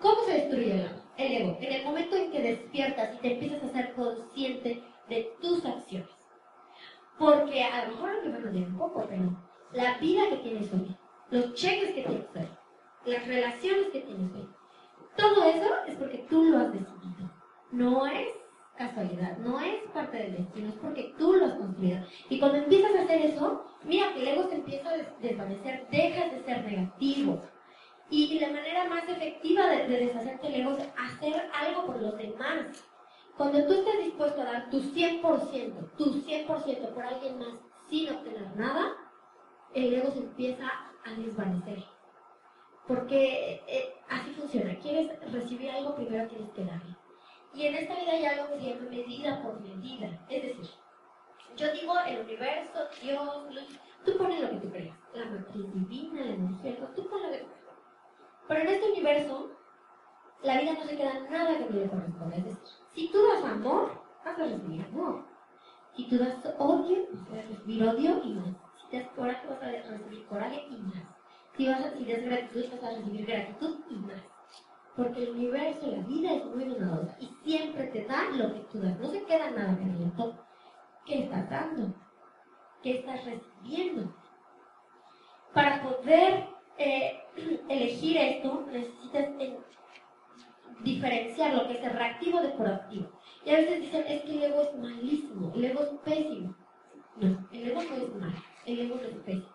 cómo 0.00 0.22
se 0.24 0.32
destruye 0.32 0.72
el 0.72 0.80
ego? 0.86 1.01
El 1.16 1.32
ego. 1.32 1.58
En 1.60 1.72
el 1.72 1.84
momento 1.84 2.16
en 2.16 2.30
que 2.30 2.42
despiertas 2.42 3.14
y 3.14 3.18
te 3.18 3.32
empiezas 3.34 3.64
a 3.64 3.72
ser 3.72 3.92
consciente 3.94 4.82
de 5.08 5.32
tus 5.40 5.64
acciones. 5.64 6.08
Porque 7.18 7.62
a 7.62 7.86
lo 7.86 7.92
mejor 7.92 8.10
a 8.10 8.22
mí 8.22 8.28
me 8.28 8.66
un 8.66 8.78
poco, 8.78 9.06
pero 9.08 9.36
la 9.72 9.98
vida 9.98 10.28
que 10.30 10.36
tienes 10.36 10.72
hoy, 10.72 10.96
los 11.30 11.54
cheques 11.54 11.94
que 11.94 12.02
tienes 12.02 12.26
hoy, 12.34 12.48
las 13.06 13.26
relaciones 13.26 13.88
que 13.92 14.00
tienes 14.00 14.32
hoy, 14.34 14.48
todo 15.16 15.44
eso 15.44 15.70
es 15.86 15.96
porque 15.96 16.26
tú 16.30 16.44
lo 16.44 16.58
has 16.58 16.72
decidido. 16.72 17.30
No 17.70 18.06
es 18.06 18.28
casualidad, 18.76 19.36
no 19.38 19.60
es 19.60 19.82
parte 19.92 20.16
del 20.16 20.36
destino, 20.36 20.68
es 20.68 20.74
porque 20.76 21.14
tú 21.18 21.34
lo 21.34 21.46
has 21.46 21.54
construido. 21.54 21.98
Y 22.28 22.38
cuando 22.38 22.58
empiezas 22.58 22.94
a 22.94 23.02
hacer 23.02 23.20
eso, 23.22 23.64
mira 23.84 24.12
que 24.14 24.20
el 24.20 24.28
ego 24.28 24.48
se 24.48 24.56
empieza 24.56 24.90
a 24.90 24.96
desvanecer, 25.20 25.86
dejas 25.90 26.32
de 26.32 26.42
ser 26.44 26.64
negativo. 26.64 27.42
Y 28.12 28.38
la 28.38 28.48
manera 28.48 28.84
más 28.90 29.08
efectiva 29.08 29.66
de, 29.68 29.88
de 29.88 30.04
deshacerte 30.04 30.60
ego 30.60 30.72
es 30.72 30.86
hacer 30.98 31.48
algo 31.54 31.86
por 31.86 32.02
los 32.02 32.14
demás. 32.18 32.84
Cuando 33.38 33.66
tú 33.66 33.72
estés 33.72 34.04
dispuesto 34.04 34.42
a 34.42 34.44
dar 34.44 34.70
tu 34.70 34.80
100%, 34.80 35.96
tu 35.96 36.04
100% 36.20 36.88
por 36.92 37.04
alguien 37.04 37.38
más 37.38 37.54
sin 37.88 38.10
obtener 38.10 38.54
nada, 38.54 38.92
el 39.72 39.94
ego 39.94 40.10
se 40.10 40.18
empieza 40.18 40.70
a 41.06 41.10
desvanecer. 41.12 41.82
Porque 42.86 43.64
eh, 43.66 43.94
así 44.10 44.30
funciona. 44.32 44.78
Quieres 44.80 45.18
recibir 45.32 45.70
algo, 45.70 45.96
primero 45.96 46.28
tienes 46.28 46.50
que 46.50 46.66
darlo. 46.66 46.94
Y 47.54 47.64
en 47.64 47.76
esta 47.76 47.94
vida 47.94 48.12
hay 48.12 48.26
algo 48.26 48.48
que 48.52 48.60
se 48.60 48.74
llama 48.74 48.90
medida 48.90 49.42
por 49.42 49.58
medida. 49.58 50.20
Es 50.28 50.42
decir, 50.42 50.70
yo 51.56 51.72
digo 51.72 51.94
el 52.06 52.20
universo, 52.20 52.78
Dios, 53.00 53.46
tú 54.04 54.18
pones 54.18 54.38
lo 54.38 54.50
que 54.50 54.56
tú 54.56 54.70
creas. 54.70 54.98
La 55.14 55.24
matriz 55.24 55.72
divina, 55.72 56.20
la 56.26 56.34
energía, 56.34 56.76
tú 56.94 57.08
pones 57.08 57.24
lo 57.24 57.32
que 57.32 57.38
tú 57.38 57.46
creas. 57.46 57.61
Pero 58.52 58.64
en 58.64 58.68
este 58.68 58.90
universo, 58.90 59.50
la 60.42 60.60
vida 60.60 60.74
no 60.74 60.84
se 60.84 60.94
queda 60.94 61.20
nada 61.30 61.56
que 61.56 61.64
no 61.70 61.80
le 61.80 61.88
corresponde. 61.88 62.36
Es 62.36 62.44
decir, 62.44 62.62
si 62.94 63.10
tú 63.10 63.18
das 63.28 63.44
amor, 63.50 63.98
vas 64.22 64.38
a 64.38 64.42
recibir 64.42 64.84
amor. 64.84 65.24
Si 65.96 66.06
tú 66.06 66.18
das 66.18 66.36
odio, 66.58 67.06
vas 67.12 67.30
a 67.30 67.48
recibir 67.48 67.82
odio 67.82 68.22
y 68.22 68.34
más. 68.34 68.54
Si 68.76 68.98
das 68.98 69.08
coraje, 69.16 69.48
vas 69.48 69.62
a 69.62 69.70
recibir 69.70 70.26
coraje 70.26 70.66
y 70.68 70.76
más. 70.82 71.02
Si, 71.56 71.66
vas 71.66 71.80
a, 71.80 71.96
si 71.96 72.04
das 72.04 72.22
gratitud, 72.24 72.64
vas 72.72 72.84
a 72.84 72.96
recibir 72.96 73.26
gratitud 73.26 73.80
y 73.88 73.94
más. 73.94 74.22
Porque 74.96 75.22
el 75.22 75.30
universo, 75.30 75.86
la 75.86 76.02
vida 76.02 76.34
es 76.34 76.44
muy 76.44 76.64
bondadosa 76.64 77.16
y 77.20 77.26
siempre 77.44 77.86
te 77.86 78.04
da 78.04 78.24
lo 78.32 78.52
que 78.52 78.60
tú 78.70 78.82
das. 78.82 78.98
No 78.98 79.08
se 79.08 79.24
queda 79.24 79.50
nada 79.50 79.70
en 79.80 80.12
¿Qué 81.06 81.24
estás 81.24 81.48
dando? 81.48 81.94
¿Qué 82.82 82.98
estás 82.98 83.24
recibiendo? 83.24 84.14
Para 85.54 85.82
poder 85.82 86.48
eh, 86.76 87.21
elegir 87.68 88.16
esto, 88.16 88.66
necesitas 88.70 89.28
diferenciar 90.80 91.54
lo 91.54 91.66
que 91.66 91.74
es 91.74 91.84
el 91.84 91.92
reactivo 91.92 92.40
de 92.40 92.48
proactivo. 92.50 93.10
Y 93.44 93.50
a 93.50 93.56
veces 93.56 93.80
dicen, 93.80 94.04
es 94.06 94.22
que 94.22 94.32
el 94.32 94.42
ego 94.44 94.62
es 94.62 94.78
malísimo, 94.78 95.52
el 95.54 95.64
ego 95.64 95.82
es 95.82 95.88
pésimo. 96.04 96.56
No, 97.16 97.48
el 97.52 97.68
ego 97.68 97.82
no 97.82 97.96
es 97.96 98.14
malo, 98.14 98.42
el 98.66 98.80
ego 98.80 98.96
no 98.96 99.02
es 99.02 99.16
pésimo. 99.24 99.52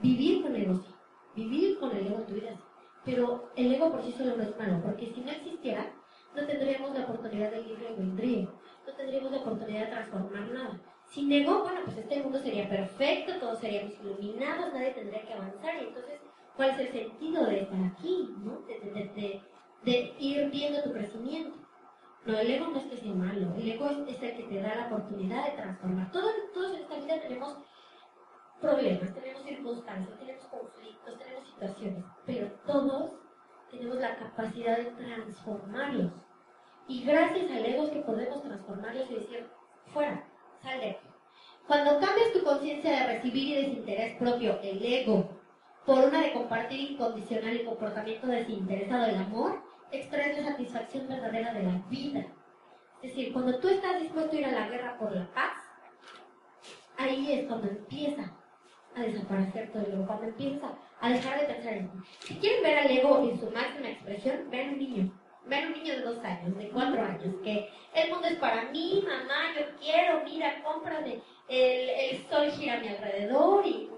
Vivir 0.00 0.42
con 0.42 0.54
el 0.54 0.62
ego 0.62 0.74
sí, 0.76 0.94
vivir 1.34 1.78
con 1.78 1.96
el 1.96 2.06
ego 2.06 2.18
en 2.18 2.26
tu 2.26 2.34
vida 2.34 2.50
sí. 2.52 2.62
Pero 3.04 3.50
el 3.56 3.74
ego 3.74 3.90
por 3.90 4.02
sí 4.02 4.12
solo 4.12 4.36
no 4.36 4.42
es 4.42 4.56
malo, 4.56 4.80
porque 4.82 5.12
si 5.12 5.20
no 5.20 5.30
existiera, 5.30 5.92
no 6.34 6.46
tendríamos 6.46 6.94
la 6.94 7.04
oportunidad 7.04 7.50
del 7.50 7.68
libre 7.68 7.88
albedrío, 7.88 8.52
no 8.86 8.92
tendríamos 8.94 9.30
la 9.30 9.38
oportunidad 9.38 9.84
de 9.84 9.92
transformar 9.92 10.48
nada. 10.48 10.80
Sin 11.06 11.30
ego, 11.30 11.62
bueno, 11.62 11.80
pues 11.84 11.98
este 11.98 12.22
mundo 12.22 12.40
sería 12.40 12.68
perfecto, 12.68 13.38
todos 13.38 13.60
seríamos 13.60 13.92
iluminados, 14.00 14.72
nadie 14.72 14.92
tendría 14.92 15.22
que 15.22 15.34
avanzar, 15.34 15.82
y 15.82 15.86
entonces, 15.88 16.20
¿cuál 16.56 16.70
es 16.70 16.78
el 16.78 16.92
sentido 16.92 17.46
de 17.46 17.60
estar 17.60 17.80
aquí? 17.84 18.34
de 19.84 20.14
ir 20.18 20.50
viendo 20.50 20.82
tu 20.82 20.92
crecimiento. 20.92 21.58
No, 22.24 22.38
el 22.38 22.50
ego 22.50 22.68
no 22.68 22.78
es 22.78 22.86
que 22.86 22.96
sea 22.96 23.14
malo, 23.14 23.54
el 23.54 23.70
ego 23.70 23.86
es, 23.86 24.22
el 24.22 24.36
que 24.36 24.44
te 24.44 24.62
da 24.62 24.74
la 24.74 24.86
oportunidad 24.86 25.44
de 25.44 25.56
transformar. 25.56 26.10
Todos, 26.10 26.32
todos 26.54 26.74
en 26.74 26.82
esta 26.82 26.96
vida 26.96 27.20
tenemos 27.20 27.58
problemas, 28.62 29.14
tenemos 29.14 29.42
circunstancias, 29.42 30.18
tenemos 30.18 30.44
conflictos, 30.46 31.18
tenemos 31.18 31.48
situaciones, 31.48 32.04
pero 32.24 32.50
todos 32.66 33.12
tenemos 33.70 33.96
la 33.96 34.16
capacidad 34.16 34.78
de 34.78 34.84
transformarlos. 34.92 36.12
Y 36.88 37.04
gracias 37.04 37.50
al 37.50 37.66
ego 37.66 37.84
es 37.84 37.90
que 37.90 38.00
podemos 38.00 38.42
transformarlos 38.42 39.10
y 39.10 39.14
decir, 39.16 39.50
fuera, 39.92 40.26
sal 40.62 40.80
de 40.80 40.90
aquí. 40.90 41.06
Cuando 41.66 42.00
cambias 42.00 42.32
tu 42.32 42.42
conciencia 42.42 42.90
de 42.90 43.06
recibir 43.14 43.48
y 43.48 43.54
desinterés 43.54 44.18
propio, 44.18 44.58
el 44.62 44.82
ego, 44.82 45.28
por 45.86 45.98
una 45.98 46.22
de 46.22 46.32
compartir 46.32 46.92
incondicional 46.92 47.56
y 47.56 47.64
comportamiento 47.64 48.26
desinteresado 48.26 49.06
del 49.06 49.16
amor, 49.16 49.62
extraes 49.92 50.38
la 50.38 50.50
satisfacción 50.50 51.08
verdadera 51.08 51.52
de 51.52 51.62
la 51.62 51.82
vida. 51.88 52.26
Es 53.02 53.10
decir, 53.10 53.32
cuando 53.32 53.58
tú 53.58 53.68
estás 53.68 54.00
dispuesto 54.00 54.34
a 54.34 54.40
ir 54.40 54.46
a 54.46 54.52
la 54.52 54.68
guerra 54.68 54.98
por 54.98 55.14
la 55.14 55.26
paz, 55.34 55.52
ahí 56.96 57.32
es 57.32 57.46
cuando 57.46 57.68
empieza 57.68 58.32
a 58.96 59.02
desaparecer 59.02 59.72
todo 59.72 59.84
el 59.84 59.92
ego, 59.92 60.06
cuando 60.06 60.26
empieza 60.26 60.68
a 61.00 61.10
dejar 61.10 61.40
de 61.40 61.46
pensar 61.54 61.72
en 61.74 61.90
ti. 61.90 61.98
Si 62.20 62.34
quieren 62.36 62.62
ver 62.62 62.78
al 62.78 62.90
ego 62.90 63.28
en 63.28 63.38
su 63.38 63.50
máxima 63.50 63.90
expresión, 63.90 64.48
ven 64.50 64.70
un 64.70 64.78
niño. 64.78 65.20
Ven 65.46 65.66
un 65.66 65.72
niño 65.74 65.96
de 65.96 66.00
dos 66.00 66.24
años, 66.24 66.56
de 66.56 66.70
cuatro 66.70 67.02
años, 67.02 67.34
que 67.42 67.68
el 67.94 68.10
mundo 68.10 68.28
es 68.28 68.38
para 68.38 68.70
mí, 68.70 69.04
mamá, 69.06 69.52
yo 69.54 69.76
quiero, 69.78 70.22
mira, 70.24 70.62
cómprame, 70.62 71.20
el, 71.48 71.90
el 71.90 72.26
sol 72.30 72.50
gira 72.52 72.78
a 72.78 72.80
mi 72.80 72.88
alrededor 72.88 73.66
y 73.66 73.90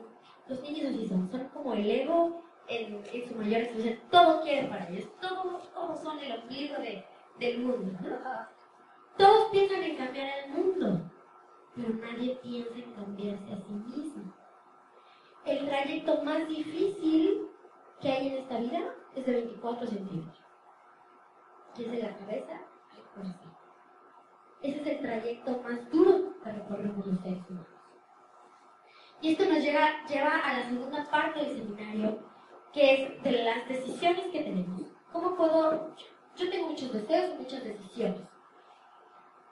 los 0.49 0.61
niños 0.63 0.95
así 0.95 1.09
son, 1.09 1.31
son 1.31 1.49
como 1.49 1.75
el 1.75 1.91
ego 1.91 2.43
en, 2.69 3.29
su 3.29 3.35
mayor 3.35 3.63
expresión, 3.63 3.99
todo 4.11 4.43
quieren 4.43 4.69
para 4.69 4.89
ellos, 4.89 5.09
todos, 5.21 5.73
todos 5.73 6.01
son 6.01 6.19
el 6.19 6.41
ombligo 6.41 6.77
de, 6.77 7.05
del 7.39 7.59
mundo. 7.61 7.99
Todos 9.17 9.51
piensan 9.51 9.83
en 9.83 9.97
cambiar 9.97 10.29
el 10.45 10.51
mundo, 10.51 11.11
pero 11.75 11.89
nadie 11.95 12.39
piensa 12.43 12.75
en 12.75 12.93
cambiarse 12.93 13.53
a 13.53 13.57
sí 13.57 13.73
mismo. 13.73 14.33
El 15.45 15.67
trayecto 15.67 16.23
más 16.23 16.47
difícil 16.49 17.49
que 18.01 18.13
hay 18.13 18.29
en 18.29 18.35
esta 18.35 18.59
vida 18.59 18.95
es 19.15 19.25
de 19.25 19.33
24 19.33 19.87
centímetros. 19.87 20.45
Desde 21.77 22.03
la 22.03 22.17
cabeza 22.19 22.61
al 22.91 23.03
corazón. 23.15 23.57
Ese 24.63 24.81
es 24.81 24.87
el 24.87 25.01
trayecto 25.01 25.63
más 25.63 25.91
duro 25.91 26.35
que 26.43 26.53
recorremos 26.53 27.07
los 27.07 27.21
seres 27.21 27.43
humanos. 27.49 27.76
Y 29.21 29.33
esto 29.33 29.47
nos 29.47 29.63
lleva, 29.63 30.07
lleva 30.09 30.39
a 30.39 30.59
la 30.59 30.69
segunda 30.69 31.05
parte 31.11 31.41
del 31.41 31.57
seminario, 31.57 32.19
que 32.73 32.95
es 32.95 33.23
de 33.23 33.33
las 33.45 33.69
decisiones 33.69 34.27
que 34.27 34.43
tenemos. 34.43 34.83
¿Cómo 35.13 35.35
puedo, 35.35 35.95
yo 36.37 36.51
tengo 36.51 36.69
muchos 36.69 36.93
deseos 36.93 37.35
y 37.35 37.43
muchas 37.43 37.65
decisiones. 37.65 38.21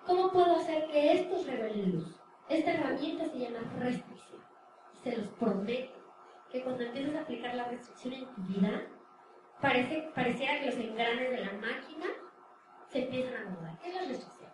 ¿Cómo 0.07 0.31
puedo 0.31 0.57
hacer 0.57 0.87
que 0.88 1.12
estos 1.12 1.46
revelen 1.46 1.92
luz? 1.92 2.20
Esta 2.48 2.72
herramienta 2.72 3.24
se 3.27 3.38
llama 3.38 3.61
restricción. 3.79 4.42
Se 5.03 5.16
los 5.16 5.29
prometo 5.29 5.94
que 6.53 6.62
cuando 6.62 6.85
empieces 6.85 7.16
a 7.16 7.22
aplicar 7.22 7.55
la 7.55 7.64
restricción 7.68 8.12
en 8.12 8.27
tu 8.27 8.42
vida, 8.42 8.83
parece, 9.62 10.11
pareciera 10.14 10.61
que 10.61 10.66
los 10.66 10.77
engranes 10.77 11.31
de 11.31 11.40
la 11.40 11.53
máquina 11.53 12.07
se 12.88 13.05
empiezan 13.05 13.35
a 13.35 13.50
mover. 13.50 13.79
¿Qué 13.83 13.88
es 13.88 13.94
la 13.94 14.00
restricción? 14.03 14.53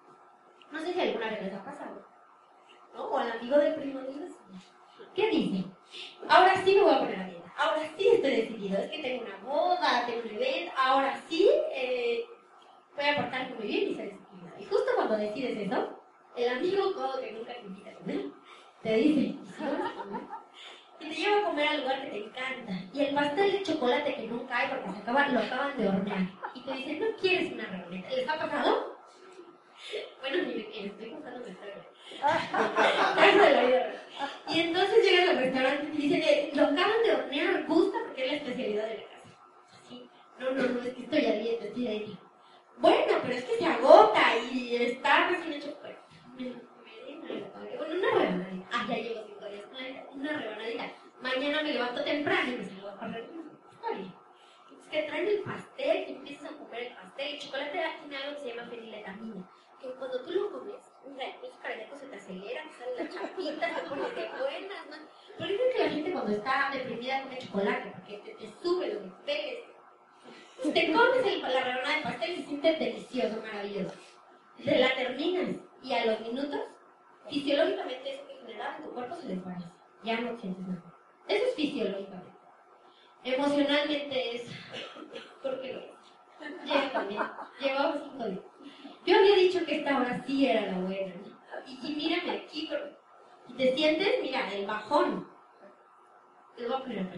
No 0.71 0.81
sé 0.81 0.93
si 0.93 1.01
alguna 1.01 1.31
vez 1.31 1.43
les 1.43 1.55
ha 1.55 1.65
pasado. 1.65 2.07
¿no? 2.95 3.05
O 3.07 3.19
al 3.19 3.33
amigo 3.33 3.59
del 3.59 3.75
primo 3.75 4.01
de 4.01 4.13
¿Qué 5.15 5.29
dice? 5.29 5.65
Ahora 6.29 6.57
sí 6.57 6.75
me 6.75 6.83
voy 6.83 6.95
a 6.95 6.99
poner 6.99 7.21
a 7.21 7.25
dieta. 7.25 7.53
Ahora 7.57 7.83
sí 7.97 8.09
estoy 8.09 8.31
decidido. 8.31 8.79
Es 8.79 8.91
que 8.91 9.03
tengo 9.03 9.23
una 9.23 9.37
boda, 9.39 10.07
tengo 10.07 10.21
un 10.23 10.35
evento. 10.37 10.73
Ahora 10.77 11.21
sí 11.29 11.49
eh, 11.75 12.25
voy 12.95 13.05
a 13.05 13.17
portarme 13.17 13.55
muy 13.57 13.67
bien 13.67 13.89
y 13.89 13.95
ser 13.95 14.11
disciplinada. 14.11 14.61
Y 14.61 14.65
justo 14.65 14.91
cuando 14.95 15.17
decides 15.17 15.67
eso, 15.67 16.01
el 16.37 16.49
amigo 16.49 16.95
codo 16.95 17.21
que 17.21 17.33
nunca 17.33 17.55
te 17.55 17.67
invita 17.67 17.91
a 17.91 17.95
comer, 17.95 18.25
te 18.83 18.95
dice, 18.95 19.21
y 21.01 21.09
te 21.09 21.15
lleva 21.15 21.39
a 21.39 21.45
comer 21.45 21.69
al 21.69 21.81
lugar 21.81 22.03
que 22.03 22.11
te 22.11 22.25
encanta. 22.25 22.73
Y 22.93 23.01
el 23.01 23.15
pastel 23.15 23.53
de 23.53 23.63
chocolate 23.63 24.15
que 24.15 24.27
nunca 24.27 24.57
hay 24.57 24.69
porque 24.69 24.93
se 24.93 24.99
acaba, 24.99 25.29
lo 25.29 25.41
acaban 25.41 25.77
de 25.77 25.89
hornear. 25.89 26.29
Y 26.55 26.61
te 26.61 26.73
dice, 26.73 27.01
¿no 27.01 27.17
quieres 27.17 27.53
una 27.53 27.67
reunión? 27.67 28.05
¿Les 28.11 28.29
ha 28.29 28.39
pasado? 28.39 28.97
Bueno, 30.21 30.43
ni 30.43 30.87
estoy 30.87 31.11
contando 31.11 31.45
mi 31.45 31.51
historia. 31.51 31.75
Y 34.49 34.61
entonces 34.61 35.05
llegas 35.05 35.29
al 35.31 35.39
restaurante 35.39 35.91
y 35.95 36.09
dicen, 36.09 36.57
lo 36.57 36.65
acaban 36.65 37.03
de 37.05 37.15
hornear, 37.15 37.65
gusta 37.67 37.99
porque 38.05 38.25
es 38.25 38.33
la 38.33 38.39
especialidad 38.39 38.89
de 38.89 38.97
la 38.97 39.03
casa. 39.05 39.21
No, 40.39 40.51
no, 40.51 40.63
no, 40.63 40.83
es 40.83 40.95
que 40.95 41.03
estoy 41.03 41.27
a 41.27 41.33
dieta, 41.33 41.65
estoy 41.67 41.87
a 41.87 41.91
dieta. 41.91 42.21
Bueno, 42.79 43.15
pero 43.23 43.35
es 43.35 43.45
que 43.45 43.57
se 43.57 43.65
agota 43.65 44.23
y 44.51 44.77
está 44.77 45.29
recién 45.29 45.53
hecho. 45.55 45.79
Pues, 45.81 45.97
bueno, 47.79 47.95
una 47.95 48.11
rebanadita. 48.19 48.67
Ah, 48.73 48.87
ya 48.89 48.97
llevo 48.97 49.23
cinco 49.27 49.45
días 49.47 49.65
una 50.13 50.33
rebanadita. 50.33 50.93
Mañana 51.23 51.63
me 51.63 51.73
levanto 51.73 52.05
temprano 52.05 52.53
y 52.53 52.57
me 52.57 52.65
salgo 52.65 52.89
a 52.89 52.97
correr. 52.99 53.31
Está 53.73 53.91
bien. 53.93 54.15
Es 54.81 54.89
que 54.89 55.03
traen 55.05 55.29
el 55.29 55.41
pastel, 55.41 56.07
que 56.07 56.13
empiezas 56.13 56.51
a 56.51 56.57
comer 56.57 56.83
el 56.83 56.95
pastel. 56.95 57.35
El 57.35 57.41
chocolate 57.41 57.85
tiene 58.01 58.17
algo 58.17 58.35
que 58.37 58.43
se 58.43 58.49
llama 58.57 58.69
feniletamina 58.69 59.47
que 59.81 59.95
cuando 59.95 60.23
tú 60.23 60.33
lo 60.33 60.53
comes, 60.53 60.90
mira, 61.07 61.27
los 61.43 61.51
cardíacos 61.63 62.01
se 62.01 62.07
te 62.07 62.17
aceleran, 62.17 62.69
te 62.69 62.77
salen 62.77 62.97
las 62.99 63.15
chapitas, 63.15 63.83
te 63.83 63.89
pones 63.89 64.15
de 64.15 64.29
buenas, 64.29 64.87
¿no? 64.91 65.47
Dicen 65.47 65.67
que 65.73 65.85
la 65.85 65.91
gente 65.91 66.13
cuando 66.13 66.33
está 66.33 66.71
deprimida 66.73 67.23
come 67.23 67.39
chocolate, 67.39 67.93
porque 67.97 68.19
te, 68.19 68.53
sube 68.63 68.95
los 68.95 69.03
niveles. 69.03 69.65
Te 70.63 70.93
comes 70.93 71.27
el, 71.27 71.43
la 71.43 71.65
rebanada 71.65 71.97
de 71.97 72.03
pastel 72.03 72.31
y 72.31 72.37
se 72.37 72.49
siente 72.49 72.73
delicioso, 72.73 73.43
maravilloso. 73.43 73.95
Te 74.63 74.79
la 74.79 74.95
terminas 74.95 75.57
y 75.83 75.95
a 75.95 76.05
los 76.05 76.21
minutos, 76.21 76.61
fisiológicamente 77.29 78.15
eso 78.15 78.27
que 78.27 78.35
generaba 78.35 78.77
en 78.77 78.85
tu 78.85 78.91
cuerpo 78.91 79.17
se 79.17 79.29
desvanece. 79.29 79.71
Ya 80.05 80.21
no 80.21 80.39
sientes 80.39 80.67
nada. 80.69 80.95
Eso 81.29 81.45
es 81.45 81.55
fisiológicamente. 81.55 82.31
Emocionalmente 83.25 84.37
es 84.37 84.51
porque 85.43 85.73
lo 85.73 85.81
Lleva 85.81 86.00
Llevamos 87.61 88.03
cinco 88.03 88.25
días. 88.25 88.45
Yo 89.07 89.17
había 89.17 89.37
dicho 89.37 89.65
que 89.65 89.79
esta 89.79 89.99
hora 89.99 90.23
sí 90.27 90.47
era 90.47 90.73
la 90.73 90.79
buena. 90.79 91.15
Y, 91.67 91.87
y 91.87 91.95
mírame 91.97 92.31
aquí, 92.33 92.69
pero, 92.71 92.97
te 93.57 93.75
sientes, 93.75 94.23
mira, 94.23 94.53
el 94.53 94.67
bajón. 94.67 95.29
Les 96.57 96.69
voy 96.69 96.77
a 96.77 96.81
poner 96.81 96.99
a 97.01 97.11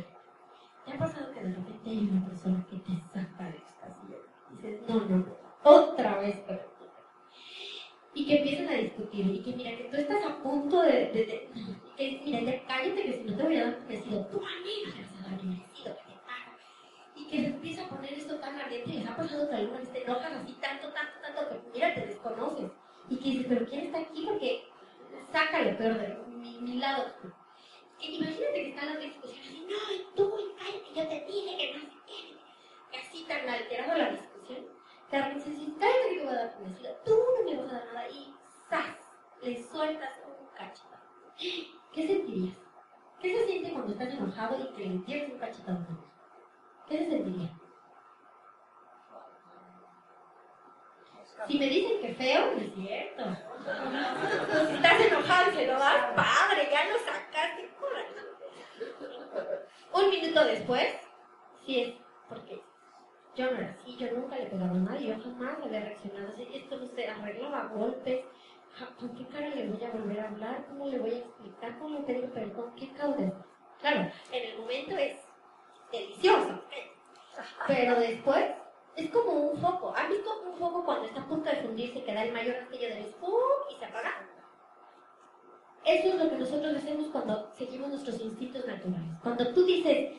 ¿Te 0.85 0.93
ha 0.93 0.99
pasado 0.99 1.33
que 1.33 1.41
de 1.41 1.55
repente 1.55 1.91
hay 1.91 2.09
una 2.11 2.27
persona 2.27 2.67
que 2.69 2.77
te 2.77 2.93
saca 3.13 3.45
de 3.45 3.57
esta 3.57 3.95
silla? 4.01 4.17
Y 4.51 4.57
dices, 4.57 4.89
no, 4.89 5.01
no, 5.05 5.27
otra 5.63 6.19
vez, 6.19 6.43
pero 6.47 6.73
y 8.15 8.27
que 8.27 8.39
empiecen 8.39 8.69
a 8.69 8.75
discutir 8.75 9.27
y 9.27 9.43
que 9.43 9.57
mira 9.57 9.77
que 9.77 9.85
tú 9.85 9.97
estás 9.97 10.25
a 10.25 10.43
punto 10.43 10.83
de, 10.83 10.91
de, 10.91 11.51
que 11.97 12.21
mira 12.25 12.41
ya 12.41 12.67
cállate 12.67 13.05
que 13.05 13.13
si 13.15 13.25
no 13.25 13.37
te 13.37 13.43
voy 13.43 13.57
a 13.57 13.65
dar 13.65 13.77
tu 13.77 13.87
merecido 13.87 14.27
te 14.27 14.37
vas 14.37 15.27
a 15.27 15.31
dar 15.31 15.39
tu 15.39 15.47
merecido 15.47 15.97
que 17.33 17.39
que 17.39 17.45
se 17.45 17.49
empieza 17.49 17.85
a 17.85 17.89
poner 17.89 18.13
esto 18.13 18.37
tan 18.41 18.61
ardiente 18.61 18.93
les 18.93 19.09
ha 19.09 19.17
pasado 19.17 19.49
que 19.49 19.55
alguna 19.55 19.79
vez 19.79 19.91
te 19.91 20.03
enojas 20.03 20.33
así 20.33 20.53
tanto 20.61 20.93
tanto 20.93 21.13
tanto 21.23 21.49
que 21.49 21.71
mira 21.73 21.95
te 21.95 22.07
desconoces 22.07 22.71
y 23.09 23.17
que 23.17 23.31
dices 23.31 23.47
pero 23.49 23.67
quién 23.67 23.87
está 23.87 24.01
aquí 24.01 24.27
porque 24.27 24.69
saca 25.33 25.63
lo 25.63 25.71
de 25.71 26.19
mi, 26.61 26.75
lado 26.75 27.11
que 27.99 28.07
imagínate 28.07 28.53
que 28.53 28.69
están 28.69 28.87
las 28.87 29.01
discusiones 29.01 29.47
así 29.47 29.67
no 29.67 30.15
tú 30.15 30.35
y 30.41 30.63
cállate 30.63 30.95
yo 30.95 31.09
te 31.09 31.33
dije 31.33 31.57
que 31.57 31.73
no 31.73 31.81
sé 31.81 31.97
qué 32.07 32.99
así 32.99 33.25
tan 33.25 33.49
alterado 33.49 33.97
la 33.97 34.11
discusión 34.11 34.67
Carmen 35.11 35.39
dice, 35.39 35.55
si 35.55 35.75
cállate 35.81 36.09
que 36.11 36.19
te 36.19 36.25
voy 36.25 36.35
a 36.35 36.37
dar 36.37 36.61
merecido 36.61 36.97
tú 37.03 37.13
no 37.17 37.51
me 37.51 37.57
vas 37.63 37.73
a 37.73 37.75
dar 37.77 37.87
nada 37.87 38.09
y 38.11 38.35
¡zas! 38.69 38.97
le 39.43 39.61
sueltas 39.61 40.21
un 40.27 40.47
cachetado. 40.55 41.03
¿Qué 41.93 42.07
sentirías? 42.07 42.57
¿Qué 43.21 43.37
se 43.37 43.47
siente 43.47 43.73
cuando 43.73 43.93
estás 43.93 44.15
enojado 44.15 44.59
y 44.63 44.77
que 44.77 44.87
le 44.87 44.99
tienes 44.99 45.33
un 45.33 45.39
cachetado 45.39 46.12
¿Qué? 46.93 47.49
Si 51.49 51.59
me 51.59 51.67
dicen 51.67 52.01
que 52.01 52.15
feo, 52.15 52.53
no 52.55 52.61
es 52.61 52.75
cierto. 52.75 53.25
si 54.69 54.75
estás 54.75 55.01
enojado 55.01 55.53
se 55.53 55.67
lo 55.67 55.73
das, 55.73 56.15
padre, 56.15 56.69
ya 56.71 56.85
lo 56.93 56.99
sacaste. 56.99 57.71
Un 59.95 60.11
minuto 60.11 60.45
después, 60.45 60.87
sí 61.65 61.81
es 61.81 61.95
porque 62.29 62.63
yo 63.35 63.51
no 63.51 63.59
era 63.59 63.71
así, 63.71 63.97
yo 63.97 64.13
nunca 64.13 64.37
le 64.37 64.47
pegaba 64.47 64.71
a 64.71 64.75
nadie, 64.75 65.09
yo 65.09 65.23
jamás 65.23 65.57
había 65.63 65.81
reaccionado 65.81 66.29
así. 66.29 66.47
Esto 66.53 66.77
no 66.77 66.87
se 66.89 67.09
arreglaba 67.09 67.63
a 67.63 67.69
golpes. 67.69 68.25
¿Con 68.99 69.17
qué 69.17 69.27
cara 69.29 69.49
le 69.49 69.69
voy 69.69 69.85
a 69.85 69.91
volver 69.91 70.21
a 70.21 70.29
hablar? 70.29 70.67
¿Cómo 70.69 70.89
le 70.89 70.99
voy 70.99 71.11
a 71.11 71.19
explicar? 71.19 71.79
¿Cómo 71.79 71.99
le 71.99 72.05
pedir 72.05 72.31
perdón? 72.31 72.75
¿Qué 72.77 72.93
causa? 72.93 73.33
Claro, 73.81 74.13
en 74.31 74.51
el 74.51 74.59
momento 74.59 74.97
es 74.97 75.32
delicioso. 75.93 76.61
Pero 77.67 78.01
después 78.01 78.45
es 78.97 79.11
como 79.11 79.33
un 79.33 79.61
foco. 79.61 79.95
¿Han 79.97 80.11
visto 80.11 80.43
un 80.43 80.59
foco 80.59 80.85
cuando 80.85 81.07
está 81.07 81.21
a 81.21 81.29
punto 81.29 81.49
de 81.49 81.57
fundirse, 81.57 82.03
que 82.03 82.15
da 82.15 82.25
el 82.25 82.33
mayor 82.33 82.57
castillo 82.59 82.89
de 82.89 83.01
luz 83.01 83.13
y 83.71 83.79
se 83.79 83.85
apaga? 83.85 84.29
Eso 85.85 86.09
es 86.09 86.15
lo 86.15 86.31
que 86.31 86.37
nosotros 86.37 86.77
hacemos 86.77 87.09
cuando 87.09 87.51
seguimos 87.55 87.89
nuestros 87.89 88.21
instintos 88.21 88.65
naturales. 88.67 89.19
Cuando 89.23 89.53
tú 89.53 89.65
dices, 89.65 90.13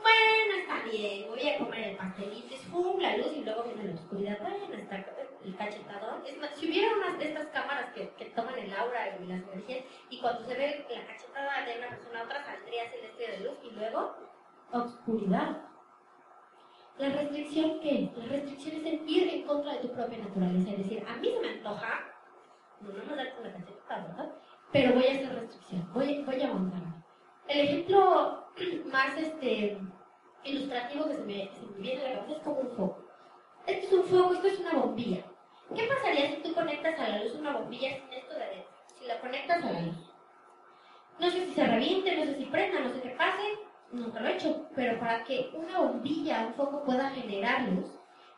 bueno, 0.00 0.54
está 0.60 0.82
bien, 0.90 1.28
voy 1.28 1.48
a 1.48 1.58
comer 1.58 1.88
el 1.88 1.96
pastelito, 1.96 2.54
es 2.54 2.62
pum, 2.62 2.98
la 2.98 3.16
luz 3.18 3.32
y 3.36 3.44
luego 3.44 3.64
viene 3.64 3.92
la 3.92 3.94
oscuridad, 3.94 4.38
bueno, 4.40 4.74
está 4.74 5.04
el 5.44 5.56
cachetador. 5.56 6.22
Es 6.26 6.38
más, 6.38 6.50
si 6.56 6.66
hubiera 6.66 6.96
unas 6.96 7.18
de 7.18 7.28
estas 7.28 7.46
cámaras 7.48 7.92
que, 7.92 8.08
que 8.16 8.26
toman 8.26 8.58
el 8.58 8.72
aura 8.72 9.18
y 9.20 9.26
las 9.26 9.42
energías, 9.42 9.84
y 10.08 10.18
cuando 10.20 10.46
se 10.46 10.54
ve 10.54 10.86
la 10.88 11.06
cachetada 11.06 11.66
de 11.66 11.78
una 11.78 11.88
persona 11.88 12.20
a 12.20 12.24
otra, 12.24 12.44
saldría 12.44 12.84
el 12.84 13.04
estrella 13.04 13.32
de 13.32 13.44
luz 13.44 13.58
y 13.64 13.70
luego 13.70 14.16
oscuridad. 14.72 15.62
¿La 16.98 17.08
restricción 17.08 17.80
qué? 17.80 18.12
La 18.16 18.26
restricción 18.26 18.76
es 18.76 18.86
el 18.86 19.08
ir 19.08 19.28
en 19.28 19.46
contra 19.46 19.72
de 19.72 19.78
tu 19.80 19.92
propia 19.92 20.18
naturaleza, 20.18 20.70
es 20.70 20.78
decir, 20.78 21.04
a 21.08 21.16
mí 21.16 21.30
se 21.30 21.40
me 21.40 21.48
antoja, 21.48 22.00
no, 22.80 22.88
no 22.88 23.04
me 23.04 23.16
da 23.16 23.34
una 23.40 23.52
cachetada, 23.52 24.06
¿verdad? 24.08 24.32
Pero 24.72 24.94
voy 24.94 25.06
a 25.06 25.12
hacer 25.12 25.34
restricción, 25.34 25.92
voy, 25.92 26.22
voy 26.22 26.40
a 26.42 26.46
aguantar. 26.48 26.82
El 27.48 27.60
ejemplo 27.60 28.46
más 28.92 29.16
este, 29.16 29.78
ilustrativo 30.44 31.08
que 31.08 31.14
se 31.14 31.24
me, 31.24 31.50
se 31.52 31.66
me 31.66 31.78
viene 31.78 32.06
a 32.06 32.08
la 32.10 32.14
cabeza 32.16 32.38
es 32.38 32.42
como 32.44 32.60
un 32.60 32.76
foco. 32.76 33.04
Esto 33.66 33.86
es 33.86 33.92
un 33.92 34.04
foco, 34.04 34.34
esto 34.34 34.46
es 34.48 34.60
una 34.60 34.74
bombilla. 34.74 35.24
¿Qué 35.74 35.84
pasaría 35.86 36.30
si 36.30 36.42
tú 36.42 36.54
conectas 36.54 36.98
a 36.98 37.08
la 37.08 37.24
luz 37.24 37.34
una 37.34 37.56
bombilla 37.56 37.96
sin 37.96 38.12
esto 38.12 38.34
de 38.34 38.44
adentro? 38.44 38.72
Si 38.98 39.06
la 39.06 39.20
conectas 39.20 39.64
a 39.64 39.72
la 39.72 39.80
luz. 39.80 39.96
No 41.18 41.30
sé 41.30 41.46
si 41.46 41.52
se 41.54 41.66
reviente, 41.66 42.16
no 42.16 42.24
sé 42.24 42.36
si 42.36 42.44
prenda, 42.46 42.80
no 42.80 42.90
sé 42.90 43.00
qué 43.00 43.10
pase, 43.10 43.42
nunca 43.92 44.20
lo 44.20 44.28
he 44.28 44.34
hecho, 44.34 44.66
pero 44.74 44.98
para 44.98 45.22
que 45.24 45.50
una 45.54 45.78
bombilla, 45.80 46.46
un 46.46 46.54
foco 46.54 46.84
pueda 46.84 47.10
generar 47.10 47.68
luz, 47.68 47.86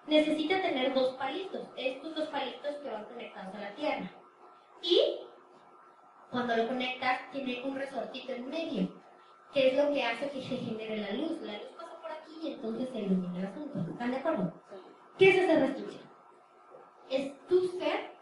necesita 0.07 0.61
tener 0.61 0.93
dos 0.93 1.15
palitos, 1.15 1.69
estos 1.77 2.15
dos 2.15 2.29
palitos 2.29 2.77
que 2.77 2.91
van 2.91 3.05
conectados 3.05 3.55
a 3.55 3.61
la 3.61 3.75
Tierra. 3.75 4.11
Y 4.83 5.21
cuando 6.31 6.57
lo 6.57 6.67
conectas 6.67 7.31
tiene 7.33 7.63
un 7.65 7.77
resortito 7.77 8.33
en 8.33 8.51
medio, 8.51 8.89
que 9.55 9.69
es 9.69 9.77
lo 9.77 9.93
que 9.93 10.03
hace 10.03 10.31
que 10.31 10.43
se 10.43 10.57
genere 10.57 10.97
la 10.97 11.13
luz. 11.13 11.41
La 11.43 11.59
luz 11.59 11.69
pasa 11.77 12.01
por 12.03 12.11
aquí 12.11 12.33
y 12.43 12.53
entonces 12.55 12.89
se 12.91 12.99
ilumina 12.99 13.39
el 13.39 13.47
asunto. 13.47 13.79
¿Están 13.89 14.11
de 14.11 14.17
acuerdo? 14.17 14.53
¿Qué 15.17 15.29
es 15.29 15.37
esa 15.37 15.61
restricción? 15.61 16.03
Es 17.09 17.47
tu 17.47 17.69
ser 17.79 18.15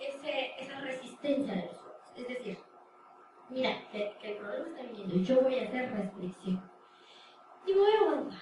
ese, 0.00 0.60
esa 0.60 0.80
resistencia 0.80 1.54
de 1.54 1.62
los. 1.62 1.78
Es 2.16 2.28
decir, 2.28 2.58
mira, 3.50 3.70
que, 3.90 4.14
que, 4.20 4.32
el 4.32 4.38
problema 4.38 4.68
está 4.68 4.82
viniendo, 4.82 5.16
yo 5.16 5.40
voy 5.42 5.58
a 5.58 5.64
hacer 5.64 5.92
restricción. 5.92 6.70
Y 7.66 7.72
voy 7.74 7.90
a 7.92 8.00
aguantar. 8.00 8.38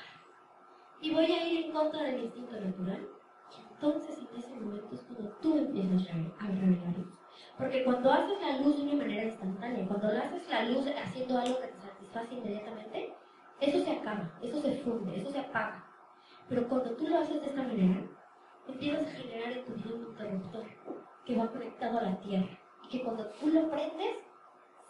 Y 1.00 1.14
voy 1.14 1.24
a 1.24 1.46
ir 1.48 1.66
en 1.66 1.72
contra 1.72 2.02
del 2.02 2.24
instinto 2.24 2.52
natural. 2.52 3.08
Y 3.52 3.72
entonces 3.72 4.18
en 4.18 4.38
ese 4.38 4.54
momento 4.60 4.94
es 4.94 5.02
cuando 5.02 5.30
tú 5.42 5.58
empiezas 5.58 6.08
a 6.40 6.46
revelar 6.46 6.98
luz. 6.98 7.18
Porque 7.58 7.84
cuando 7.84 8.12
haces 8.12 8.40
la 8.40 8.58
luz 8.58 8.76
de 8.76 8.82
una 8.82 8.94
manera 8.94 9.24
instantánea, 9.24 9.86
cuando 9.86 10.08
haces 10.08 10.48
la 10.48 10.64
luz 10.64 10.86
haciendo 10.86 11.38
algo 11.38 11.60
que 11.60 11.68
te 11.68 11.80
satisface 11.80 12.34
inmediatamente, 12.34 13.14
eso 13.60 13.84
se 13.84 13.90
acaba, 13.90 14.30
eso 14.42 14.60
se 14.60 14.76
funde, 14.78 15.16
eso 15.18 15.30
se 15.30 15.38
apaga. 15.38 15.84
Pero 16.48 16.68
cuando 16.68 16.90
tú 16.92 17.08
lo 17.08 17.18
haces 17.18 17.40
de 17.40 17.48
esta 17.48 17.62
manera, 17.62 18.04
empiezas 18.68 19.06
a 19.06 19.10
generar 19.10 19.52
en 19.52 19.64
tu 19.64 19.72
vida 19.74 19.94
un 19.94 20.06
interruptor 20.06 20.66
que 21.24 21.36
va 21.36 21.50
conectado 21.50 21.98
a 21.98 22.02
la 22.02 22.20
tierra 22.20 22.58
y 22.84 22.88
que 22.88 23.02
cuando 23.02 23.26
tú 23.40 23.48
lo 23.48 23.70
prendes, 23.70 24.16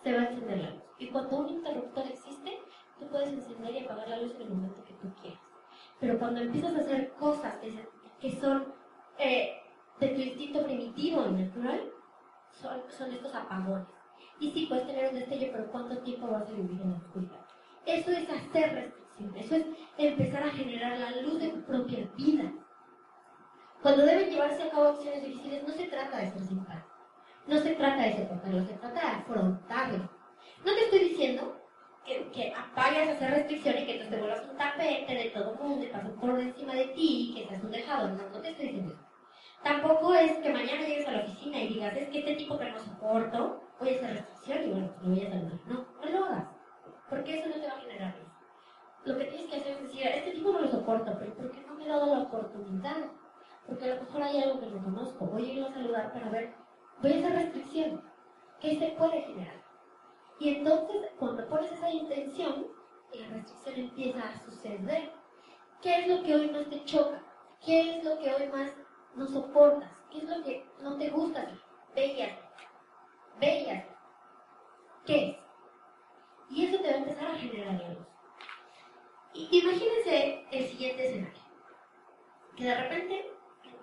se 0.06 0.12
va 0.12 0.20
a 0.20 0.26
encender 0.26 0.58
la 0.58 0.70
luz. 0.70 0.82
Y 1.00 1.08
cuando 1.08 1.36
un 1.38 1.48
interruptor 1.48 2.06
existe, 2.06 2.60
tú 3.00 3.08
puedes 3.08 3.28
encender 3.30 3.74
y 3.74 3.78
apagar 3.80 4.08
la 4.08 4.22
luz 4.22 4.36
en 4.36 4.42
el 4.42 4.50
momento 4.50 4.84
que 4.84 4.94
tú 4.94 5.12
quieras. 5.20 5.40
Pero 5.98 6.16
cuando 6.20 6.40
empiezas 6.40 6.76
a 6.76 6.78
hacer 6.78 7.12
cosas 7.14 7.56
que 8.20 8.40
son 8.40 8.72
eh, 9.18 9.56
de 9.98 10.08
tu 10.08 10.20
instinto 10.20 10.62
primitivo 10.62 11.26
y 11.26 11.42
natural, 11.42 11.90
son, 12.52 12.82
son 12.88 13.10
estos 13.10 13.34
apagones. 13.34 13.88
Y 14.38 14.52
sí, 14.52 14.66
puedes 14.68 14.86
tener 14.86 15.08
un 15.08 15.18
destello, 15.18 15.48
pero 15.50 15.72
¿cuánto 15.72 15.98
tiempo 15.98 16.28
vas 16.28 16.48
a 16.48 16.52
vivir 16.52 16.80
en 16.80 16.92
la 16.92 16.98
oscuridad? 16.98 17.44
Eso 17.84 18.12
es 18.12 18.30
hacer 18.30 18.74
restricción, 18.74 19.36
eso 19.36 19.56
es 19.56 19.66
empezar 19.98 20.44
a 20.44 20.50
generar 20.50 20.98
la 21.00 21.20
luz 21.22 21.40
de 21.40 21.48
tu 21.48 21.62
propia 21.62 22.08
vida. 22.16 22.52
Cuando 23.82 24.06
deben 24.06 24.30
llevarse 24.30 24.62
a 24.62 24.70
cabo 24.70 24.84
acciones 24.84 25.24
difíciles, 25.24 25.66
no 25.66 25.74
se 25.74 25.86
trata 25.86 26.18
de 26.18 26.30
ser 26.30 26.42
simpático, 26.42 26.85
no 27.46 27.58
se 27.58 27.74
trata 27.74 28.02
de 28.02 28.16
soportarlo, 28.16 28.64
se 28.66 28.74
trata 28.74 29.00
de 29.00 29.16
afrontarlo. 29.16 30.10
No 30.64 30.74
te 30.74 30.80
estoy 30.80 30.98
diciendo 31.10 31.56
que, 32.04 32.30
que 32.30 32.52
vayas 32.74 33.08
a 33.08 33.12
hacer 33.12 33.30
restricción 33.30 33.78
y 33.78 33.86
que 33.86 34.04
te 34.04 34.16
vuelvas 34.16 34.48
un 34.48 34.56
tapete 34.56 35.14
de 35.14 35.30
todo 35.30 35.54
mundo 35.54 35.84
y 35.84 35.88
pases 35.88 36.12
por 36.20 36.38
encima 36.40 36.74
de 36.74 36.86
ti 36.86 37.30
y 37.30 37.34
que 37.34 37.48
seas 37.48 37.62
un 37.62 37.70
dejado. 37.70 38.08
No, 38.08 38.28
no 38.30 38.40
te 38.40 38.48
estoy 38.48 38.66
diciendo 38.66 38.92
eso. 38.92 39.06
Tampoco 39.62 40.14
es 40.14 40.32
que 40.38 40.52
mañana 40.52 40.86
llegues 40.86 41.08
a 41.08 41.12
la 41.12 41.22
oficina 41.22 41.58
y 41.58 41.68
digas, 41.68 41.96
es 41.96 42.08
que 42.08 42.18
este 42.18 42.36
tipo 42.36 42.58
que 42.58 42.70
no 42.70 42.78
soporto, 42.78 43.60
voy 43.80 43.88
a 43.90 43.96
hacer 43.96 44.10
restricción 44.10 44.62
y 44.62 44.70
bueno, 44.70 44.94
lo 45.02 45.08
voy 45.08 45.26
a 45.26 45.30
saludar. 45.30 45.60
No, 45.66 45.86
no 46.00 46.10
lo 46.10 46.24
hagas, 46.26 46.48
porque 47.08 47.38
eso 47.38 47.48
no 47.48 47.54
te 47.60 47.66
va 47.66 47.74
a 47.74 47.80
generar 47.80 48.16
luz. 48.16 48.28
Lo 49.04 49.18
que 49.18 49.24
tienes 49.24 49.50
que 49.50 49.56
hacer 49.56 49.72
es 49.72 49.82
decir, 49.82 50.06
este 50.06 50.30
tipo 50.32 50.52
no 50.52 50.60
lo 50.60 50.68
soporto, 50.68 51.16
pero 51.18 51.34
¿por 51.34 51.50
qué 51.50 51.64
no 51.66 51.74
me 51.74 51.84
he 51.84 51.88
dado 51.88 52.06
la 52.06 52.22
oportunidad? 52.22 52.96
Porque 53.66 53.90
a 53.90 53.94
lo 53.94 54.02
mejor 54.02 54.22
hay 54.22 54.42
algo 54.42 54.60
que 54.60 54.66
no 54.66 54.84
conozco, 54.84 55.26
voy 55.26 55.50
a 55.50 55.52
ir 55.52 55.64
a 55.64 55.72
saludar 55.72 56.12
para 56.12 56.28
ver, 56.30 56.54
voy 57.02 57.12
a 57.12 57.16
hacer 57.16 57.32
restricción. 57.32 58.02
¿Qué 58.60 58.78
se 58.78 58.88
puede 58.98 59.22
generar? 59.22 59.64
Y 60.38 60.56
entonces, 60.56 61.10
cuando 61.18 61.48
pones 61.48 61.72
esa 61.72 61.90
intención, 61.90 62.66
la 63.12 63.28
restricción 63.28 63.76
empieza 63.76 64.28
a 64.28 64.44
suceder. 64.44 65.12
¿Qué 65.82 66.00
es 66.00 66.08
lo 66.08 66.22
que 66.22 66.34
hoy 66.34 66.50
más 66.50 66.68
te 66.68 66.84
choca? 66.84 67.22
¿Qué 67.64 67.98
es 67.98 68.04
lo 68.04 68.18
que 68.18 68.34
hoy 68.34 68.48
más 68.48 68.72
no 69.14 69.26
soportas? 69.26 69.90
¿Qué 70.10 70.18
es 70.18 70.24
lo 70.24 70.42
que 70.42 70.66
no 70.80 70.96
te 70.98 71.10
gusta? 71.10 71.46
Bellas. 71.94 72.38
Bellas. 73.40 73.84
¿Qué 75.04 75.30
es? 75.30 75.36
Y 76.50 76.66
eso 76.66 76.82
te 76.82 76.88
va 76.88 76.94
a 76.94 76.98
empezar 76.98 77.30
a 77.30 77.38
generar 77.38 77.78
diálogos. 77.78 78.06
Imagínense 79.34 80.46
el 80.50 80.66
siguiente 80.66 81.08
escenario. 81.08 81.42
Que 82.56 82.64
de 82.64 82.74
repente, 82.74 83.35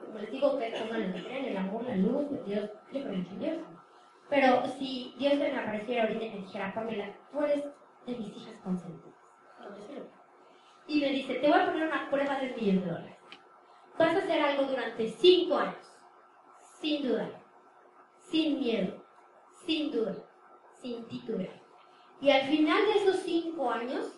como 0.06 0.20
les 0.20 0.32
digo, 0.32 0.58
que 0.58 0.72
pongan 0.72 1.02
en 1.02 1.46
el 1.46 1.58
amor, 1.58 1.84
la 1.84 1.96
luz, 1.96 2.26
Dios, 2.46 2.70
yo 2.92 3.02
creo 3.02 3.14
en 3.14 3.40
Dios. 3.40 3.58
Pero 4.30 4.66
si 4.78 5.14
Dios 5.18 5.36
me 5.36 5.58
apareciera 5.58 6.04
ahorita 6.04 6.26
y 6.26 6.30
me 6.30 6.38
dijera, 6.38 6.74
Pamela, 6.74 7.14
tú 7.32 7.42
eres 7.44 7.66
de 8.06 8.16
mis 8.16 8.36
hijas 8.36 8.60
consentidas. 8.64 9.14
Y 10.88 11.00
me 11.00 11.10
dice, 11.10 11.36
te 11.36 11.48
voy 11.48 11.60
a 11.60 11.66
poner 11.66 11.88
una 11.88 12.10
prueba 12.10 12.40
de 12.40 12.48
un 12.48 12.56
millón 12.56 12.80
de 12.82 12.92
dólares. 12.92 13.18
Vas 13.98 14.16
a 14.16 14.20
hacer 14.20 14.42
algo 14.42 14.64
durante 14.64 15.08
cinco 15.08 15.58
años, 15.58 16.02
sin 16.82 17.08
duda, 17.08 17.30
sin 18.20 18.60
miedo, 18.60 19.04
sin 19.66 19.92
duda, 19.92 20.16
sin 20.82 21.06
titubear. 21.08 21.62
Y 22.20 22.30
al 22.32 22.48
final 22.48 22.86
de 22.86 22.92
esos 23.00 23.18
cinco 23.18 23.70
años, 23.70 24.12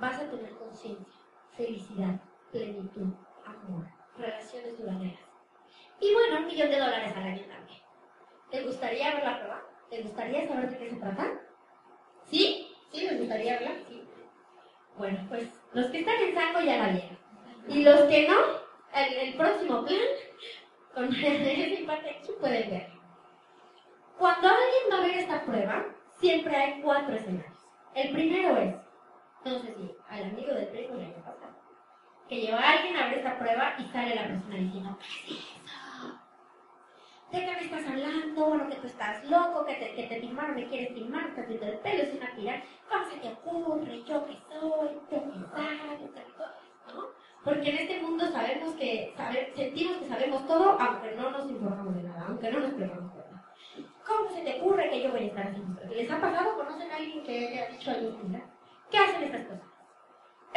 vas 0.00 0.20
a 0.20 0.30
tener 0.30 0.52
conciencia, 0.56 1.14
felicidad, 1.56 2.20
plenitud, 2.50 3.12
amor, 3.44 3.86
relaciones 4.18 4.78
duraderas. 4.78 5.20
Y 6.00 6.14
bueno, 6.14 6.38
un 6.38 6.46
millón 6.46 6.70
de 6.70 6.78
dólares 6.78 7.12
al 7.16 7.22
año 7.24 7.42
también. 7.42 7.80
¿Te 8.50 8.62
gustaría 8.64 9.14
ver 9.14 9.24
la 9.24 9.38
prueba? 9.38 9.62
¿Te 9.90 10.02
gustaría 10.02 10.46
saber 10.46 10.70
de 10.70 10.78
qué 10.78 10.90
se 10.90 10.96
trata? 10.96 11.40
¿Sí? 12.24 12.68
¿Sí? 12.92 13.06
¿Me 13.10 13.18
gustaría 13.18 13.58
verla? 13.58 13.74
Sí. 13.86 14.02
Bueno, 14.96 15.18
pues 15.28 15.48
los 15.72 15.86
que 15.86 16.00
están 16.00 16.20
en 16.20 16.34
saco 16.34 16.60
ya 16.60 16.78
la 16.78 16.88
vieron. 16.88 17.18
Y 17.68 17.82
los 17.82 18.00
que 18.02 18.28
no, 18.28 18.36
el, 18.94 19.34
próximo 19.34 19.84
plan, 19.84 19.98
con 20.94 21.12
ese 21.12 21.80
impacto 21.80 22.08
aquí 22.08 22.32
pueden 22.40 22.70
ver. 22.70 22.88
Cuando 24.18 24.48
alguien 24.48 24.82
va 24.90 24.96
a 24.98 25.06
ver 25.06 25.18
esta 25.18 25.44
prueba, 25.44 25.86
siempre 26.18 26.56
hay 26.56 26.80
cuatro 26.80 27.14
escenarios. 27.14 27.58
El 27.94 28.12
primero 28.12 28.56
es, 28.56 28.74
no 29.44 29.58
sé 29.58 29.74
al 30.08 30.24
amigo 30.24 30.52
del 30.54 30.68
primo 30.68 30.94
le 30.94 31.14
que 32.28 32.40
lleva 32.40 32.58
a 32.60 32.70
alguien 32.72 32.96
a 32.96 33.06
ver 33.06 33.18
esta 33.18 33.38
prueba 33.38 33.74
y 33.78 33.84
sale 33.84 34.14
la 34.14 34.26
persona 34.26 34.56
diciendo, 34.56 34.98
¿qué 35.00 35.34
es 35.34 35.40
eso? 35.40 35.58
¿De 37.32 37.44
qué 37.44 37.52
me 37.52 37.60
estás 37.60 37.86
hablando? 37.86 38.46
Bueno, 38.46 38.68
que 38.68 38.76
tú 38.76 38.86
estás 38.86 39.24
loco, 39.28 39.66
que 39.66 39.74
te, 39.74 39.94
que 39.94 40.02
te 40.04 40.20
timaron, 40.20 40.54
me 40.54 40.66
quieres 40.68 40.94
timar, 40.94 41.28
estás 41.28 41.44
haciendo 41.44 41.66
el 41.66 41.78
pelo 41.78 42.04
sin 42.04 42.36
tirar. 42.36 42.62
¿Cómo 42.88 43.04
se 43.10 43.16
te 43.18 43.28
ocurre? 43.28 44.02
¿Yo 44.04 44.26
qué 44.26 44.38
soy? 44.48 44.88
¿Yo 45.10 45.24
qué 45.24 45.46
sabes? 45.52 46.00
¿No? 46.94 47.02
Porque 47.44 47.70
en 47.70 47.78
este 47.78 48.00
mundo 48.00 48.26
sabemos 48.28 48.74
que, 48.74 49.12
saber, 49.16 49.52
sentimos 49.54 49.98
que 49.98 50.08
sabemos 50.08 50.46
todo, 50.46 50.78
aunque 50.80 51.14
no 51.16 51.30
nos 51.30 51.50
informamos 51.50 51.94
de 51.96 52.02
nada, 52.02 52.24
aunque 52.28 52.50
no 52.50 52.60
nos 52.60 52.72
preparamos 52.72 53.14
de 53.14 53.20
nada. 53.20 53.54
¿Cómo 54.06 54.30
se 54.30 54.42
te 54.42 54.60
ocurre 54.60 54.90
que 54.90 55.02
yo 55.02 55.10
voy 55.10 55.20
a 55.20 55.26
estar 55.26 55.46
haciendo 55.48 55.80
esto? 55.80 55.94
¿Les 55.94 56.10
ha 56.10 56.20
pasado? 56.20 56.56
¿Conocen 56.56 56.90
a 56.90 56.96
alguien 56.96 57.22
que 57.24 57.48
haya 57.48 57.68
dicho 57.68 57.90
algo 57.90 58.10
similar? 58.10 58.42
¿Qué 58.90 58.98
hacen 58.98 59.22
estas 59.24 59.40
personas? 59.42 59.67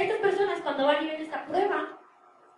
Estas 0.01 0.17
personas 0.17 0.61
cuando 0.61 0.87
van 0.87 1.05
y 1.05 1.09
ven 1.11 1.21
esta 1.21 1.45
prueba, 1.45 1.99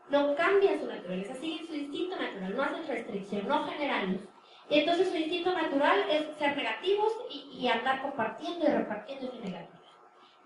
no 0.08 0.34
cambian 0.34 0.80
su 0.80 0.88
naturaleza, 0.88 1.36
siguen 1.36 1.68
su 1.68 1.76
instinto 1.76 2.16
natural, 2.16 2.56
no 2.56 2.64
hacen 2.64 2.88
restricción, 2.88 3.50
no 3.50 3.66
generan. 3.66 4.22
Y 4.70 4.80
entonces 4.80 5.10
su 5.10 5.18
instinto 5.18 5.52
natural 5.52 6.06
es 6.10 6.26
ser 6.38 6.56
negativos 6.56 7.12
y, 7.30 7.68
andar 7.68 8.02
compartiendo 8.02 8.66
y 8.66 8.72
repartiendo 8.72 9.26
esa 9.26 9.36
negatividad. 9.36 9.92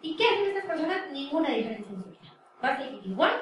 ¿Y 0.02 0.18
qué 0.18 0.24
hacen 0.28 0.48
estas 0.48 0.66
personas? 0.66 1.12
Ninguna 1.12 1.50
diferencia 1.50 1.94
en 1.94 2.04
su 2.04 2.10
vida. 2.10 2.34
Va 2.64 2.70
a 2.70 2.78
seguir 2.78 3.06
igual, 3.06 3.42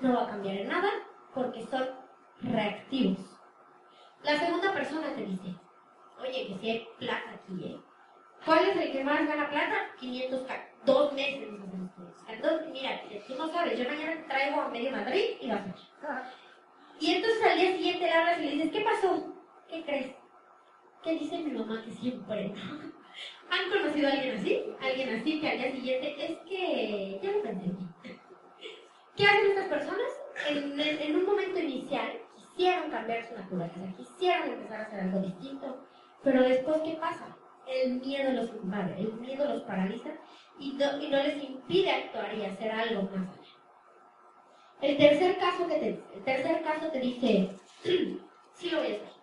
no 0.00 0.14
va 0.14 0.24
a 0.24 0.30
cambiar 0.30 0.56
en 0.56 0.68
nada, 0.68 0.90
porque 1.32 1.64
son 1.66 1.88
reactivos. 2.42 3.38
La 4.24 4.36
segunda 4.36 4.72
persona 4.72 5.14
te 5.14 5.24
dice, 5.24 5.54
oye, 6.20 6.48
que 6.48 6.58
si 6.60 6.70
hay 6.70 6.88
plata 6.98 7.30
aquí, 7.34 7.66
¿eh? 7.66 7.80
¿Cuál 8.44 8.66
es 8.66 8.76
el 8.76 8.92
que 8.92 9.04
más 9.04 9.26
gana 9.28 9.48
plata? 9.48 9.76
500 10.00 10.42
dos 10.84 11.12
meses. 11.12 11.48
Entonces, 12.28 12.68
mira, 12.72 13.02
tú 13.26 13.34
no 13.34 13.48
sabes, 13.48 13.78
yo 13.78 13.88
mañana 13.88 14.24
traigo 14.26 14.60
a 14.60 14.68
medio 14.68 14.90
Madrid 14.90 15.36
y 15.40 15.50
vas 15.50 15.60
a 15.60 16.30
Y 16.98 17.14
entonces 17.14 17.42
al 17.44 17.58
día 17.58 17.72
siguiente 17.72 18.04
le 18.04 18.12
hablas 18.12 18.38
y 18.38 18.44
le 18.44 18.50
dices, 18.50 18.72
¿qué 18.72 18.80
pasó? 18.80 19.34
¿Qué 19.68 19.84
crees? 19.84 20.14
¿Qué 21.02 21.18
dice 21.18 21.38
mi 21.38 21.52
mamá 21.52 21.82
que 21.84 21.90
siempre? 21.92 22.54
¿Han 23.50 23.70
conocido 23.70 24.08
a 24.08 24.12
alguien 24.12 24.36
así? 24.36 24.64
Alguien 24.80 25.20
así 25.20 25.40
que 25.40 25.50
al 25.50 25.58
día 25.58 25.72
siguiente 25.72 26.24
es 26.24 26.38
que 26.48 27.20
ya 27.22 27.32
lo 27.32 27.42
pensé. 27.42 27.70
¿Qué 29.16 29.26
hacen 29.26 29.50
estas 29.50 29.68
personas? 29.68 30.08
En, 30.48 30.80
en 30.80 31.16
un 31.16 31.26
momento 31.26 31.58
inicial 31.60 32.20
quisieron 32.36 32.90
cambiar 32.90 33.28
su 33.28 33.34
naturaleza, 33.34 33.96
quisieron 33.96 34.48
empezar 34.48 34.80
a 34.80 34.82
hacer 34.84 35.00
algo 35.00 35.20
distinto, 35.20 35.86
pero 36.24 36.42
después, 36.42 36.78
¿qué 36.84 36.96
pasa? 37.00 37.36
El 37.68 38.00
miedo 38.00 38.32
los 38.32 38.50
invade, 38.50 38.98
el 38.98 39.12
miedo 39.14 39.46
los 39.46 39.62
paraliza 39.62 40.10
y 40.58 40.72
no, 40.72 41.02
y 41.02 41.08
no 41.08 41.16
les 41.16 41.42
impide 41.42 41.90
actuar 41.90 42.36
y 42.36 42.44
hacer 42.44 42.70
algo 42.70 43.02
más 43.02 43.28
allá. 43.28 43.54
El 44.80 44.96
tercer 44.98 45.38
caso 45.38 45.66
que 45.66 45.78
te, 45.78 45.88
el 45.88 46.24
tercer 46.24 46.62
caso 46.62 46.88
te 46.88 46.98
dice, 46.98 47.50
sí 48.54 48.70
lo 48.70 48.78
voy 48.78 48.92
a 48.92 48.96
hacer. 48.96 49.14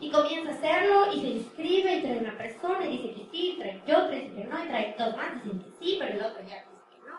Y 0.00 0.10
comienza 0.10 0.50
a 0.50 0.54
hacerlo 0.54 1.12
y 1.12 1.20
se 1.20 1.28
inscribe 1.28 1.96
y 1.96 2.02
trae 2.02 2.18
una 2.18 2.36
persona 2.36 2.84
y 2.84 2.98
dice 2.98 3.14
que 3.14 3.30
sí, 3.30 3.56
trae 3.58 3.82
yo, 3.86 4.06
trae 4.08 4.32
que 4.32 4.44
no, 4.44 4.64
y 4.64 4.66
trae 4.66 4.96
dos 4.98 5.16
más, 5.16 5.44
dicen 5.44 5.60
que 5.60 5.70
sí, 5.70 5.96
pero 5.98 6.14
el 6.14 6.24
otro 6.24 6.40
ya 6.40 6.56
dice 6.56 6.82
que 6.90 7.08
no. 7.08 7.16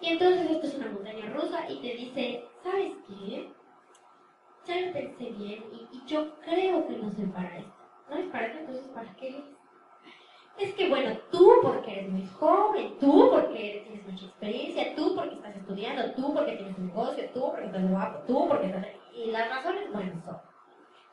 Y 0.00 0.06
entonces 0.12 0.50
esto 0.50 0.66
es 0.66 0.74
una 0.76 0.92
montaña 0.92 1.26
rusa 1.30 1.68
y 1.68 1.80
te 1.80 1.94
dice, 1.94 2.44
¿sabes 2.62 2.92
qué? 3.08 3.52
Ya 4.66 4.80
lo 4.86 4.92
pensé 4.92 5.24
bien 5.30 5.64
y, 5.72 5.96
y 5.96 6.02
yo 6.06 6.36
creo 6.40 6.86
que 6.86 6.96
no 6.98 7.10
soy 7.10 7.26
para 7.26 7.56
esto. 7.56 7.74
¿No 8.08 8.16
es 8.16 8.26
para 8.26 8.46
esto? 8.46 8.58
Entonces, 8.60 8.88
¿para 8.94 9.12
qué 9.16 9.42
es 10.64 10.74
que 10.74 10.88
bueno, 10.88 11.16
tú 11.30 11.58
porque 11.62 11.92
eres 11.92 12.10
muy 12.10 12.26
joven, 12.26 12.98
tú 12.98 13.30
porque 13.30 13.84
tienes 13.86 14.06
mucha 14.06 14.26
experiencia, 14.26 14.94
tú 14.94 15.14
porque 15.14 15.34
estás 15.34 15.56
estudiando, 15.56 16.12
tú 16.14 16.34
porque 16.34 16.56
tienes 16.56 16.76
un 16.78 16.86
negocio, 16.88 17.30
tú 17.32 17.40
porque 17.50 17.66
estás 17.66 17.90
guapo, 17.90 18.18
tú 18.26 18.48
porque 18.48 18.66
estás... 18.66 18.86
Y 19.14 19.30
las 19.30 19.48
razones, 19.48 19.92
bueno, 19.92 20.20
son. 20.24 20.38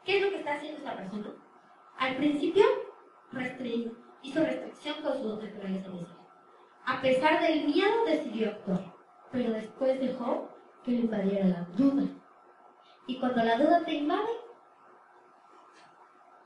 ¿Qué 0.04 0.18
es 0.18 0.24
lo 0.24 0.30
que 0.30 0.38
está 0.38 0.56
haciendo 0.56 0.78
esta 0.78 0.96
persona? 0.96 1.34
Al 1.98 2.16
principio, 2.16 2.64
hizo 4.22 4.40
restricción 4.40 5.02
con 5.02 5.22
su 5.22 5.42
naturaleza 5.42 5.90
inicial. 5.90 6.18
A 6.86 7.02
pesar 7.02 7.42
del 7.42 7.66
miedo, 7.66 8.06
decidió 8.06 8.50
actuar. 8.50 8.94
Pero 9.32 9.52
después 9.52 10.00
dejó 10.00 10.50
que 10.84 10.92
le 10.92 10.98
invadiera 11.00 11.48
la 11.48 11.68
duda. 11.76 12.04
Y 13.08 13.20
cuando 13.20 13.44
la 13.44 13.58
duda 13.58 13.84
te 13.84 13.94
invade, 13.94 14.32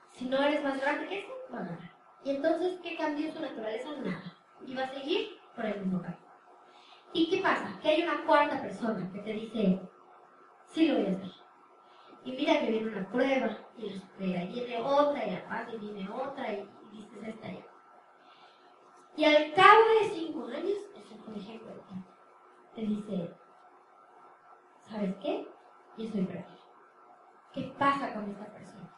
si 0.09 0.25
no 0.25 0.37
eres 0.41 0.63
más 0.63 0.79
grande 0.81 1.07
que 1.07 1.19
eso, 1.19 1.33
va 1.53 1.59
a 1.59 1.63
ganar. 1.63 1.90
Y 2.23 2.31
entonces, 2.31 2.79
¿qué 2.81 2.95
cambió 2.97 3.31
su 3.31 3.39
naturaleza? 3.39 3.89
Nada. 4.03 4.35
Y 4.65 4.75
va 4.75 4.83
a 4.83 4.93
seguir 4.93 5.39
por 5.55 5.65
el 5.65 5.79
mismo 5.81 6.01
camino. 6.01 6.21
¿Y 7.13 7.29
qué 7.29 7.41
pasa? 7.41 7.79
Que 7.81 7.89
hay 7.89 8.03
una 8.03 8.23
cuarta 8.25 8.61
persona 8.61 9.11
que 9.11 9.19
te 9.19 9.33
dice, 9.33 9.81
sí 10.67 10.87
lo 10.87 10.95
voy 10.95 11.07
a 11.07 11.11
hacer. 11.11 11.31
Y 12.23 12.31
mira 12.33 12.59
que 12.59 12.71
viene 12.71 12.91
una 12.91 13.09
prueba, 13.09 13.57
y 13.77 13.89
la 13.89 13.99
supera, 13.99 14.43
y 14.43 14.53
viene 14.53 14.81
otra, 14.81 15.25
y 15.25 15.31
la 15.31 15.45
pasa, 15.47 15.71
y 15.73 15.77
viene 15.79 16.09
otra, 16.09 16.53
y, 16.53 16.69
dices 16.91 17.27
esta 17.27 17.47
ya. 17.47 17.65
Y 19.17 19.25
al 19.25 19.53
cabo 19.53 19.81
de 19.99 20.09
cinco 20.09 20.45
años, 20.45 20.77
ese 20.95 21.15
es 21.15 21.27
un 21.27 21.35
ejemplo, 21.35 21.73
te 22.75 22.81
dice, 22.81 23.35
¿sabes 24.87 25.15
qué? 25.21 25.47
Yo 25.97 26.09
soy 26.09 26.21
breve. 26.21 26.45
¿Qué 27.53 27.73
pasa 27.77 28.13
con 28.13 28.29
esta 28.29 28.45
persona? 28.45 28.95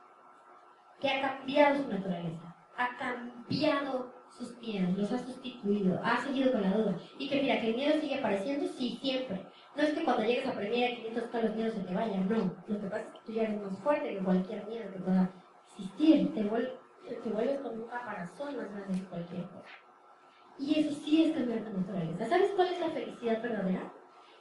Que 0.99 1.09
ha 1.09 1.21
cambiado 1.21 1.77
su 1.77 1.87
naturaleza 1.89 2.52
ha 2.77 2.97
cambiado 2.97 4.13
sus 4.37 4.57
miedos, 4.57 4.97
los 4.97 5.11
ha 5.11 5.19
sustituido, 5.19 5.99
ha 6.03 6.17
seguido 6.17 6.51
con 6.51 6.61
la 6.61 6.75
duda. 6.75 6.97
Y 7.17 7.29
que 7.29 7.41
mira, 7.41 7.61
que 7.61 7.69
el 7.69 7.75
miedo 7.75 7.99
sigue 7.99 8.15
apareciendo, 8.15 8.67
sí, 8.67 8.97
siempre. 9.01 9.45
No 9.75 9.83
es 9.83 9.93
que 9.93 10.03
cuando 10.03 10.23
llegues 10.23 10.47
a 10.47 10.53
premiar 10.53 10.95
500 10.95 11.31
todos 11.31 11.43
los 11.45 11.55
miedos 11.55 11.73
se 11.73 11.81
te 11.81 11.93
vayan, 11.93 12.29
no. 12.29 12.55
Lo 12.67 12.79
que 12.79 12.87
pasa 12.87 13.01
es 13.01 13.13
que 13.13 13.19
tú 13.25 13.31
ya 13.33 13.43
eres 13.43 13.61
más 13.61 13.77
fuerte 13.79 14.15
que 14.15 14.23
cualquier 14.23 14.65
miedo 14.67 14.91
que 14.91 14.99
pueda 14.99 15.29
existir. 15.67 16.33
Te, 16.33 16.43
vuelves 16.43 17.59
con 17.61 17.79
un 17.79 17.87
caparazón 17.87 18.57
más 18.57 18.71
grande 18.71 18.99
que 18.99 19.05
cualquier 19.05 19.43
cosa. 19.43 19.69
Y 20.59 20.79
eso 20.79 20.95
sí 21.03 21.23
es 21.23 21.35
cambiar 21.35 21.63
tu 21.63 21.77
naturaleza. 21.77 22.25
¿Sabes 22.27 22.51
cuál 22.55 22.67
es 22.67 22.79
la 22.79 22.89
felicidad 22.89 23.41
verdadera? 23.41 23.91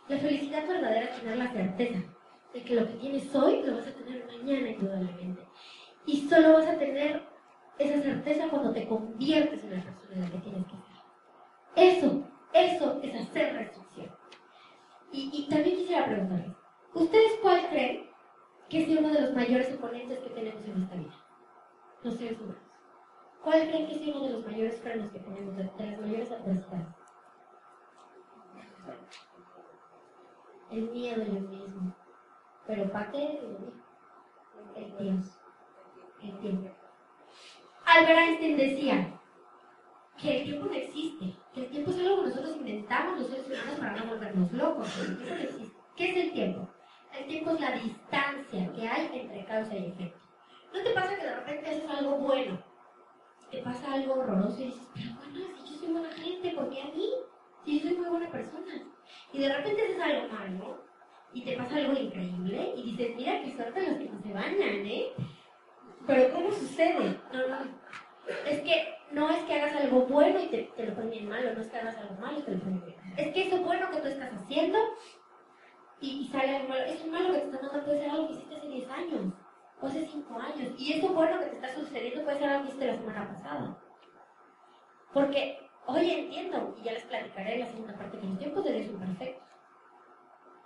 La 0.09 0.19
felicidad 0.19 0.69
verdadera 0.69 1.05
es 1.05 1.21
tener 1.21 1.37
la 1.39 1.53
certeza 1.53 2.01
de 2.53 2.63
que 2.63 2.75
lo 2.75 2.87
que 2.87 2.95
tienes 2.95 3.35
hoy 3.35 3.63
lo 3.63 3.77
vas 3.77 3.87
a 3.87 3.93
tener 3.93 4.27
mañana 4.27 4.69
indudablemente. 4.69 5.43
Y 6.05 6.29
solo 6.29 6.55
vas 6.55 6.67
a 6.67 6.79
tener 6.79 7.32
esa 7.85 8.03
certeza 8.03 8.49
cuando 8.49 8.73
te 8.73 8.87
conviertes 8.87 9.65
en 9.65 9.77
la 9.77 9.85
persona 9.85 10.15
en 10.15 10.23
la 10.23 10.31
que 10.31 10.39
tienes 10.39 10.67
que 10.67 10.73
ser. 10.73 10.93
Eso, 11.75 12.25
eso 12.53 13.01
es 13.03 13.15
hacer 13.15 13.55
restricción. 13.55 14.11
Y, 15.11 15.31
y 15.33 15.49
también 15.49 15.77
quisiera 15.77 16.07
preguntarles, 16.07 16.57
¿ustedes 16.95 17.33
cuál 17.43 17.69
creen 17.69 18.11
que 18.69 18.83
es 18.83 18.99
uno 18.99 19.09
de 19.09 19.21
los 19.21 19.35
mayores 19.35 19.75
oponentes 19.75 20.19
que 20.21 20.31
tenemos 20.31 20.65
en 20.65 20.83
esta 20.83 20.97
vida? 20.97 21.15
Los 22.03 22.15
seres 22.15 22.41
humanos. 22.41 22.73
¿Cuál 23.43 23.69
creen 23.69 23.87
que 23.87 23.95
es 23.95 24.15
uno 24.15 24.27
de 24.27 24.33
los 24.35 24.47
mayores 24.47 24.81
frenos 24.81 25.11
que 25.11 25.19
tenemos, 25.19 25.57
de, 25.57 25.65
las 25.65 26.01
mayores 26.01 26.31
adversidades? 26.31 26.87
El 30.71 30.91
miedo 30.91 31.25
yo 31.25 31.41
mismo. 31.41 31.95
Pero 32.67 32.93
parte 32.93 33.19
de 33.19 33.59
mí. 33.59 33.73
El 34.77 34.97
tiempo. 34.97 35.29
El 36.23 36.39
tiempo. 36.39 36.82
Albert 37.95 38.19
Einstein 38.19 38.57
decía 38.57 39.21
que 40.17 40.39
el 40.39 40.45
tiempo 40.45 40.67
no 40.67 40.73
existe, 40.73 41.37
que 41.53 41.61
el 41.61 41.67
tiempo 41.69 41.91
es 41.91 41.99
algo 41.99 42.23
que 42.23 42.29
nosotros 42.31 42.57
inventamos 42.57 43.19
los 43.19 43.29
seres 43.29 43.47
humanos 43.47 43.79
para 43.79 43.97
no 43.97 44.07
volvernos 44.07 44.53
locos, 44.53 44.99
el 44.99 45.19
tiempo 45.19 45.35
no. 45.35 45.71
¿Qué 45.95 46.11
es 46.11 46.17
el 46.17 46.33
tiempo? 46.33 46.69
El 47.19 47.27
tiempo 47.27 47.51
es 47.51 47.61
la 47.61 47.73
distancia 47.73 48.73
que 48.73 48.89
hay 48.89 49.11
entre 49.13 49.45
causa 49.45 49.77
y 49.77 49.87
efecto. 49.89 50.19
¿No 50.73 50.83
te 50.83 50.91
pasa 50.91 51.17
que 51.17 51.27
de 51.27 51.37
repente 51.37 51.69
haces 51.69 51.91
algo 51.91 52.17
bueno? 52.17 52.59
Te 53.51 53.59
pasa 53.59 53.93
algo 53.93 54.15
horroroso 54.15 54.63
y 54.63 54.65
dices, 54.65 54.89
pero 54.95 55.15
bueno, 55.17 55.55
si 55.59 55.75
yo 55.75 55.81
soy 55.81 55.93
buena 55.93 56.11
gente, 56.13 56.51
¿por 56.53 56.71
qué 56.71 56.81
a 56.81 56.87
mí? 56.87 57.11
Si 57.63 57.79
yo 57.79 57.89
soy 57.89 57.99
muy 57.99 58.09
buena 58.09 58.31
persona. 58.31 58.73
Y 59.35 59.39
de 59.39 59.55
repente 59.55 59.83
haces 59.83 60.01
algo 60.01 60.29
malo 60.29 60.85
y 61.35 61.45
te 61.45 61.59
pasa 61.59 61.77
algo 61.77 61.93
increíble 61.93 62.73
y 62.75 62.93
dices, 62.93 63.17
mira 63.17 63.43
qué 63.43 63.55
suerte 63.55 63.87
los 63.87 63.99
que 63.99 64.09
no 64.09 64.23
se 64.23 64.33
bañan, 64.33 64.87
¿eh? 64.87 65.13
Pero 66.07 66.33
¿cómo 66.33 66.51
sucede? 66.51 67.21
No, 67.33 67.49
no. 67.49 67.82
Es 68.47 68.61
que 68.61 68.95
no 69.13 69.31
es 69.31 69.43
que 69.45 69.55
hagas 69.55 69.77
algo 69.77 70.07
bueno 70.07 70.41
y 70.41 70.49
te, 70.49 70.63
te 70.77 70.87
lo 70.87 70.95
ponen 70.95 71.29
malo, 71.29 71.55
no 71.55 71.61
es 71.61 71.69
que 71.69 71.77
hagas 71.77 71.97
algo 71.97 72.15
malo 72.21 72.39
y 72.39 72.43
te 72.43 72.53
lo 72.53 72.61
ponen 72.61 72.85
bien. 72.85 72.99
Es 73.17 73.35
que 73.35 73.49
eso 73.49 73.59
bueno 73.59 73.91
que 73.91 74.01
tú 74.01 74.09
estás 74.09 74.33
haciendo 74.33 74.79
y, 76.01 76.29
sale 76.29 76.57
algo 76.57 76.69
malo. 76.69 76.83
Eso 76.85 77.07
malo 77.07 77.33
que 77.33 77.39
te 77.39 77.45
están 77.47 77.63
dando 77.63 77.85
puede 77.85 78.01
ser 78.01 78.11
algo 78.11 78.29
que 78.29 78.35
hiciste 78.35 78.57
hace 78.57 78.69
10 78.69 78.91
años 78.91 79.35
o 79.81 79.87
hace 79.87 80.07
5 80.07 80.41
años. 80.41 80.75
Y 80.79 80.93
eso 80.95 81.09
bueno 81.09 81.39
que 81.39 81.47
te 81.47 81.55
está 81.57 81.75
sucediendo 81.75 82.25
puede 82.25 82.39
ser 82.39 82.49
algo 82.49 82.63
que 82.63 82.69
hiciste 82.69 82.87
la 82.87 82.97
semana 82.97 83.29
pasada. 83.29 83.79
Porque 85.13 85.71
hoy 85.87 86.11
entiendo, 86.11 86.75
y 86.81 86.85
ya 86.85 86.93
les 86.93 87.05
platicaré 87.05 87.55
en 87.55 87.61
la 87.61 87.67
segunda 87.67 87.97
parte, 87.97 88.19
que 88.19 88.27
los 88.27 88.39
tiempos 88.39 88.65
de 88.65 88.73
Dios. 88.73 88.93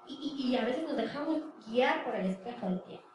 Y, 0.09 0.51
y, 0.51 0.57
a 0.57 0.65
veces 0.65 0.85
nos 0.85 0.97
dejamos 0.97 1.41
guiar 1.67 2.05
por 2.05 2.15
el 2.15 2.27
espejo 2.27 2.67
del 2.67 2.81
tiempo. 2.83 3.07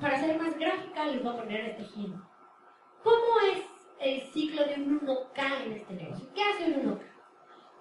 Para 0.00 0.20
ser 0.20 0.38
más 0.38 0.58
gráfica, 0.58 1.06
les 1.06 1.22
voy 1.22 1.32
a 1.32 1.36
poner 1.38 1.60
este 1.60 1.82
ejemplo. 1.82 2.27
¿Cómo 3.02 3.40
es 3.52 3.64
el 4.00 4.32
ciclo 4.32 4.64
de 4.64 4.74
un 4.74 5.06
1K 5.06 5.62
en 5.64 5.72
este 5.72 5.94
negocio? 5.94 6.28
¿Qué 6.34 6.42
hace 6.42 6.64
un 6.66 6.74
1K? 6.84 7.00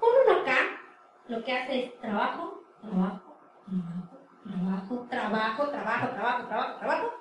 Un 0.01 0.35
1K 0.35 0.77
lo 1.27 1.43
que 1.43 1.53
hace 1.53 1.85
es 1.85 1.99
trabajo, 1.99 2.63
trabajo, 2.81 3.37
trabajo, 4.45 5.05
trabajo, 5.07 5.07
trabajo, 5.07 5.67
trabajo, 5.69 6.07
trabajo, 6.13 6.47
trabajo, 6.47 6.79
trabajo 6.79 7.13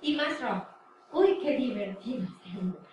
y 0.00 0.16
más 0.16 0.38
trabajo. 0.38 0.66
Uy, 1.12 1.38
qué 1.42 1.56
divertido 1.56 2.24
este 2.24 2.58
1K. 2.60 2.90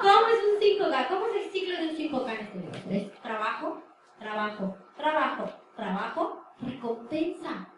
¿Cómo 0.00 0.26
es 0.26 0.40
un 0.44 0.60
5K? 0.60 1.08
¿Cómo 1.08 1.26
es 1.26 1.44
el 1.44 1.50
ciclo 1.50 1.76
de 1.76 1.88
un 1.88 1.96
5K 1.96 2.30
en 2.32 2.40
este 2.40 2.58
negocio? 2.58 2.90
Es 2.90 3.20
trabajo, 3.20 3.82
trabajo, 4.18 4.76
trabajo, 4.96 5.50
trabajo, 5.76 6.42
recompensa. 6.60 7.68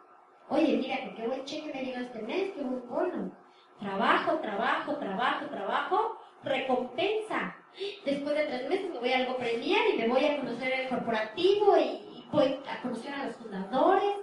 Oye, 0.48 0.76
mira, 0.78 0.96
que 0.96 1.14
qué 1.14 1.26
buen 1.26 1.44
cheque 1.44 1.72
me 1.72 1.84
llega 1.84 2.00
este 2.00 2.22
mes, 2.22 2.52
qué 2.54 2.62
buen 2.62 2.88
bono. 2.88 3.32
Trabajo, 3.80 4.38
trabajo, 4.40 4.96
trabajo, 4.96 5.46
trabajo, 5.46 6.20
recompensa. 6.44 7.56
Después 8.04 8.34
de 8.34 8.44
tres 8.44 8.68
meses 8.68 8.90
me 8.90 8.98
voy 8.98 9.12
a 9.12 9.18
algo 9.18 9.38
premier 9.38 9.94
y 9.94 9.98
me 9.98 10.08
voy 10.08 10.24
a 10.26 10.36
conocer 10.36 10.72
el 10.72 10.88
corporativo 10.88 11.78
y 11.78 12.26
voy 12.30 12.60
a 12.68 12.82
conocer 12.82 13.14
a 13.14 13.24
los 13.26 13.36
fundadores. 13.36 14.16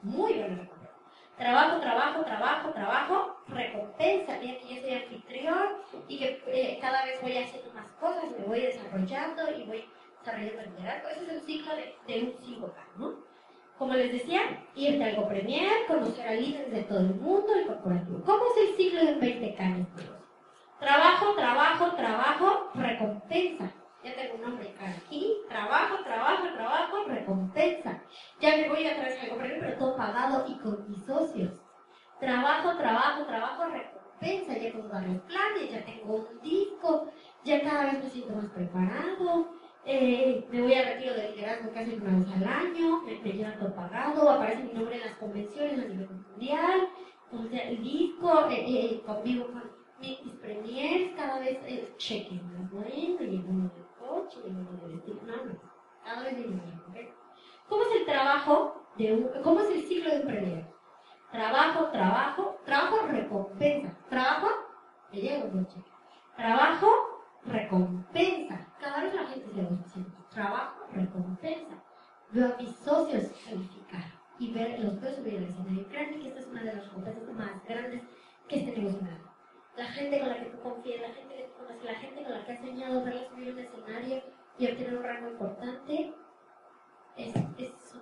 Muy 0.00 0.32
recompensa. 0.32 0.88
Trabajo, 1.36 1.80
trabajo, 1.80 2.24
trabajo, 2.24 2.70
trabajo, 2.70 3.36
recompensa. 3.48 4.38
Mira 4.40 4.58
que 4.58 4.74
yo 4.74 4.80
soy 4.80 4.94
anfitrión 4.94 5.68
y 6.08 6.18
que 6.18 6.42
eh, 6.46 6.78
cada 6.80 7.04
vez 7.04 7.20
voy 7.20 7.36
haciendo 7.36 7.70
más 7.74 7.88
cosas, 8.00 8.24
me 8.38 8.46
voy 8.46 8.60
desarrollando 8.60 9.50
y 9.54 9.64
voy 9.64 9.84
desarrollando 10.20 10.62
el 10.62 10.70
liderazgo. 10.76 11.08
Ese 11.10 11.22
es 11.24 11.28
el 11.28 11.40
ciclo 11.42 11.76
de, 11.76 11.94
de 12.06 12.22
un 12.22 12.32
5K, 12.32 12.74
¿no? 12.96 13.27
Como 13.78 13.94
les 13.94 14.10
decía, 14.10 14.40
irte 14.74 15.04
a 15.04 15.06
algo 15.06 15.28
premier, 15.28 15.86
conocer 15.86 16.26
a 16.26 16.34
líderes 16.34 16.72
de 16.72 16.82
todo 16.82 16.98
el 16.98 17.14
mundo, 17.14 17.46
el 17.54 17.68
corporativo. 17.68 18.20
¿Cómo 18.24 18.42
es 18.50 18.70
el 18.70 18.76
ciclo 18.76 19.04
de 19.04 19.12
un 19.12 19.20
20K 19.20 19.60
en 19.60 19.76
este 19.82 20.18
Trabajo, 20.80 21.34
trabajo, 21.34 21.94
trabajo, 21.94 22.70
recompensa. 22.74 23.72
Ya 24.02 24.14
tengo 24.16 24.34
un 24.34 24.42
nombre 24.42 24.74
aquí. 24.80 25.32
Trabajo, 25.48 26.02
trabajo, 26.02 26.52
trabajo, 26.54 27.04
recompensa. 27.06 28.02
Ya 28.40 28.56
me 28.56 28.68
voy 28.68 28.84
a 28.84 28.96
traer 28.96 29.20
algo 29.20 29.38
premier, 29.38 29.60
pero 29.60 29.78
todo 29.78 29.96
pagado 29.96 30.44
y 30.48 30.58
con 30.58 30.88
mis 30.88 31.04
socios. 31.04 31.60
Trabajo, 32.18 32.76
trabajo, 32.78 33.26
trabajo, 33.26 33.64
recompensa. 33.64 34.54
Ya 34.54 34.72
tengo 34.72 34.88
varios 34.88 35.22
planes, 35.22 35.70
ya 35.70 35.84
tengo 35.84 36.16
un 36.16 36.40
disco, 36.40 37.12
ya 37.44 37.62
cada 37.62 37.84
vez 37.84 38.02
me 38.02 38.10
siento 38.10 38.34
más 38.34 38.50
preparado 38.50 39.57
eh, 39.88 40.46
me 40.50 40.62
voy 40.62 40.74
a 40.74 40.84
retiro 40.84 41.14
de 41.14 41.30
liderazgo 41.30 41.72
casi 41.72 41.94
una 41.94 42.18
vez 42.18 42.28
al 42.36 42.44
año, 42.44 43.02
me, 43.02 43.18
me 43.20 43.32
llevan 43.32 43.58
todo 43.58 43.74
pagado, 43.74 44.28
aparece 44.30 44.64
mi 44.64 44.72
nombre 44.74 44.96
en 44.96 45.00
las 45.00 45.16
convenciones 45.16 45.78
a 45.78 45.88
nivel 45.88 46.08
mundial, 46.10 46.88
el 47.32 47.82
disco, 47.82 48.46
eh, 48.48 48.64
eh, 48.66 49.02
convivo 49.04 49.46
con 49.46 49.70
mis, 49.98 50.18
premiers, 50.40 51.14
cada 51.16 51.40
vez 51.40 51.58
eh, 51.64 51.92
chequen 51.96 52.46
más 52.52 52.70
bueno, 52.70 52.88
y 52.88 53.44
uno 53.46 53.70
del 53.74 53.86
coche, 53.98 54.40
y 54.46 54.50
uno 54.50 54.70
del 54.82 55.02
no, 55.26 55.44
no, 55.44 55.60
cada 56.04 56.22
vez 56.22 56.36
viene 56.36 56.56
más, 56.56 56.88
¿ok? 56.88 56.96
¿Cómo 57.68 57.82
es 57.82 58.00
el 58.00 58.06
trabajo 58.06 58.86
de 58.96 59.12
un, 59.12 59.42
cómo 59.42 59.60
es 59.60 59.70
el 59.70 59.82
ciclo 59.82 60.10
de 60.10 60.20
un 60.20 60.26
premier? 60.26 60.66
Trabajo, 61.32 61.86
trabajo, 61.90 62.58
trabajo, 62.64 63.06
recompensa, 63.08 63.94
trabajo, 64.08 64.48
me 65.12 65.20
llega 65.20 65.44
un 65.44 65.66
cheque, 65.66 65.90
trabajo, 66.36 66.88
recompensa. 67.44 68.67
Cada 68.88 69.02
vez 69.02 69.14
la 69.14 69.26
gente 69.26 69.46
se 69.50 69.62
lo 69.62 69.68
dice. 69.68 70.00
Trabajo, 70.30 70.86
recompensa. 70.94 71.74
Veo 72.30 72.54
a 72.54 72.56
mis 72.56 72.74
socios 72.76 73.24
calificar 73.44 74.04
y 74.38 74.50
ver, 74.54 74.80
los 74.80 74.98
veo 74.98 75.14
subir 75.14 75.36
al 75.36 75.44
escenario. 75.44 75.88
Créanme 75.88 76.20
que 76.20 76.28
esta 76.28 76.40
es 76.40 76.46
una 76.46 76.62
de 76.62 76.72
las 76.72 76.84
recompensas 76.86 77.34
más 77.34 77.64
grandes 77.66 78.02
que 78.48 78.56
este 78.56 78.80
negocio 78.80 79.02
me 79.02 79.10
da. 79.10 79.18
La 79.76 79.84
gente 79.84 80.20
con 80.20 80.28
la 80.30 80.42
que 80.42 80.50
tú 80.50 80.60
confías, 80.60 81.02
la 81.02 81.14
gente 81.14 81.36
que 81.36 81.42
tú 81.42 81.52
conoces, 81.58 81.84
la 81.84 81.94
gente 81.96 82.22
con 82.22 82.32
la 82.32 82.46
que 82.46 82.52
has 82.52 82.60
soñado 82.60 83.04
verla 83.04 83.28
subir 83.28 83.48
a 83.48 83.52
un 83.52 83.58
escenario 83.58 84.22
y 84.58 84.66
obtener 84.66 84.96
un 84.96 85.02
rango 85.02 85.30
importante, 85.32 86.14
es, 87.18 87.36
es, 87.58 87.94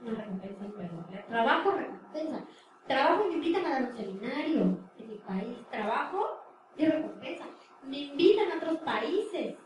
una 0.00 0.20
recompensa 0.20 0.64
increíble. 0.64 1.24
Trabajo, 1.26 1.70
recompensa. 1.72 2.44
Trabajo 2.86 3.24
me 3.24 3.34
invitan 3.34 3.66
a 3.66 3.70
dar 3.70 3.82
un 3.90 3.96
seminario 3.96 4.60
en 4.98 5.08
mi 5.08 5.18
país. 5.18 5.58
Trabajo 5.68 6.44
y 6.76 6.86
recompensa 6.86 7.44
me 7.82 7.98
invitan 7.98 8.52
a 8.52 8.56
otros 8.56 8.78
países 8.78 9.56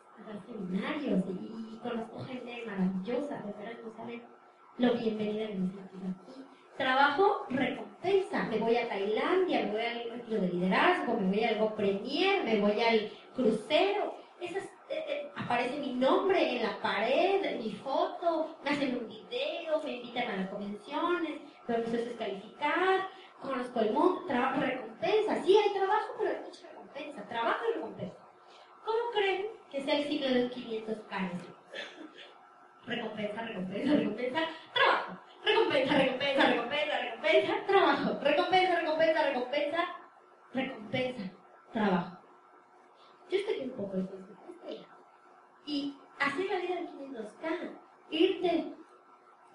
seminarios 0.47 1.25
y, 1.29 1.79
conozco 1.83 2.20
gente 2.20 2.62
maravillosa, 2.64 3.43
de 3.43 3.53
verdad 3.53 3.79
no 3.85 3.91
saben 3.97 4.23
lo 4.79 4.95
bienvenida 4.95 5.49
que 5.49 5.55
me 5.55 5.68
siento 5.68 5.97
aquí. 5.97 6.45
Trabajo 6.77 7.47
recompensa, 7.49 8.45
me 8.45 8.59
voy 8.59 8.77
a 8.77 8.89
Tailandia, 8.89 9.66
me 9.66 9.73
voy 9.73 9.81
al 9.81 10.11
retiro 10.11 10.41
de 10.41 10.49
liderazgo, 10.49 11.14
me 11.14 11.27
voy 11.27 11.45
a 11.45 11.49
algo 11.51 11.75
premier, 11.75 12.45
me 12.45 12.61
voy 12.61 12.81
al 12.81 13.11
crucero. 13.35 14.16
Esas, 14.41 14.64
eh, 14.89 15.05
eh, 15.09 15.33
aparece 15.37 15.79
mi 15.79 15.95
nombre 15.95 16.57
en 16.57 16.62
la 16.62 16.81
pared, 16.81 17.59
mi 17.59 17.73
foto, 17.73 18.57
me 18.64 18.70
hacen 18.70 18.97
un 18.97 19.09
video, 19.09 19.83
me 19.83 19.97
invitan 19.97 20.31
a 20.31 20.37
las 20.37 20.49
convenciones, 20.49 21.41
me 21.68 21.75
a 21.75 21.79
descalificar, 21.79 23.09
conozco 23.41 23.81
el 23.81 23.93
mundo, 23.93 24.25
trabajo 24.27 24.61
recompensa. 24.61 25.43
Sí, 25.43 25.57
hay 25.57 25.73
trabajo, 25.75 26.14
pero 26.18 26.31
hay 26.31 26.43
mucha 26.45 26.68
recompensa, 26.68 27.29
trabajo 27.29 27.64
y 27.70 27.75
recompensa. 27.75 28.18
¿Cómo 28.85 29.11
creen 29.12 29.62
que 29.73 29.83
sea 29.83 29.97
el 29.97 30.07
ciclo 30.07 30.29
de 30.29 30.51
500 30.51 30.99
años? 31.11 31.43
Recompensa, 32.85 33.43
recompensa, 33.43 33.95
recompensa, 33.95 34.41
trabajo. 34.75 35.18
Recompensa, 35.45 35.95
recompensa, 35.95 36.47
recompensa, 36.47 36.99
recompensa, 37.01 37.66
trabajo. 37.66 38.18
Recompensa, 38.20 38.81
recompensa, 38.81 39.23
recompensa, 39.23 39.79
recompensa, 40.53 41.23
trabajo. 41.73 42.18
Yo 43.31 43.39
estoy 43.39 43.61
un 43.61 43.70
poco 43.70 43.97
de 43.97 44.09
Y 45.64 45.97
hacer 46.18 46.47
la 46.51 46.59
vida 46.59 46.75
de 46.75 46.89
500K, 46.89 47.79
irte 48.11 48.75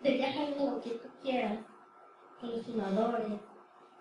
de 0.02 0.12
viaje 0.12 0.40
al 0.40 0.50
mundo 0.56 0.72
con 0.72 0.82
quien 0.82 1.00
tú 1.00 1.10
quieras, 1.22 1.60
con 2.42 2.52
los 2.52 2.66
fundadores. 2.66 3.40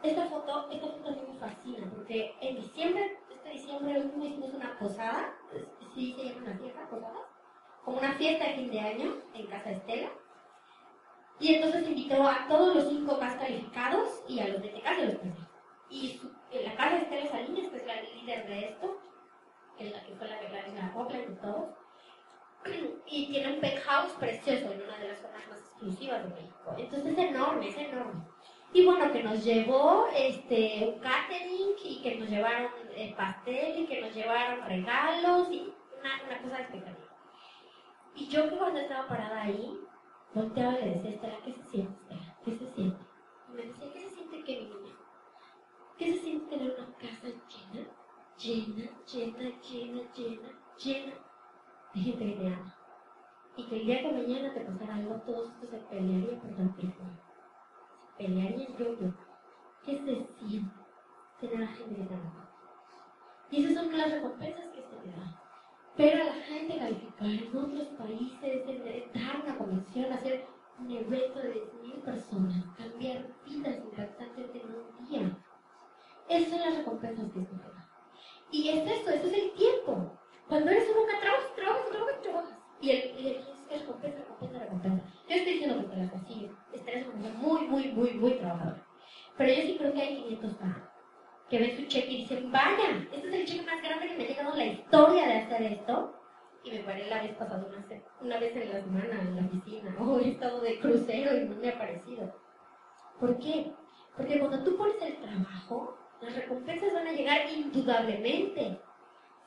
Esta 0.02 0.26
foto, 0.26 0.70
esta 0.70 0.86
foto 0.86 1.08
a 1.08 1.12
mí 1.12 1.22
me 1.28 1.38
fascina 1.38 1.90
porque 1.94 2.34
en 2.40 2.56
diciembre 2.56 3.18
este 3.46 3.58
diciembre 3.58 4.00
último 4.00 4.24
hicimos 4.24 4.54
una 4.54 4.78
posada, 4.78 5.34
sí 5.94 6.14
se 6.14 6.24
llama 6.24 6.46
una 6.46 6.58
fiesta, 6.58 6.88
posada, 6.88 7.20
como 7.84 7.98
una 7.98 8.12
fiesta 8.14 8.44
de 8.44 8.54
fin 8.54 8.70
de 8.70 8.80
año 8.80 9.14
en 9.34 9.46
Casa 9.46 9.70
Estela. 9.70 10.08
Y 11.38 11.54
entonces 11.54 11.86
invitó 11.86 12.26
a 12.26 12.46
todos 12.48 12.74
los 12.74 12.88
cinco 12.88 13.18
más 13.20 13.36
calificados 13.36 14.24
y 14.26 14.40
a 14.40 14.48
los 14.48 14.62
de 14.62 14.68
Tecas 14.70 14.98
y 14.98 15.06
los 15.06 15.14
premios. 15.16 15.48
Y 15.90 16.20
en 16.50 16.64
la 16.64 16.74
casa 16.74 16.96
de 16.96 17.02
Estela 17.02 17.30
Salinas, 17.30 17.70
que 17.70 17.76
es 17.76 17.86
la 17.86 18.02
líder 18.02 18.46
de 18.46 18.64
esto, 18.64 19.00
que, 19.78 19.90
la, 19.90 20.02
que 20.02 20.14
fue 20.14 20.28
la 20.28 20.40
que 20.40 20.48
la, 20.48 20.66
la 20.68 20.92
copla 20.92 21.18
y 21.18 21.34
todos, 21.36 21.68
y 23.06 23.26
tiene 23.28 23.54
un 23.54 23.60
penthouse 23.60 24.12
precioso 24.14 24.72
en 24.72 24.82
una 24.82 24.98
de 24.98 25.08
las 25.08 25.20
zonas 25.20 25.48
más 25.48 25.58
exclusivas 25.58 26.24
de 26.24 26.34
México. 26.34 26.74
Entonces 26.76 27.12
es 27.12 27.18
enorme, 27.18 27.68
es 27.68 27.76
enorme. 27.76 28.24
Y 28.72 28.84
bueno, 28.84 29.10
que 29.12 29.22
nos 29.22 29.42
llevó 29.44 30.06
este, 30.14 30.92
un 30.92 31.00
catering 31.00 31.74
y 31.82 32.02
que 32.02 32.16
nos 32.16 32.28
llevaron 32.28 32.70
eh, 32.94 33.14
pastel 33.16 33.80
y 33.80 33.86
que 33.86 34.00
nos 34.00 34.14
llevaron 34.14 34.66
regalos 34.66 35.48
y 35.50 35.72
una, 35.98 36.22
una 36.26 36.42
cosa 36.42 36.62
espectacular. 36.62 37.16
Y 38.14 38.28
yo 38.28 38.48
que 38.48 38.56
cuando 38.56 38.80
estaba 38.80 39.08
parada 39.08 39.42
ahí, 39.42 39.78
volteaba 40.34 40.78
y 40.78 40.84
le 40.84 40.90
decía, 40.94 41.10
Estela, 41.10 41.38
¿qué 41.44 41.52
se 41.52 41.62
siente, 41.64 42.02
Estela? 42.02 42.36
¿Qué 42.44 42.52
se 42.52 42.70
siente? 42.74 43.04
Y 43.48 43.52
me 43.52 43.62
decía, 43.62 43.92
¿qué 43.92 44.00
se 44.00 44.10
siente 44.10 44.44
que 44.44 44.60
mi 44.60 44.66
niña? 44.66 44.94
¿Qué 45.98 46.12
se 46.12 46.18
siente 46.20 46.56
tener 46.56 46.76
una 46.78 46.96
casa 46.96 47.28
llena, 47.48 47.88
llena, 48.36 48.90
llena, 49.06 49.60
llena, 49.60 50.02
llena, 50.14 50.48
llena 50.76 51.14
de 51.94 52.00
gente 52.00 52.24
que 52.24 52.32
te 52.32 52.46
ama? 52.46 52.76
Y 53.56 53.62
que 53.64 53.76
el 53.76 53.86
día 53.86 54.02
que 54.02 54.12
mañana 54.12 54.52
te 54.52 54.60
pasara 54.60 54.94
algo, 54.96 55.14
todos 55.26 55.52
se 55.60 55.66
pelearían 55.66 56.40
por 56.40 56.50
la 56.50 56.64
vida. 56.76 57.25
Se 58.16 58.24
pelearían 58.24 58.76
yo, 58.78 58.98
yo. 58.98 59.12
¿Qué 59.84 59.98
se 59.98 60.26
siente 60.38 60.70
tener 61.40 61.62
a 61.62 61.66
gente 61.66 61.94
que 61.96 62.02
te 62.02 62.14
ama? 62.14 62.50
Y 63.50 63.64
esas 63.64 63.74
son 63.74 63.96
las 63.96 64.10
recompensas 64.10 64.64
que 64.68 64.82
se 64.82 64.96
te 64.96 65.10
dan. 65.10 65.36
Pero 65.96 66.22
a 66.22 66.26
la 66.26 66.32
gente 66.32 66.78
calificar 66.78 67.28
en 67.28 67.56
otros 67.56 67.88
países, 67.98 69.14
dar 69.14 69.42
una 69.42 69.58
convención, 69.58 70.12
hacer 70.12 70.46
un 70.78 70.90
evento 70.90 71.38
de 71.40 71.54
10.000 71.54 72.02
personas, 72.04 72.64
cambiar 72.76 73.26
vidas 73.46 73.76
impactantes 73.76 74.50
en 74.54 74.62
un 74.62 75.08
día. 75.08 75.38
Esas 76.28 76.50
son 76.50 76.60
las 76.60 76.78
recompensas 76.78 77.32
que 77.32 77.40
se 77.40 77.46
te 77.46 77.62
dan. 77.62 77.88
Y 78.50 78.68
es 78.68 79.00
eso, 79.00 79.10
ese 79.10 79.26
es 79.26 79.42
el 79.44 79.52
tiempo. 79.52 80.18
Cuando 80.48 80.70
eres 80.70 80.88
un 80.88 80.96
boca, 80.96 81.20
trabajas, 81.20 81.54
trabajas, 81.54 81.90
trabajas, 81.90 82.22
trabajas. 82.22 82.58
Y 82.80 82.90
el, 82.90 83.20
y 83.20 83.28
el 83.28 83.55
recompensa, 83.70 84.18
recompensa, 84.18 84.58
recompensa. 84.58 85.04
Yo 85.28 85.36
estoy 85.36 85.52
diciendo 85.52 85.80
que 85.80 85.88
te 85.88 85.96
la 85.96 86.10
consigue. 86.10 86.50
Estarás 86.72 87.06
una 87.14 87.30
muy, 87.30 87.68
muy, 87.68 87.88
muy, 87.92 88.10
muy 88.14 88.32
trabajadora. 88.32 88.86
Pero 89.36 89.52
yo 89.52 89.62
sí 89.62 89.76
creo 89.78 89.92
que 89.92 90.00
hay 90.00 90.16
500 90.16 90.54
para 90.54 90.92
que 91.48 91.58
ven 91.58 91.76
su 91.76 91.86
cheque 91.86 92.10
y 92.10 92.16
dicen, 92.22 92.50
vaya, 92.50 93.06
este 93.12 93.28
es 93.28 93.34
el 93.34 93.46
cheque 93.46 93.66
más 93.66 93.82
grande 93.82 94.08
que 94.08 94.16
me 94.16 94.24
ha 94.24 94.28
llegado 94.28 94.52
en 94.52 94.58
la 94.58 94.66
historia 94.66 95.26
de 95.26 95.34
hacer 95.34 95.62
esto. 95.62 96.12
Y 96.64 96.70
me 96.72 96.78
paré 96.80 97.08
la 97.08 97.22
vez 97.22 97.36
pasada 97.36 97.64
una, 97.64 97.86
una 98.20 98.40
vez 98.40 98.56
en 98.56 98.72
la 98.72 98.80
semana 98.80 99.20
en 99.20 99.36
la 99.36 99.42
oficina, 99.46 99.96
o 100.00 100.18
he 100.18 100.30
estado 100.30 100.60
de 100.60 100.80
crucero 100.80 101.36
y 101.36 101.48
no 101.48 101.56
me 101.56 101.68
ha 101.68 101.78
parecido. 101.78 102.34
¿Por 103.20 103.38
qué? 103.38 103.72
Porque 104.16 104.38
cuando 104.38 104.64
tú 104.64 104.76
pones 104.76 105.00
el 105.00 105.16
trabajo, 105.18 105.96
las 106.20 106.34
recompensas 106.34 106.92
van 106.92 107.06
a 107.06 107.12
llegar 107.12 107.48
indudablemente, 107.50 108.80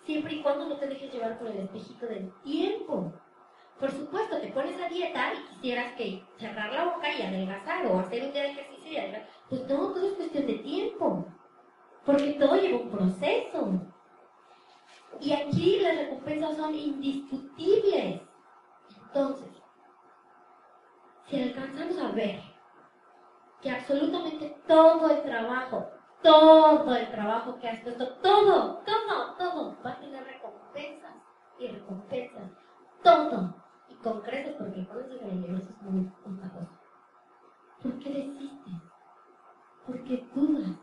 siempre 0.06 0.36
y 0.36 0.42
cuando 0.42 0.70
no 0.70 0.78
te 0.78 0.88
dejes 0.88 1.12
llevar 1.12 1.38
por 1.38 1.48
el 1.50 1.58
espejito 1.58 2.06
del 2.06 2.32
tiempo. 2.44 3.14
Por 3.80 3.92
supuesto, 3.92 4.38
te 4.40 4.52
pones 4.52 4.82
a 4.82 4.90
dieta 4.90 5.34
y 5.34 5.56
quisieras 5.56 5.94
que 5.96 6.22
cerrar 6.38 6.74
la 6.74 6.86
boca 6.86 7.14
y 7.14 7.22
adelgazar 7.22 7.86
o 7.88 8.00
hacer 8.00 8.26
un 8.26 8.34
día 8.34 8.44
de 8.44 8.52
ejercicio 8.52 8.92
y 8.92 8.98
adelgazar. 8.98 9.30
Pues 9.50 9.62
no, 9.62 9.78
todo 9.94 10.06
es 10.06 10.14
cuestión 10.16 10.48
de 10.48 10.54
tiempo. 10.56 11.26
Porque 12.06 12.34
todo 12.34 12.56
lleva 12.58 12.80
un 12.80 12.90
proceso. 12.90 13.82
Y 15.22 15.32
aquí 15.32 15.80
las 15.80 15.96
recompensas 15.96 16.58
son 16.58 16.76
indiscutibles. 16.76 18.22
Entonces, 19.08 19.50
si 21.28 21.42
alcanzamos 21.42 21.98
a 22.00 22.12
ver 22.12 22.42
que 23.62 23.72
absolutamente 23.72 24.58
todo 24.68 25.10
el 25.10 25.24
trabajo, 25.24 25.90
todo 26.22 26.96
el 26.96 27.10
trabajo 27.12 27.60
que 27.60 27.70
has 27.70 27.82
puesto, 27.82 28.08
todo, 28.16 28.84
todo, 28.86 29.36
todo 29.38 29.78
va 29.86 29.92
a 29.92 30.00
tener 30.00 30.24
recompensas 30.24 31.16
y 31.60 31.68
recompensas. 31.68 32.52
Todo. 33.04 33.59
Y 34.00 34.04
con 34.04 34.22
creces, 34.22 34.56
porque 34.58 34.88
que 34.88 35.26
el 35.26 35.38
universo 35.38 35.70
es 35.70 35.82
muy 35.82 36.12
bondadoso. 36.24 36.80
¿Por 37.82 38.00
qué 38.00 38.10
desistes? 38.10 38.74
¿Por 39.86 40.04
qué 40.04 40.26
dudas? 40.34 40.78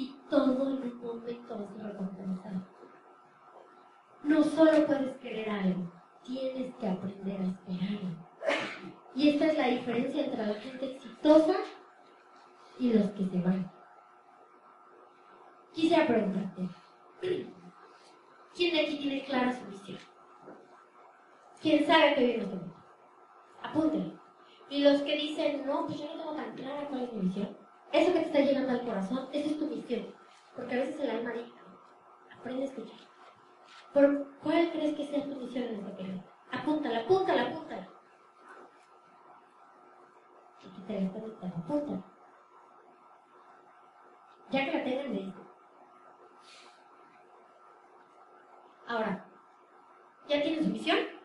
y 0.00 0.16
todo 0.30 0.44
en 0.44 0.50
un 0.50 0.58
momento 0.58 1.20
ser 1.20 1.36
recompensado. 1.84 2.66
No 4.22 4.42
solo 4.42 4.86
puedes 4.86 5.16
querer 5.18 5.50
algo, 5.50 5.92
tienes 6.24 6.74
que 6.76 6.88
aprender 6.88 7.40
a 7.40 7.44
esperarlo. 7.44 8.16
Y 9.14 9.28
esta 9.28 9.46
es 9.46 9.58
la 9.58 9.66
diferencia 9.66 10.24
entre 10.24 10.46
la 10.46 10.54
gente 10.54 10.92
exitosa 10.92 11.54
y 12.78 12.92
los 12.94 13.10
que 13.10 13.26
se 13.26 13.40
van. 13.42 13.70
Quisiera 15.74 16.06
preguntarte, 16.06 16.68
¿quién 18.54 18.74
de 18.74 18.80
aquí 18.80 18.98
tiene 18.98 19.24
clara 19.24 19.52
su 19.52 19.66
misión? 19.66 19.98
¿Quién 21.60 21.86
sabe 21.86 22.14
viene 22.14 22.42
este 22.44 22.46
mundo? 22.46 22.74
Apúntelo. 23.62 24.20
Y 24.70 24.82
los 24.82 25.02
que 25.02 25.16
dicen, 25.16 25.66
no, 25.66 25.86
pues 25.86 25.98
yo 25.98 26.06
no 26.06 26.12
tengo 26.12 26.34
tan 26.34 26.54
clara 26.54 26.88
cuál 26.88 27.02
es 27.02 27.12
mi 27.12 27.22
misión, 27.22 27.56
eso 27.92 28.12
que 28.12 28.20
te 28.20 28.26
está 28.26 28.38
llegando 28.38 28.70
al 28.70 28.86
corazón, 28.86 29.28
esa 29.32 29.50
es 29.50 29.58
tu 29.58 29.66
misión. 29.66 30.14
Porque 30.54 30.74
a 30.74 30.78
veces 30.78 31.00
el 31.00 31.10
alma 31.10 31.32
dice, 31.32 31.52
aprende 32.32 32.62
a 32.62 32.66
escuchar. 32.66 32.98
¿Por 33.92 34.38
cuál 34.38 34.70
crees 34.70 34.96
que 34.96 35.06
sea 35.06 35.24
tu 35.24 35.36
misión 35.36 35.64
en 35.64 35.80
esta 35.80 35.96
película? 35.96 36.24
Apúntala, 36.52 37.00
apúntala, 37.00 37.42
apúntala. 37.42 37.88
Aquí 40.58 40.82
te 40.86 41.00
la 41.00 41.08
apúntala. 41.48 42.04
Ya 44.50 44.64
que 44.64 44.78
la 44.78 44.84
tengan, 44.84 45.12
me 45.12 45.34
Ahora, 48.86 49.24
¿ya 50.26 50.42
tienes 50.42 50.64
su 50.64 50.70
misión? 50.70 51.19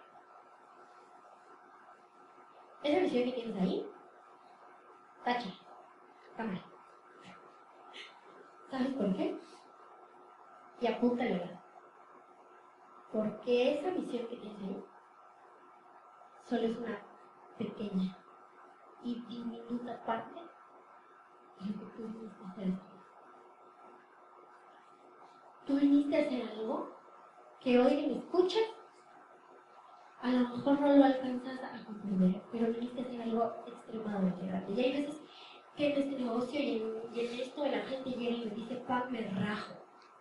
Esa 2.86 3.02
misión 3.02 3.24
que 3.24 3.32
tienes 3.32 3.62
ahí, 3.64 3.92
tacha. 5.24 5.50
Cámara. 6.38 6.64
¿Sabes 8.70 8.94
por 8.94 9.16
qué? 9.16 9.40
Y 10.82 10.88
apúntale 10.88 11.60
Porque 13.12 13.80
esa 13.80 13.90
misión 13.90 14.28
que 14.28 14.36
tienes 14.36 14.62
ahí 14.62 14.86
solo 16.48 16.62
es 16.62 16.78
una 16.78 17.02
pequeña 17.58 18.16
y 19.04 19.16
diminuta 19.30 20.06
parte 20.06 20.42
de 21.62 21.66
lo 21.66 21.80
que 21.80 21.86
tú 21.98 22.04
viniste 22.04 22.44
a 22.44 22.52
hacer. 22.52 22.74
Tú 25.66 25.76
viniste 25.78 26.16
a 26.16 26.28
hacer 26.28 26.50
algo 26.52 26.96
que 27.62 27.80
hoy 27.80 28.08
me 28.08 28.18
escuchas, 28.20 28.75
a 30.26 30.32
lo 30.32 30.40
mejor 30.40 30.82
no 30.82 30.88
lo 30.96 31.06
alcanzas 31.06 31.60
a 31.64 31.86
comprender, 31.86 32.42
pero 32.52 32.74
viniste 32.74 33.00
a 33.00 33.04
hacer 33.04 33.22
algo 33.22 33.64
extremadamente 33.68 34.48
grande. 34.48 34.74
Y 34.74 34.84
hay 34.84 35.04
veces 35.04 35.22
que 35.78 35.94
en 35.94 36.02
este 36.02 36.24
negocio 36.24 36.60
y 36.60 36.78
en, 37.14 37.40
esto 37.42 37.64
la 37.64 37.82
gente 37.82 38.10
llega 38.10 38.32
y 38.32 38.46
me 38.46 38.56
dice, 38.56 38.76
pan, 38.88 39.12
me 39.12 39.22
rajo, 39.22 39.76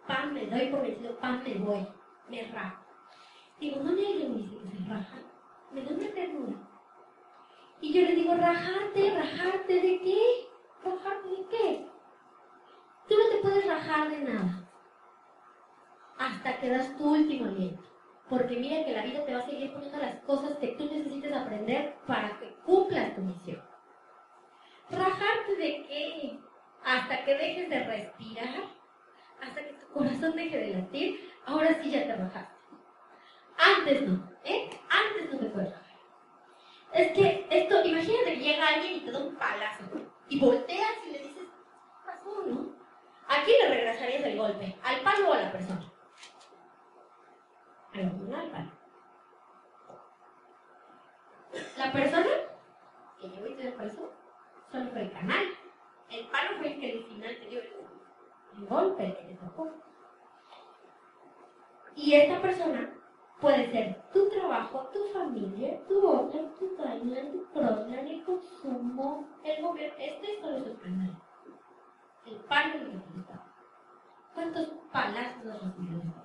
pan, 0.07 0.35
me 0.35 0.47
doy 0.47 0.67
por 0.69 0.83
vencido, 0.83 1.17
pan, 1.21 1.43
me 1.43 1.55
voy, 1.55 1.87
me 2.29 2.43
rajo. 2.53 2.85
Digo, 3.59 3.83
me 3.83 3.91
alguien 3.93 4.35
me 4.35 4.43
dice 4.43 4.59
que 4.59 4.77
se 4.77 4.91
raja, 4.91 5.17
me 5.73 5.83
da 5.83 5.95
una 5.95 6.13
ternura. 6.13 6.57
Y 7.81 7.93
yo 7.95 8.03
le 8.03 8.15
digo, 8.15 8.35
rajarte, 8.35 9.11
rajarte 9.11 9.73
de 9.73 10.01
qué? 10.01 10.49
¿Rajarte 10.85 11.29
de 11.31 11.47
qué? 11.49 11.87
Tú 13.09 13.15
no 13.17 13.31
te 13.31 13.39
puedes 13.39 13.67
rajar 13.67 14.11
de 14.11 14.19
nada 14.19 14.69
hasta 16.19 16.61
que 16.61 16.69
das 16.69 16.95
tu 16.99 17.11
último 17.11 17.47
aliento. 17.47 17.94
Porque 18.29 18.57
mira 18.57 18.85
que 18.85 18.93
la 18.93 19.03
vida 19.03 19.25
te 19.25 19.35
va 19.35 19.41
a 19.41 19.47
seguir 19.47 19.73
poniendo 19.73 19.99
las 19.99 20.17
cosas 20.21 20.57
que 20.59 20.69
tú 20.69 20.87
necesites 20.87 21.33
aprender 21.33 21.95
para 22.07 22.39
que 22.39 22.55
cumplas 22.65 23.15
tu 23.15 23.21
misión. 23.21 23.63
¿Rajarte 24.91 25.57
de 25.57 25.87
qué? 25.87 26.39
Hasta 26.85 27.25
que 27.25 27.35
dejes 27.35 27.69
de 27.71 27.85
respirar, 27.85 28.65
hasta 29.41 29.61
que 29.63 29.73
tu 29.75 29.87
corazón 29.93 30.37
deje 30.37 30.59
de 30.59 30.75
latir, 30.75 31.33
ahora 31.47 31.83
sí 31.83 31.91
ya 31.91 32.07
te 32.07 32.17
rajaste. 32.17 32.55
Antes 33.57 34.03
no, 34.09 34.31
¿eh? 34.45 34.71
Antes 34.89 35.33
no 35.33 35.39
te 35.39 35.47
puedes 35.47 35.71
rajar. 35.71 35.85
Es 36.93 37.13
que 37.13 37.47
esto, 37.51 37.85
imagínate 37.85 38.35
que 38.35 38.41
llega 38.41 38.69
alguien 38.69 38.97
y 38.97 39.01
te 39.01 39.13
da 39.13 39.19
un 39.19 39.35
palazo 39.37 39.85
y 40.29 40.39
volteas 40.39 40.93
y 41.07 41.11
le 41.11 41.19
dices, 41.19 41.45
¿qué 41.45 42.07
pasó, 42.07 42.45
no? 42.47 42.75
Aquí 43.29 43.53
le 43.61 43.69
regresarías 43.69 44.25
el 44.25 44.39
golpe, 44.39 44.77
al 44.83 45.01
palo 45.01 45.31
o 45.31 45.33
a 45.33 45.43
la 45.43 45.53
persona. 45.53 45.94
A 47.95 47.99
la 47.99 48.41
al 48.41 48.51
palo. 48.51 48.71
La 51.79 51.93
persona 51.93 52.29
que 53.21 53.29
llegó 53.29 53.47
y 53.47 53.55
te 53.55 53.69
el 53.69 53.93
solo 53.93 54.11
fue 54.91 55.03
el 55.03 55.13
canal. 55.13 55.45
El 56.11 56.27
palo 56.27 56.59
fue 56.59 56.73
el 56.73 56.81
que 56.81 56.93
al 56.93 57.05
final 57.05 57.37
te 57.39 57.47
dio 57.47 57.61
el, 57.61 58.67
golpe, 58.67 59.07
el 59.07 59.17
que 59.17 59.23
te 59.23 59.35
tocó. 59.35 59.71
Y 61.95 62.15
esta 62.15 62.43
persona 62.43 62.93
puede 63.41 63.71
ser 63.71 64.03
tu 64.13 64.29
trabajo, 64.29 64.91
tu 64.93 65.05
familia, 65.13 65.81
tu 65.87 66.05
otra, 66.05 66.41
tu 66.59 66.75
timeline, 66.75 67.31
tu 67.31 67.47
crossline, 67.53 68.09
el 68.09 68.25
consumo, 68.25 69.29
el 69.45 69.63
gobierno. 69.63 69.97
Este 70.01 70.41
solo 70.41 70.57
es 70.57 70.67
el 70.67 70.81
canal. 70.81 71.17
El 72.27 72.37
palo 72.41 72.75
es 72.75 72.83
el 72.83 72.91
que 72.91 73.35
¿Cuántos 74.35 74.69
palazos 74.91 75.63
recibido? 75.63 76.24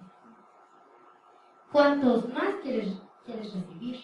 ¿Cuántos 1.71 2.27
más 2.29 2.55
quieres, 2.63 2.97
quieres 3.25 3.53
recibir? 3.53 4.03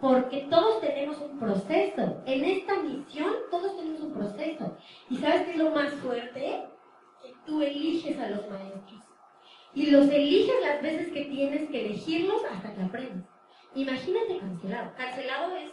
Porque 0.00 0.46
todos 0.50 0.80
tenemos 0.80 1.18
un 1.18 1.38
proceso. 1.38 2.22
En 2.26 2.44
esta 2.44 2.76
misión 2.82 3.34
todos 3.50 3.76
tenemos 3.76 4.00
un 4.00 4.14
proceso. 4.14 4.76
¿Y 5.08 5.16
sabes 5.16 5.42
qué 5.42 5.52
es 5.52 5.56
lo 5.58 5.70
más 5.70 5.92
fuerte? 5.94 6.68
Que 7.22 7.34
tú 7.46 7.62
eliges 7.62 8.18
a 8.18 8.30
los 8.30 8.48
maestros. 8.48 9.02
Y 9.74 9.90
los 9.90 10.08
eliges 10.08 10.54
las 10.62 10.82
veces 10.82 11.12
que 11.12 11.24
tienes 11.26 11.68
que 11.70 11.86
elegirlos 11.86 12.42
hasta 12.44 12.74
que 12.74 12.82
aprendes. 12.82 13.26
Imagínate 13.74 14.38
cancelado. 14.38 14.92
Cancelado 14.96 15.56
es 15.56 15.72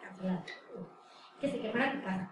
cancelado. 0.00 0.44
Que 1.40 1.50
se 1.50 1.60
quemara 1.60 1.92
tu 1.92 2.02
casa. 2.02 2.30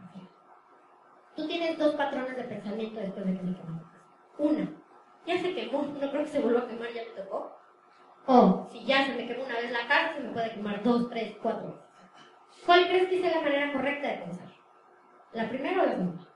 Tú 1.37 1.47
tienes 1.47 1.79
dos 1.79 1.95
patrones 1.95 2.37
de 2.37 2.45
pensamiento 2.45 3.01
después 3.01 3.27
de 3.27 3.33
que 3.33 3.39
se 3.39 3.55
quemó 3.55 3.79
tu 3.79 3.85
casa. 3.85 4.05
Una, 4.39 4.73
ya 5.27 5.39
se 5.39 5.55
quemó, 5.55 5.83
no 5.83 6.11
creo 6.11 6.25
que 6.25 6.29
se 6.29 6.41
vuelva 6.41 6.61
a 6.61 6.69
quemar, 6.69 6.93
ya 6.93 7.03
me 7.03 7.23
tocó. 7.23 7.60
O 8.33 8.65
si 8.71 8.85
ya 8.85 9.05
se 9.05 9.17
me 9.17 9.27
quemó 9.27 9.45
una 9.45 9.57
vez 9.57 9.73
la 9.73 9.89
casa, 9.89 10.15
se 10.15 10.21
me 10.21 10.29
puede 10.29 10.55
quemar 10.55 10.85
dos, 10.85 11.11
tres, 11.11 11.37
cuatro 11.43 11.67
veces. 11.67 11.83
¿Cuál 12.65 12.87
crees 12.87 13.09
que 13.09 13.27
es 13.27 13.35
la 13.35 13.41
manera 13.41 13.73
correcta 13.73 14.07
de 14.07 14.19
pensar? 14.19 14.49
¿La 15.33 15.49
primera 15.49 15.83
o 15.83 15.87
la 15.87 15.97
segunda? 15.97 16.29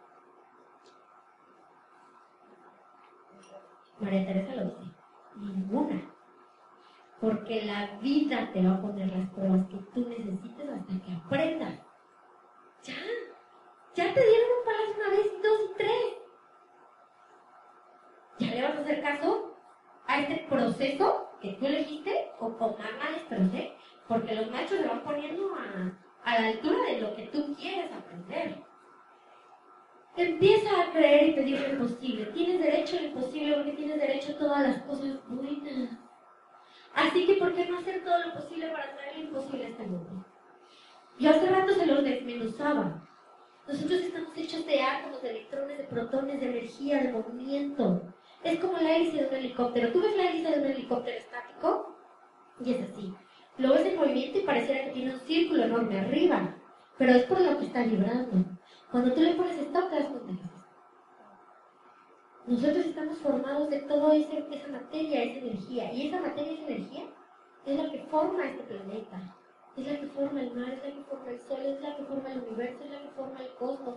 María 4.01 4.27
Teresa 4.27 4.55
lo 4.57 4.65
dice. 4.65 4.91
Ninguna. 5.37 6.11
Porque 7.21 7.63
la 7.63 7.97
vida 8.01 8.51
te 8.53 8.67
va 8.67 8.75
a 8.75 8.81
poner 8.81 9.17
las 9.17 9.31
pruebas 9.31 9.65
que 9.69 9.77
tú 9.95 10.09
necesites 10.09 10.69
hasta 10.69 11.01
que 11.01 11.13
aprendas. 11.13 11.79
Ya. 12.83 12.95
Ya 13.95 14.13
te 14.13 14.21
dieron 14.21 14.49
un 14.59 14.65
palacio 14.65 14.95
una 14.97 15.11
vez, 15.11 15.33
dos 15.45 15.61
y 15.71 15.75
tres. 15.79 16.15
¿Ya 18.41 18.51
le 18.53 18.63
vas 18.63 18.79
a 18.79 18.81
hacer 18.81 19.01
caso 19.01 19.54
a 20.15 20.21
este 20.21 20.47
proceso 20.49 21.29
que 21.41 21.55
tú 21.55 21.67
elegiste? 21.67 22.31
O 22.41 22.57
con 22.57 22.73
más 22.79 23.21
pero 23.29 23.49
sé, 23.49 23.73
porque 24.09 24.35
los 24.35 24.51
machos 24.51 24.79
se 24.79 24.87
van 24.87 25.03
poniendo 25.03 25.55
a, 25.55 26.31
a 26.31 26.41
la 26.41 26.49
altura 26.49 26.85
de 26.85 27.01
lo 27.01 27.15
que 27.17 27.27
tú 27.27 27.55
quieres 27.57 27.91
aprender. 27.93 28.63
Empieza 30.17 30.81
a 30.81 30.93
creer 30.93 31.31
y 31.31 31.33
pedir 31.33 31.61
lo 31.61 31.69
imposible. 31.71 32.27
Tienes 32.27 32.61
derecho 32.61 32.97
a 32.97 33.01
lo 33.01 33.07
imposible 33.09 33.57
porque 33.57 33.73
tienes 33.73 34.01
derecho 34.01 34.33
a 34.33 34.39
todas 34.39 34.63
las 34.63 34.83
cosas 34.83 35.19
buenas. 35.29 35.91
Así 36.95 37.27
que, 37.27 37.35
¿por 37.35 37.53
qué 37.55 37.67
no 37.67 37.79
hacer 37.79 38.05
todo 38.05 38.19
lo 38.25 38.35
posible 38.35 38.69
para 38.69 38.95
traer 38.95 39.19
lo 39.19 39.25
imposible 39.25 39.67
a 39.67 39.69
este 39.71 39.83
mundo? 39.83 40.25
Yo 41.19 41.31
hace 41.31 41.47
rato 41.47 41.73
se 41.73 41.87
los 41.87 42.05
desmenuzaba. 42.05 43.03
Nosotros 43.67 44.01
estamos 44.01 44.37
hechos 44.37 44.65
de 44.67 44.81
átomos, 44.81 45.23
de 45.23 45.31
electrones, 45.31 45.79
de 45.79 45.85
protones, 45.85 46.41
de 46.41 46.47
energía, 46.47 47.03
de 47.03 47.13
movimiento. 47.13 48.03
Es 48.45 48.61
como 48.61 48.77
la 48.77 48.97
hélice 48.97 49.23
de 49.23 49.29
un 49.29 49.35
helicóptero. 49.35 49.91
¿Tú 49.91 50.03
ves 50.03 50.17
la 50.19 50.31
hélice 50.31 50.51
de 50.51 50.59
un 50.59 50.67
helicóptero 50.67 51.17
estático? 51.17 51.97
Y 52.61 52.75
es 52.75 52.91
así. 52.91 53.15
Lo 53.57 53.73
ves 53.73 53.87
en 53.87 53.97
movimiento 53.97 54.39
y 54.39 54.43
pareciera 54.43 54.85
que 54.85 54.91
tiene 54.91 55.15
un 55.15 55.21
círculo 55.21 55.63
enorme 55.63 55.99
arriba. 55.99 56.55
Pero 56.99 57.13
es 57.13 57.25
por 57.25 57.41
lo 57.41 57.59
que 57.59 57.67
está 57.67 57.85
vibrando. 57.85 58.45
Cuando 58.91 59.15
tú 59.15 59.23
le 59.23 59.35
pones 59.35 59.59
stop, 59.59 59.89
te 59.89 59.97
das 59.97 60.09
cuenta 60.09 60.51
Nosotros 62.47 62.85
estamos 62.85 63.19
formados 63.19 63.71
de 63.71 63.79
toda 63.81 64.15
esa 64.15 64.69
materia, 64.71 65.23
esa 65.25 65.39
energía. 65.39 65.93
Y 65.95 66.09
esa 66.09 66.21
materia, 66.21 66.53
esa 66.53 66.67
energía, 66.67 67.05
es 67.65 67.83
la 67.83 67.91
que 67.91 67.99
forma 68.11 68.45
este 68.45 68.63
planeta. 68.65 69.37
Es 69.79 69.87
la 69.87 70.01
que 70.01 70.07
forma 70.09 70.43
el 70.43 70.55
mar, 70.55 70.69
es 70.69 70.83
la 70.85 70.95
que 70.95 71.05
forma 71.11 71.31
el 71.31 71.41
sol, 71.41 71.61
es 71.65 71.81
la 71.81 71.97
que 71.97 72.05
forma 72.05 72.31
el 72.31 72.43
universo, 72.43 72.85
es 72.85 72.91
la 72.91 73.01
que 73.01 73.09
forma 73.17 73.41
el 73.41 73.55
cosmos. 73.55 73.97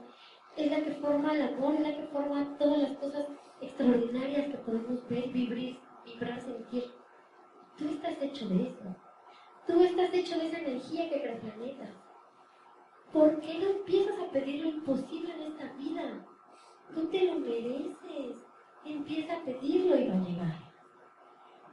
Es 0.55 0.71
la 0.71 0.77
que 0.77 0.91
forma 0.91 1.35
el 1.35 1.41
amor, 1.53 1.75
es 1.75 1.81
la 1.81 1.95
que 1.97 2.07
forma 2.07 2.57
todas 2.57 2.77
las 2.79 2.97
cosas 2.97 3.25
extraordinarias 3.61 4.47
que 4.47 4.57
podemos 4.57 5.07
ver, 5.09 5.29
vibrar, 5.29 5.79
vibrar, 6.05 6.41
sentir. 6.41 6.85
Tú 7.77 7.89
estás 7.89 8.21
hecho 8.21 8.47
de 8.49 8.63
eso. 8.69 8.95
Tú 9.67 9.83
estás 9.83 10.13
hecho 10.13 10.37
de 10.37 10.47
esa 10.47 10.59
energía 10.59 11.09
que 11.09 11.21
crea 11.21 11.33
el 11.33 11.39
planeta. 11.39 11.85
¿Por 13.11 13.39
qué 13.39 13.59
no 13.59 13.69
empiezas 13.69 14.19
a 14.19 14.31
pedir 14.31 14.63
lo 14.63 14.69
imposible 14.69 15.33
en 15.33 15.51
esta 15.51 15.73
vida? 15.73 16.25
Tú 16.93 17.07
te 17.07 17.25
lo 17.25 17.39
mereces. 17.39 18.45
Empieza 18.85 19.37
a 19.37 19.43
pedirlo 19.43 19.97
y 19.97 20.07
va 20.07 20.15
a 20.15 20.19
llegar. 20.19 20.67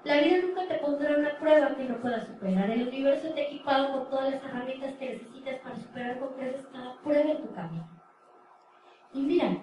La 0.05 0.20
vida 0.20 0.47
nunca 0.47 0.68
te 0.68 0.74
pondrá 0.80 1.16
una 1.16 1.39
prueba 1.39 1.76
que 1.76 1.85
no 1.85 2.01
puedas 2.01 2.26
superar. 2.26 2.70
El 2.70 2.89
universo 2.89 3.32
te 3.32 3.41
ha 3.41 3.47
equipado 3.47 3.93
con 3.93 4.11
todas 4.11 4.32
las 4.32 4.45
herramientas 4.45 4.95
que 4.95 5.11
necesitas 5.14 5.61
para 5.61 5.76
superar 5.76 6.18
con 6.18 6.35
creces 6.35 6.66
cada 6.72 7.01
prueba 7.01 7.30
en 7.30 7.43
tu 7.43 7.55
camino. 7.55 7.89
Y 9.14 9.20
mira, 9.20 9.57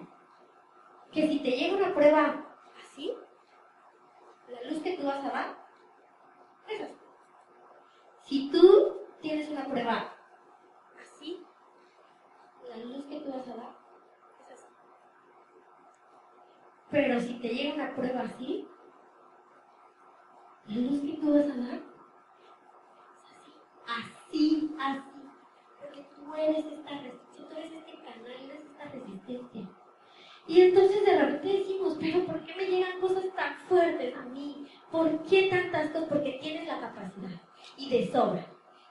que 1.12 1.28
si 1.28 1.40
te 1.40 1.50
llega 1.50 1.76
una 1.76 1.94
prueba 1.94 2.42
así, 2.82 3.14
la 4.48 4.62
luz 4.70 4.82
que 4.82 4.96
tú 4.96 5.06
vas 5.06 5.22
a 5.24 5.30
dar 5.30 5.56
es 6.68 6.80
así. 6.80 6.96
Si 8.22 8.50
tú 8.50 8.98
tienes 9.20 9.50
una 9.50 9.66
prueba 9.66 10.14
así, 10.98 11.46
la 12.66 12.76
luz 12.78 13.04
que 13.04 13.20
tú 13.20 13.30
vas 13.30 13.46
a 13.46 13.56
dar 13.56 13.76
es 14.48 14.52
así. 14.54 14.74
Pero 16.90 17.20
si 17.20 17.34
te 17.40 17.48
llega 17.48 17.74
una 17.74 17.94
prueba 17.94 18.22
así, 18.22 18.66
la 20.66 20.76
luz 20.76 21.00
que 21.02 21.18
tú 21.20 21.34
vas 21.34 21.44
a 21.44 21.56
dar 21.56 21.74
es 21.74 21.82
así, 23.36 23.52
así, 23.86 24.76
así. 24.80 25.30
Porque 25.78 26.08
tú 26.16 26.34
eres 26.34 26.64
esta 26.64 26.90
resistencia, 26.90 27.48
tú 27.48 27.56
eres 27.56 27.72
este 27.72 28.02
canal, 28.02 28.26
eres 28.26 28.64
esta 28.64 28.84
resistencia. 28.84 29.68
Y 30.52 30.60
entonces 30.60 31.04
de 31.06 31.18
repente 31.18 31.58
decimos, 31.58 31.96
pero 31.98 32.26
¿por 32.26 32.44
qué 32.44 32.54
me 32.54 32.66
llegan 32.66 33.00
cosas 33.00 33.24
tan 33.34 33.54
fuertes 33.68 34.14
a 34.14 34.22
mí? 34.26 34.66
¿Por 34.90 35.22
qué 35.24 35.48
tantas 35.48 35.88
cosas? 35.90 36.08
Porque 36.10 36.38
tienes 36.42 36.66
la 36.66 36.78
capacidad 36.80 37.40
y 37.78 37.88
de 37.88 38.12
sobra. 38.12 38.46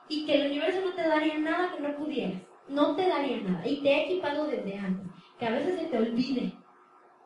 Y 0.09 0.25
que 0.25 0.41
el 0.41 0.47
universo 0.47 0.81
no 0.81 0.93
te 0.93 1.07
daría 1.07 1.37
nada 1.37 1.75
que 1.75 1.83
no 1.83 1.95
pudieras 1.95 2.41
no 2.71 2.95
te 2.95 3.07
daría 3.07 3.41
nada. 3.41 3.67
Y 3.67 3.81
te 3.81 3.89
he 3.89 4.05
equipado 4.05 4.47
desde 4.47 4.77
antes. 4.77 5.07
Que 5.37 5.45
a 5.45 5.51
veces 5.51 5.79
se 5.79 5.85
te 5.87 5.97
olvide, 5.97 6.53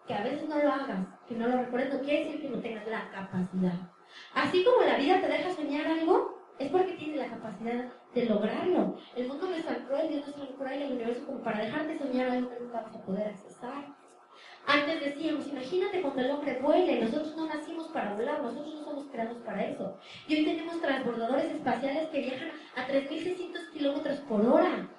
que 0.07 0.13
a 0.13 0.23
veces 0.23 0.47
no 0.47 0.57
lo 0.57 0.71
hagas, 0.71 1.07
que 1.27 1.35
no 1.35 1.47
lo 1.47 1.57
recuerdes, 1.57 1.93
no 1.93 1.99
quiere 2.01 2.25
decir 2.25 2.41
que 2.41 2.49
no 2.49 2.61
tengas 2.61 2.87
la 2.87 3.09
capacidad. 3.11 3.91
Así 4.33 4.63
como 4.63 4.85
la 4.85 4.97
vida 4.97 5.21
te 5.21 5.27
deja 5.27 5.53
soñar 5.53 5.87
algo, 5.87 6.35
es 6.57 6.69
porque 6.71 6.93
tienes 6.93 7.19
la 7.19 7.29
capacidad 7.29 7.91
de 8.13 8.25
lograrlo. 8.25 8.97
El 9.15 9.27
mundo 9.27 9.49
no 9.49 9.55
es 9.55 9.65
tan 9.65 9.85
cruel, 9.85 10.07
Dios 10.09 10.37
no 10.37 10.43
es 10.43 10.51
cruel, 10.51 10.81
el 10.81 10.93
universo 10.93 11.25
como 11.25 11.43
para 11.43 11.65
dejarte 11.65 11.97
soñar 11.97 12.29
algo 12.29 12.49
que 12.49 12.59
nunca 12.61 12.81
vas 12.81 12.95
a 12.95 13.05
poder 13.05 13.27
accesar. 13.27 13.94
Antes 14.67 14.99
decíamos, 14.99 15.47
imagínate 15.47 16.01
cuando 16.01 16.21
el 16.21 16.31
hombre 16.31 16.59
vuele, 16.61 17.01
nosotros 17.01 17.35
no 17.37 17.47
nacimos 17.47 17.87
para 17.89 18.15
volar, 18.15 18.41
nosotros 18.41 18.75
no 18.75 18.85
somos 18.85 19.05
creados 19.11 19.37
para 19.45 19.63
eso. 19.65 19.97
Y 20.27 20.35
hoy 20.35 20.45
tenemos 20.45 20.81
transbordadores 20.81 21.51
espaciales 21.51 22.07
que 22.09 22.21
viajan 22.21 22.49
a 22.75 22.87
3.600 22.87 23.73
kilómetros 23.73 24.17
por 24.27 24.45
hora. 24.45 24.89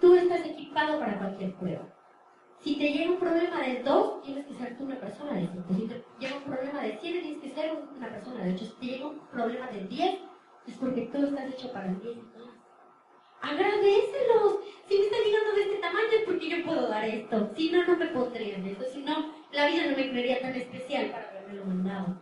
Tú 0.00 0.14
estás 0.14 0.44
equipado 0.44 0.98
para 0.98 1.18
cualquier 1.18 1.52
prueba. 1.54 1.86
Si 2.60 2.76
te 2.76 2.90
llega 2.90 3.10
un 3.12 3.18
problema 3.18 3.60
de 3.62 3.82
2, 3.82 4.22
tienes 4.22 4.46
que 4.46 4.54
ser 4.54 4.76
tú 4.76 4.84
una 4.84 4.98
persona 4.98 5.34
de 5.34 5.48
5. 5.48 5.74
Si 5.74 5.86
te 5.86 6.00
llega 6.18 6.36
un 6.36 6.44
problema 6.44 6.80
de 6.82 6.98
7, 7.00 7.20
tienes 7.20 7.40
que 7.40 7.50
ser 7.50 7.72
una 7.72 8.10
persona 8.10 8.44
de 8.44 8.52
8. 8.54 8.64
Si 8.64 8.72
te 8.80 8.86
llega 8.86 9.06
un 9.06 9.18
problema 9.32 9.66
de 9.68 9.80
10, 9.86 10.14
es 10.66 10.74
porque 10.76 11.02
tú 11.12 11.22
estás 11.24 11.46
hecho 11.50 11.72
para 11.72 11.86
el 11.88 12.00
10 12.00 12.16
y 12.16 12.20
más. 12.20 12.33
Agradecelos. 13.44 14.60
Si 14.88 14.96
me 14.96 15.04
está 15.04 15.16
llegando 15.18 15.52
de 15.54 15.62
este 15.62 15.76
tamaño 15.76 16.08
es 16.18 16.24
porque 16.24 16.48
yo 16.48 16.64
puedo 16.64 16.88
dar 16.88 17.04
esto. 17.04 17.50
Si 17.54 17.70
no, 17.70 17.84
no 17.84 17.96
me 17.96 18.06
pondría 18.06 18.56
en 18.56 18.66
eso. 18.66 18.84
Si 18.90 19.02
no, 19.02 19.34
la 19.52 19.66
vida 19.66 19.86
no 19.86 19.96
me 19.96 20.10
creería 20.10 20.40
tan 20.40 20.54
especial 20.54 21.10
para 21.10 21.28
haberme 21.28 21.54
lo 21.54 21.64
mandado. 21.66 22.20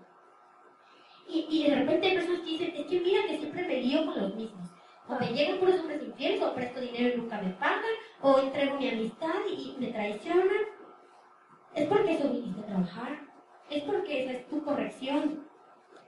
Y, 1.28 1.46
y 1.48 1.70
de 1.70 1.76
repente 1.76 2.08
hay 2.08 2.14
personas 2.16 2.40
que 2.40 2.50
dicen, 2.50 2.74
es 2.76 2.86
que 2.86 3.00
mira 3.00 3.26
que 3.28 3.38
siempre 3.38 3.68
me 3.68 3.82
lío 3.82 4.04
con 4.04 4.20
los 4.20 4.34
mismos. 4.34 4.68
O 5.08 5.14
me 5.14 5.32
llegan 5.32 5.58
puros 5.58 5.80
hombres 5.80 6.02
infieles, 6.02 6.42
o 6.42 6.54
presto 6.54 6.80
dinero 6.80 7.14
y 7.14 7.18
nunca 7.18 7.40
me 7.40 7.50
pagan, 7.50 7.94
o 8.20 8.38
entrego 8.40 8.78
mi 8.78 8.88
amistad 8.88 9.34
y 9.48 9.76
me 9.78 9.92
traicionan. 9.92 10.48
Es 11.74 11.86
porque 11.86 12.14
eso 12.14 12.30
viniste 12.30 12.62
a 12.62 12.66
trabajar. 12.66 13.20
Es 13.70 13.82
porque 13.84 14.24
esa 14.24 14.32
es 14.32 14.48
tu 14.48 14.62
corrección. 14.64 15.46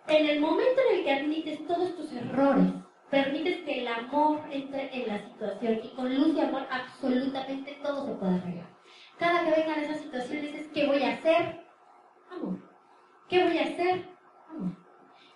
En 0.09 0.27
el 0.27 0.41
momento 0.41 0.81
en 0.91 0.99
el 0.99 1.05
que 1.05 1.13
admites 1.13 1.67
todos 1.67 1.97
tus 1.97 2.13
errores, 2.13 2.73
permites 3.15 3.63
que 3.65 3.81
el 3.81 3.87
amor 3.87 4.41
entre 4.51 4.93
en 4.93 5.07
la 5.07 5.25
situación 5.25 5.79
y 5.85 5.89
con 5.95 6.13
luz 6.13 6.35
y 6.35 6.41
amor 6.41 6.67
absolutamente 6.69 7.79
todo 7.81 8.07
se 8.07 8.15
puede 8.15 8.35
arreglar. 8.35 8.67
Cada 9.21 9.45
que 9.45 9.51
vengan 9.53 9.79
esas 9.79 10.01
situaciones 10.01 10.53
dices, 10.53 10.71
¿qué 10.75 10.89
voy 10.89 11.01
a 11.01 11.13
hacer? 11.13 11.65
Amor. 12.29 12.59
¿Qué 13.29 13.45
voy 13.45 13.57
a 13.59 13.63
hacer? 13.63 14.09
Amor. 14.51 14.77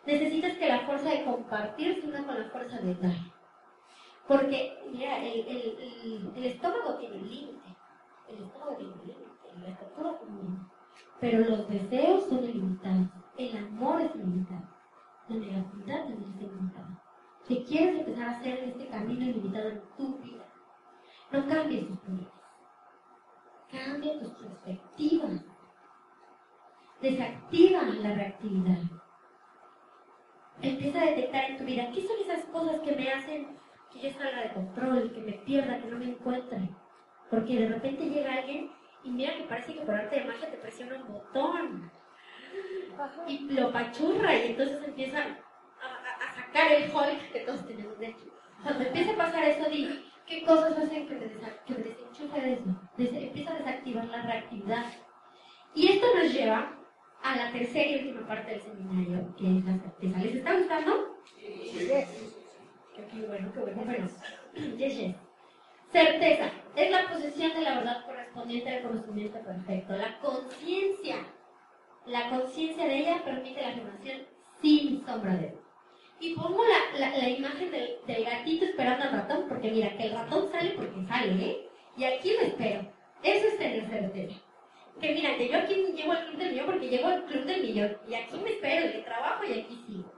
Necesitas 0.06 0.58
que 0.58 0.68
la 0.68 0.80
fuerza 0.80 1.08
de 1.08 1.24
compartir 1.24 2.00
se 2.00 2.08
una 2.08 2.26
con 2.26 2.40
la 2.40 2.50
fuerza 2.50 2.78
de 2.78 2.94
dar. 2.96 3.16
Porque, 4.26 4.76
mira, 4.90 5.24
el, 5.24 6.34
estómago 6.36 6.96
tiene 6.98 7.16
un 7.16 7.28
límite. 7.28 7.76
El 8.28 8.42
estómago 8.42 8.76
tiene 8.76 8.92
un 8.92 9.06
límite. 9.06 9.28
La 9.62 9.68
estatura 9.68 10.18
también. 10.18 10.66
Pero 11.20 11.48
los 11.48 11.68
deseos 11.68 12.28
son 12.28 12.42
ilimitados. 12.42 13.08
El 13.36 13.56
amor 13.56 14.00
es 14.00 14.14
ilimitado. 14.16 14.68
La 15.28 15.36
negatividad 15.36 16.04
también 16.06 16.34
es 16.34 16.42
ilimitada. 16.42 17.07
Si 17.48 17.64
quieres 17.64 18.00
empezar 18.00 18.28
a 18.28 18.32
hacer 18.32 18.58
este 18.58 18.88
camino 18.88 19.24
ilimitado 19.24 19.70
en 19.70 19.80
tu 19.96 20.18
vida, 20.18 20.44
no 21.32 21.48
cambies 21.48 21.88
tus 21.88 21.98
prioridades. 22.00 22.34
Cambia 23.72 24.20
tus 24.20 24.32
perspectivas. 24.32 25.44
Desactiva 27.00 27.82
la 27.84 28.14
reactividad. 28.14 28.78
Empieza 30.60 31.00
a 31.00 31.06
detectar 31.06 31.50
en 31.50 31.56
tu 31.56 31.64
vida 31.64 31.90
qué 31.94 32.06
son 32.06 32.18
esas 32.20 32.44
cosas 32.46 32.80
que 32.80 32.94
me 32.94 33.10
hacen 33.10 33.56
que 33.92 34.00
yo 34.00 34.10
salga 34.18 34.42
de 34.42 34.52
control, 34.52 35.12
que 35.14 35.20
me 35.20 35.32
pierda, 35.32 35.80
que 35.80 35.88
no 35.88 35.96
me 35.96 36.10
encuentre. 36.10 36.68
Porque 37.30 37.60
de 37.60 37.68
repente 37.68 38.10
llega 38.10 38.34
alguien 38.34 38.70
y 39.04 39.10
mira 39.10 39.34
que 39.36 39.44
parece 39.44 39.72
que 39.72 39.80
por 39.80 39.94
arte 39.94 40.20
de 40.20 40.26
magia 40.26 40.50
te 40.50 40.58
presiona 40.58 40.96
un 40.96 41.14
botón. 41.14 41.90
Y 43.26 43.38
lo 43.50 43.72
pachurra 43.72 44.34
y 44.34 44.50
entonces 44.50 44.82
empieza 44.86 45.24
sacar 46.38 46.72
el 46.72 46.90
Hulk 46.90 47.32
que 47.32 47.40
todos 47.40 47.66
tenemos 47.66 47.98
dentro. 47.98 48.26
Cuando 48.62 48.84
empieza 48.84 49.12
a 49.12 49.16
pasar 49.16 49.44
eso, 49.44 49.70
digo, 49.70 49.94
¿qué 50.26 50.44
cosas 50.44 50.78
hacen 50.78 51.06
que 51.08 51.14
me, 51.14 51.30
que 51.66 51.74
me 51.74 51.84
desenchufe 51.84 52.40
de 52.40 52.52
eso? 52.54 52.64
empieza 52.98 53.52
a 53.52 53.58
desactivar 53.58 54.04
la 54.06 54.22
reactividad. 54.22 54.86
Y 55.74 55.92
esto 55.92 56.06
nos 56.14 56.32
lleva 56.32 56.78
a 57.22 57.36
la 57.36 57.52
tercera 57.52 57.90
y 57.90 58.08
última 58.08 58.26
parte 58.26 58.52
del 58.52 58.60
seminario, 58.62 59.34
que 59.36 59.58
es 59.58 59.64
la 59.64 59.78
certeza. 59.78 60.18
¿Les 60.18 60.34
está 60.36 60.58
gustando? 60.58 61.16
Sí. 61.36 61.88
Qué 62.96 63.26
bueno, 63.26 63.52
qué 63.52 63.60
bueno. 63.60 63.82
Bueno, 63.84 64.08
yes, 64.76 64.96
yes. 64.96 65.16
Certeza 65.92 66.50
es 66.76 66.90
la 66.90 67.08
posesión 67.08 67.54
de 67.54 67.62
la 67.62 67.76
verdad 67.76 68.04
correspondiente 68.04 68.76
al 68.76 68.82
conocimiento 68.82 69.38
perfecto. 69.40 69.96
La 69.96 70.18
conciencia, 70.18 71.16
la 72.06 72.28
conciencia 72.28 72.86
de 72.86 72.98
ella 72.98 73.24
permite 73.24 73.62
la 73.62 73.68
afirmación 73.68 74.20
sin 74.60 75.06
sombra 75.06 75.34
de 75.36 75.50
duda. 75.50 75.67
Y 76.20 76.34
pongo 76.34 76.62
la, 76.64 77.08
la, 77.08 77.28
imagen 77.28 77.70
del, 77.70 77.96
del, 78.06 78.24
gatito 78.24 78.64
esperando 78.64 79.04
al 79.04 79.12
ratón, 79.12 79.44
porque 79.48 79.70
mira, 79.70 79.96
que 79.96 80.04
el 80.04 80.14
ratón 80.14 80.50
sale 80.50 80.70
porque 80.70 81.06
sale, 81.06 81.32
¿eh? 81.32 81.68
Y 81.96 82.04
aquí 82.04 82.32
lo 82.32 82.40
espero. 82.40 82.80
Eso 83.22 83.46
es 83.46 83.58
tener 83.58 83.88
certeza. 83.88 84.40
Que 85.00 85.14
mira, 85.14 85.36
que 85.36 85.48
yo 85.48 85.58
aquí 85.58 85.74
llego 85.94 86.12
al 86.12 86.26
club 86.26 86.38
del 86.38 86.50
millón 86.50 86.66
porque 86.66 86.88
llego 86.88 87.08
al 87.08 87.24
club 87.24 87.44
del 87.44 87.62
millón. 87.62 87.96
Y 88.08 88.14
aquí 88.14 88.36
me 88.38 88.50
espero, 88.50 88.98
y 88.98 89.02
trabajo 89.02 89.44
y 89.44 89.60
aquí 89.60 89.84
sigo. 89.86 90.12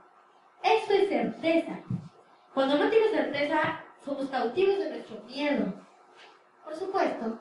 Eso 0.63 0.93
es 0.93 1.09
certeza. 1.09 1.83
Cuando 2.53 2.77
no 2.77 2.89
tienes 2.89 3.11
certeza, 3.11 3.83
somos 4.03 4.29
cautivos 4.29 4.79
de 4.79 4.89
nuestro 4.89 5.21
miedo. 5.23 5.73
Por 6.63 6.75
supuesto, 6.75 7.39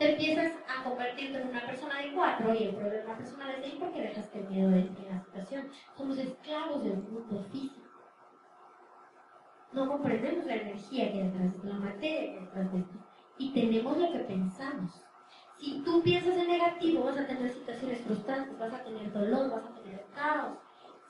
te 0.00 0.12
empiezas 0.12 0.52
a 0.66 0.82
convertirte 0.82 1.42
en 1.42 1.48
una 1.48 1.66
persona 1.66 1.98
de 1.98 2.14
cuatro 2.14 2.54
y 2.54 2.64
es 2.64 2.74
una 2.74 3.18
persona 3.18 3.48
de 3.48 3.60
seis 3.60 3.74
porque 3.78 4.00
dejas 4.00 4.26
que 4.28 4.38
el 4.38 4.48
miedo 4.48 4.70
entre 4.70 5.06
en 5.06 5.14
la 5.14 5.22
situación. 5.22 5.70
Somos 5.94 6.16
esclavos 6.16 6.82
del 6.82 6.96
mundo 7.02 7.44
físico. 7.52 7.86
No 9.72 9.86
comprendemos 9.88 10.46
la 10.46 10.54
energía 10.54 11.12
que 11.12 11.24
detrás 11.24 11.62
de 11.62 11.68
la 11.68 11.78
materia 11.78 12.32
que 12.32 12.40
detrás 12.40 12.72
de 12.72 12.78
esto. 12.78 12.94
Y 13.36 13.52
tenemos 13.52 13.98
lo 13.98 14.10
que 14.10 14.20
pensamos. 14.20 15.04
Si 15.58 15.82
tú 15.82 16.02
piensas 16.02 16.34
en 16.34 16.48
negativo, 16.48 17.04
vas 17.04 17.18
a 17.18 17.26
tener 17.26 17.50
situaciones 17.50 18.00
frustrantes, 18.00 18.58
vas 18.58 18.72
a 18.72 18.82
tener 18.82 19.12
dolor, 19.12 19.50
vas 19.50 19.66
a 19.66 19.82
tener 19.82 20.06
caos. 20.14 20.56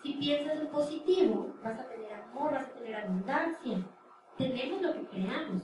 Si 0.02 0.14
piensas 0.14 0.58
en 0.58 0.66
positivo, 0.66 1.54
vas 1.62 1.78
a 1.78 1.88
tener 1.88 2.12
amor, 2.12 2.54
vas 2.54 2.66
a 2.66 2.72
tener 2.72 2.96
abundancia. 2.96 3.78
Tenemos 4.36 4.82
lo 4.82 4.94
que 4.94 5.06
creamos. 5.06 5.62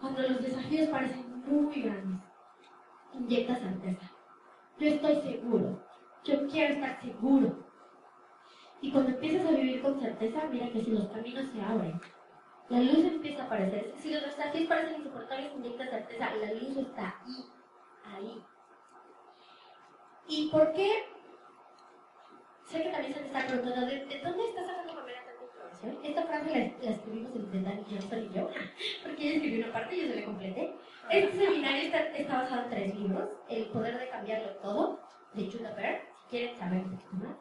Cuando 0.00 0.22
los 0.22 0.40
desafíos 0.40 0.88
parecen 0.90 1.25
muy 1.46 1.82
grandes, 1.82 2.20
inyecta 3.14 3.56
certeza. 3.56 4.10
Yo 4.78 4.88
estoy 4.88 5.22
seguro. 5.22 5.82
Yo 6.24 6.46
quiero 6.48 6.74
estar 6.74 7.00
seguro. 7.00 7.64
Y 8.80 8.92
cuando 8.92 9.10
empiezas 9.12 9.46
a 9.46 9.52
vivir 9.52 9.80
con 9.80 10.00
certeza, 10.00 10.44
mira 10.50 10.70
que 10.70 10.84
si 10.84 10.90
los 10.90 11.08
caminos 11.08 11.46
se 11.52 11.62
abren, 11.62 12.00
la 12.68 12.80
luz 12.80 13.04
empieza 13.04 13.42
a 13.42 13.46
aparecer. 13.46 13.94
Si 13.98 14.12
los 14.12 14.22
desafíos 14.22 14.68
parecen 14.68 14.96
insoportables, 14.96 15.54
inyecta 15.54 15.88
certeza. 15.88 16.34
La 16.34 16.52
luz 16.52 16.76
está 16.76 17.14
ahí, 17.24 17.44
ahí. 18.04 18.44
¿Y 20.28 20.48
por 20.50 20.72
qué? 20.72 21.04
Sé 22.64 22.82
que 22.82 22.90
también 22.90 23.14
se 23.14 23.20
te 23.20 23.26
está 23.26 23.46
preguntando, 23.46 23.86
¿de, 23.86 24.06
de 24.06 24.20
dónde 24.20 24.48
estás 24.48 24.66
sacando 24.66 24.95
Esta 26.02 26.22
frase 26.22 26.50
la, 26.50 26.84
la 26.84 26.90
escribimos 26.96 27.34
entre 27.34 27.60
Dani 27.60 27.84
Johnson 27.88 28.18
y 28.18 28.34
yo, 28.34 28.48
porque 29.02 29.22
ella 29.22 29.36
escribió 29.36 29.64
una 29.64 29.72
parte 29.72 29.96
y 29.96 30.00
yo 30.00 30.08
se 30.08 30.20
la 30.20 30.24
completé. 30.24 30.74
Este 31.10 31.38
seminario 31.38 31.82
está, 31.82 32.00
está, 32.16 32.42
basado 32.42 32.62
en 32.62 32.70
tres 32.70 32.98
libros. 32.98 33.28
El 33.48 33.64
poder 33.66 33.98
de 33.98 34.08
cambiarlo 34.08 34.48
todo, 34.56 35.00
de 35.34 35.50
Judah 35.50 35.74
Baird, 35.74 36.00
si 36.22 36.30
quieren 36.30 36.58
saber 36.58 36.78
un 36.78 36.96
poquito 36.96 37.16
más. 37.16 37.36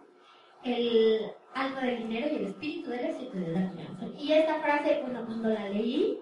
El 0.63 1.31
alma 1.53 1.81
del 1.81 1.97
dinero 1.97 2.27
y 2.31 2.35
el 2.35 2.45
espíritu 2.47 2.89
del 2.89 3.05
éxito 3.05 3.37
de 3.37 3.51
Dani 3.51 3.83
Johnson. 3.83 4.13
Y 4.17 4.31
esta 4.31 4.59
frase, 4.59 5.01
bueno, 5.01 5.25
cuando 5.25 5.49
la 5.49 5.69
leí, 5.69 6.19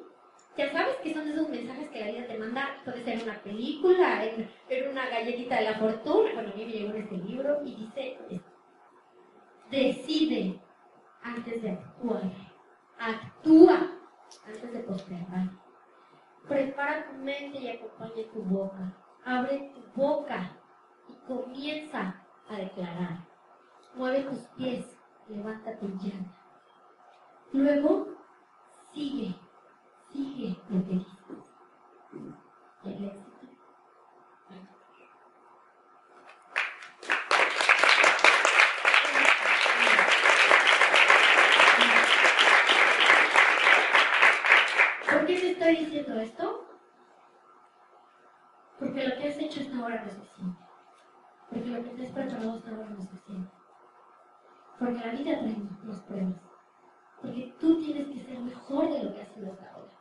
ya 0.58 0.72
sabes 0.72 0.96
que 0.98 1.14
son 1.14 1.28
esos 1.28 1.50
mensajes 1.50 1.90
que 1.90 2.00
la 2.00 2.12
vida 2.12 2.28
te 2.28 2.38
manda, 2.38 2.82
puede 2.86 3.04
ser 3.04 3.24
una 3.24 3.42
película, 3.42 4.24
en, 4.26 4.50
en 4.70 4.90
una 4.90 5.10
galletita 5.10 5.56
de 5.56 5.64
la 5.64 5.80
fortuna, 5.80 6.34
bueno, 6.34 6.52
a 6.52 6.56
mí 6.56 6.66
me 6.66 6.72
llegó 6.72 6.94
en 6.94 7.02
este 7.04 7.18
libro 7.18 7.62
y 7.66 7.76
dice. 7.76 8.18
Decide 9.72 10.60
antes 11.24 11.62
de 11.62 11.72
actuar. 11.72 12.32
Actúa 13.00 13.92
antes 14.48 14.74
de 14.74 14.80
postergar. 14.80 15.50
Prepara 16.48 17.08
tu 17.10 17.18
mente 17.18 17.60
y 17.60 17.70
acompaña 17.70 18.24
tu 18.34 18.44
boca. 18.44 18.94
Abre 19.26 19.72
tu 19.74 20.02
boca 20.02 20.52
y 21.08 21.16
comienza 21.28 22.16
a 22.50 22.56
declarar. 22.58 23.26
Mueve 23.96 24.24
tus 24.24 24.40
pies, 24.58 24.86
levanta 25.28 25.78
tu 25.78 25.88
llanta. 25.88 26.38
Luego, 27.54 28.08
sigue, 28.92 29.36
sigue 30.12 30.58
lo 30.70 30.84
que 30.86 30.94
dices. 30.94 31.14
Y 32.84 32.90
el 32.90 33.06
éxito. 33.06 33.34
¿Por 45.10 45.26
qué 45.28 45.56
te 45.56 46.03
esto? 46.20 46.68
Porque 48.80 49.08
lo 49.08 49.16
que 49.16 49.30
has 49.30 49.38
hecho 49.38 49.62
hasta 49.62 49.78
ahora 49.78 50.04
no 50.04 50.12
es 50.12 50.18
suficiente. 50.18 50.60
Porque 51.50 51.70
lo 51.70 51.84
que 51.84 51.90
te 51.90 52.06
has 52.06 52.12
preparado 52.12 52.54
hasta 52.54 52.70
ahora 52.70 52.90
no 52.90 53.00
es 53.00 53.10
suficiente. 53.10 53.52
Porque 54.80 55.00
la 55.00 55.12
vida 55.12 55.40
trae 55.40 55.58
más 55.84 56.02
pruebas. 56.02 56.42
Porque 57.22 57.56
tú 57.60 57.80
tienes 57.80 58.08
que 58.08 58.26
ser 58.26 58.40
mejor 58.40 58.90
de 58.90 59.04
lo 59.04 59.14
que 59.14 59.22
has 59.22 59.34
sido 59.34 59.52
hasta 59.52 59.72
ahora. 59.72 59.94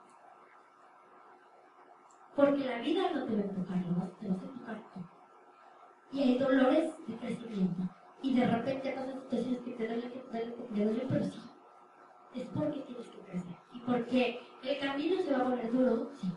Porque 2.34 2.64
la 2.64 2.78
vida 2.78 3.12
no 3.12 3.24
te 3.24 3.36
va 3.36 3.42
a 3.42 3.44
empujar, 3.44 3.82
te 4.18 4.28
vas 4.28 4.42
a 4.42 4.44
empujar 4.44 4.82
tú. 4.94 5.04
Y 6.12 6.22
hay 6.22 6.38
dolores 6.38 6.94
de 7.06 7.16
crecimiento. 7.16 7.82
Y 8.22 8.34
de 8.34 8.46
repente 8.46 8.92
pasan 8.92 9.20
situaciones 9.20 9.60
que 9.62 9.72
te 9.72 9.86
duelen, 9.86 10.10
que 10.10 10.18
te 10.18 10.30
duelen, 10.30 10.54
que 10.56 10.62
te 10.62 10.84
duelen, 10.84 11.08
pero 11.08 11.24
sí. 11.24 11.40
Es 12.34 12.48
porque 12.48 12.80
tienes 12.80 13.08
que 13.08 13.18
crecer. 13.20 13.61
Porque 13.86 14.40
el 14.62 14.78
camino 14.78 15.22
se 15.22 15.32
va 15.32 15.38
a 15.38 15.44
poner 15.44 15.72
duro, 15.72 16.10
sí. 16.20 16.32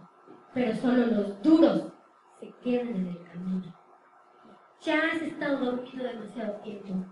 Pero 0.54 0.76
solo 0.76 1.06
los 1.08 1.42
duros 1.42 1.92
se 2.40 2.52
quedan 2.64 2.88
en 2.88 3.08
el 3.08 3.24
camino. 3.24 3.76
Ya 4.82 5.12
has 5.12 5.22
estado 5.22 5.58
dormido 5.66 6.06
demasiado 6.06 6.54
tiempo. 6.62 7.06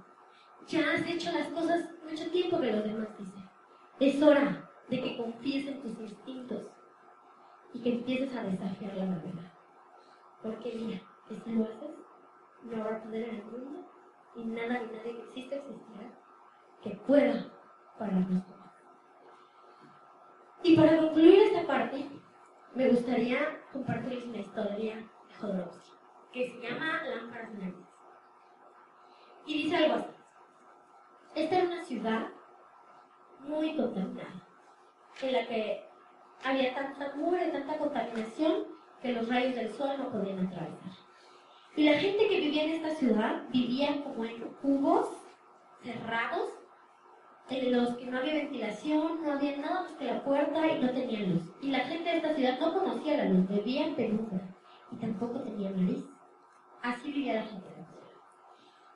Ya 0.67 0.93
has 0.93 1.07
hecho 1.07 1.31
las 1.31 1.47
cosas 1.49 1.89
mucho 2.09 2.29
tiempo 2.31 2.59
que 2.59 2.71
los 2.71 2.83
demás 2.83 3.07
dicen. 3.17 3.49
Es 3.99 4.21
hora 4.21 4.69
de 4.89 5.01
que 5.01 5.17
confíes 5.17 5.67
en 5.67 5.81
tus 5.81 5.99
instintos 5.99 6.69
y 7.73 7.81
que 7.81 7.95
empieces 7.95 8.35
a 8.35 8.43
desafiar 8.43 8.95
la 8.95 9.05
verdad. 9.05 9.51
Porque 10.41 10.73
mira, 10.75 11.01
si 11.27 11.51
lo 11.51 11.63
haces, 11.63 11.91
no 12.63 12.81
habrá 12.81 13.03
poder 13.03 13.29
en 13.29 13.35
el 13.35 13.45
mundo 13.45 13.85
y 14.35 14.45
nada 14.45 14.79
ni 14.79 14.97
nadie 14.97 15.15
que 15.15 15.23
exista 15.23 15.55
existirá 15.55 16.11
que 16.81 16.91
pueda 17.07 17.45
pararnos. 17.97 18.52
Y 20.63 20.77
para 20.77 20.97
concluir 20.97 21.41
esta 21.41 21.67
parte, 21.67 22.07
me 22.73 22.89
gustaría 22.89 23.61
compartirles 23.73 24.25
una 24.25 24.37
historia 24.37 24.95
de 24.95 25.35
Jodorowsky, 25.39 25.91
que 26.31 26.49
se 26.49 26.61
llama 26.61 27.03
Lámparas 27.03 27.53
Negras. 27.53 27.89
Y 29.45 29.63
dice 29.63 29.75
algo 29.75 29.95
así. 29.95 30.15
Esta 31.35 31.57
era 31.57 31.65
una 31.65 31.83
ciudad 31.83 32.27
muy 33.39 33.75
contaminada, 33.75 34.47
en 35.21 35.33
la 35.33 35.47
que 35.47 35.83
había 36.45 36.73
tanta 36.73 37.13
mugre, 37.15 37.51
tanta 37.51 37.77
contaminación, 37.77 38.67
que 39.01 39.11
los 39.11 39.27
rayos 39.27 39.55
del 39.55 39.73
sol 39.73 39.97
no 39.97 40.09
podían 40.11 40.47
atravesar. 40.47 40.91
Y 41.75 41.89
la 41.89 41.99
gente 41.99 42.29
que 42.29 42.39
vivía 42.39 42.63
en 42.63 42.71
esta 42.71 42.95
ciudad 42.95 43.43
vivía 43.49 44.01
como 44.03 44.23
en 44.23 44.39
cubos 44.61 45.09
cerrados, 45.81 46.51
en 47.49 47.71
los 47.73 47.95
que 47.97 48.05
no 48.05 48.17
había 48.17 48.33
ventilación, 48.33 49.23
no 49.23 49.33
había 49.33 49.57
nada 49.57 49.81
más 49.81 49.91
que 49.93 50.05
la 50.05 50.23
puerta 50.23 50.67
y 50.67 50.81
no 50.81 50.91
tenían 50.91 51.33
luz. 51.33 51.43
Y 51.61 51.71
la 51.71 51.79
gente 51.79 52.09
de 52.09 52.17
esta 52.17 52.35
ciudad 52.35 52.59
no 52.59 52.73
conocía 52.73 53.17
la 53.17 53.25
luz, 53.25 53.47
vivía 53.47 53.87
en 53.87 53.95
penumbra 53.95 54.41
y 54.91 54.95
tampoco 54.97 55.41
tenía 55.41 55.71
nariz. 55.71 56.05
Así 56.81 57.11
vivía 57.11 57.35
la 57.35 57.43
gente 57.43 57.69
de 57.69 57.77
la 57.77 57.85
ciudad. 57.85 58.03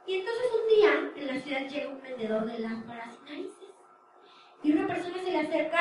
Y 0.06 0.16
entonces 0.16 0.46
un 0.62 0.68
día 0.70 1.12
en 1.16 1.28
la 1.28 1.42
ciudad 1.42 1.68
llega 1.68 1.90
un 1.90 2.02
vendedor 2.02 2.46
de 2.46 2.60
lámparas 2.60 3.18
y 3.22 3.30
narices. 3.30 3.76
Y 4.64 4.72
una 4.72 4.88
persona 4.88 5.18
se 5.24 5.32
le 5.32 5.40
acerca 5.40 5.80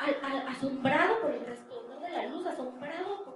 al, 0.00 0.16
al, 0.22 0.48
asombrado 0.48 1.20
por 1.20 1.30
el 1.30 1.44
resplandor 1.44 2.00
de 2.00 2.10
la 2.10 2.26
luz, 2.26 2.46
asombrado 2.46 3.24
por... 3.24 3.34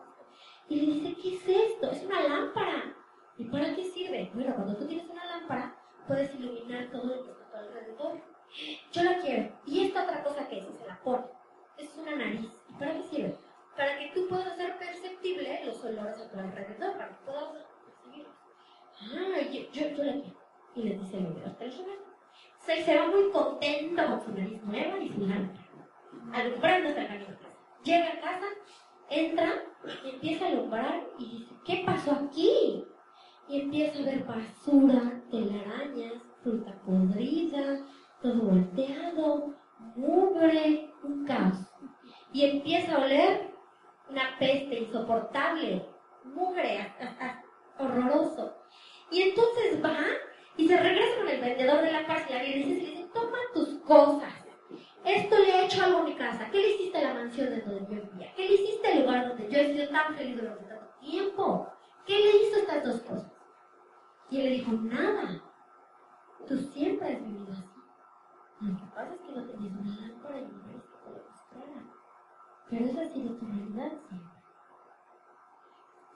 Y 0.68 0.76
le 0.76 0.92
dice, 0.92 1.20
¿qué 1.20 1.34
es 1.34 1.70
esto? 1.72 1.90
Es 1.90 2.04
una 2.04 2.22
lámpara. 2.22 2.94
¿Y 3.36 3.44
para 3.44 3.74
qué 3.74 3.84
sirve? 3.84 4.30
Bueno, 4.34 4.54
cuando 4.54 4.76
tú 4.76 4.86
tienes 4.86 5.08
una 5.08 5.24
lámpara, 5.24 5.76
puedes 6.06 6.34
iluminar 6.34 6.90
todo 6.90 7.04
lo 7.04 7.24
que 7.24 7.30
está 7.42 7.58
a 7.58 7.60
alrededor. 7.60 8.37
Yo 8.92 9.02
la 9.02 9.18
quiero. 9.20 9.52
¿Y 9.66 9.86
esta 9.86 10.04
otra 10.04 10.22
cosa 10.22 10.48
que 10.48 10.58
es? 10.58 10.66
Se 10.66 10.86
la 10.86 10.98
pone. 11.00 11.24
Es 11.76 11.96
una 11.96 12.16
nariz. 12.16 12.50
¿Y 12.68 12.72
para 12.74 12.94
qué 12.94 13.02
sirve? 13.04 13.36
Para 13.76 13.98
que 13.98 14.10
tú 14.14 14.28
puedas 14.28 14.48
hacer 14.48 14.78
perceptible 14.78 15.64
los 15.64 15.84
olores 15.84 16.18
a 16.18 16.30
tu 16.30 16.38
alrededor, 16.38 16.92
para 16.96 17.08
que 17.08 17.24
puedas 17.24 17.44
percibirlos. 17.84 18.34
Ah, 19.00 19.40
yo, 19.52 19.70
yo, 19.72 20.04
la 20.04 20.12
quiero. 20.12 20.38
Y 20.74 20.82
le 20.82 20.98
dice 20.98 21.16
el 21.16 21.24
vendedor, 21.24 21.56
te 21.56 21.66
lo 21.66 21.72
se, 22.58 22.98
va 22.98 23.06
muy 23.06 23.30
contento 23.30 24.06
con 24.06 24.20
su 24.20 24.32
nariz 24.32 24.62
nueva 24.62 24.98
y 24.98 25.08
su 25.08 25.26
lámpara. 25.26 25.66
Alumbrando 26.32 26.88
hasta 26.90 27.00
el 27.00 27.08
camino 27.08 27.24
a 27.24 27.38
casa. 27.38 27.48
Llega 27.82 28.08
a 28.08 28.20
casa, 28.20 28.46
entra, 29.08 29.64
empieza 30.04 30.44
a 30.44 30.48
alumbrar 30.48 31.06
y 31.18 31.24
dice, 31.24 31.54
¿qué 31.64 31.82
pasó 31.86 32.12
aquí? 32.12 32.84
y 33.48 33.62
empieza 33.62 33.98
a 33.98 34.02
ver 34.02 34.24
basura, 34.24 35.22
telarañas, 35.30 36.22
fruta 36.42 36.74
podrida, 36.84 37.80
todo 38.22 38.42
volteado, 38.42 39.54
mugre, 39.96 40.92
un 41.02 41.24
caos. 41.24 41.58
Y 42.32 42.44
empieza 42.44 42.94
a 42.94 43.04
oler 43.04 43.54
una 44.10 44.38
peste 44.38 44.80
insoportable, 44.80 45.86
mugre, 46.24 46.94
horroroso. 47.78 48.54
Y 49.10 49.22
entonces 49.22 49.82
va 49.82 49.98
y 50.56 50.66
se 50.66 50.76
regresa 50.76 51.16
con 51.18 51.28
el 51.28 51.40
vendedor 51.40 51.82
de 51.82 51.92
la 51.92 52.06
casa 52.06 52.42
y 52.44 52.50
le 52.50 52.66
dice, 52.66 53.08
toma 53.14 53.38
tus 53.54 53.78
cosas. 53.80 54.32
Esto 55.04 55.38
le 55.38 55.52
ha 55.52 55.64
hecho 55.64 55.82
algo 55.84 55.98
a 55.98 56.02
mi 56.02 56.14
casa. 56.14 56.48
¿Qué 56.50 56.58
le 56.58 56.74
hiciste 56.74 56.98
a 56.98 57.02
la 57.02 57.14
mansión 57.14 57.48
de 57.48 57.60
donde 57.62 57.94
yo 57.94 58.02
vivía? 58.02 58.32
¿Qué 58.34 58.48
le 58.48 58.54
hiciste 58.54 58.88
al 58.88 59.00
lugar 59.02 59.28
donde 59.28 59.48
yo 59.50 59.58
he 59.58 59.72
sido 59.72 59.88
tan 59.88 60.14
feliz 60.16 60.36
durante 60.36 60.64
tanto 60.64 60.86
tiempo? 61.00 61.68
¿Qué 62.04 62.18
le 62.18 62.36
hizo 62.42 62.56
estas 62.56 62.84
dos 62.84 63.00
cosas? 63.02 63.32
Y 64.30 64.40
él 64.40 64.44
le 64.44 64.50
dijo, 64.50 64.72
nada. 64.72 65.42
Tú 66.46 66.58
siempre 66.58 67.08
has 67.08 67.22
vivido 67.22 67.52
así. 67.52 67.67
Lo 68.60 68.76
que 68.76 68.84
pasa 68.94 69.14
es 69.14 69.20
que 69.20 69.32
no 69.32 69.44
tenías 69.44 69.72
una 69.72 69.96
lámpara 70.00 70.38
y 70.40 70.46
no 70.46 70.62
querías 70.62 70.84
que 70.84 70.96
te 70.98 71.10
lo 71.10 71.28
mostrara. 71.28 71.82
Pero 72.68 72.84
esa 72.84 73.02
ha 73.02 73.08
sido 73.08 73.34
tu 73.36 73.46
realidad 73.46 73.92
siempre. 74.08 74.38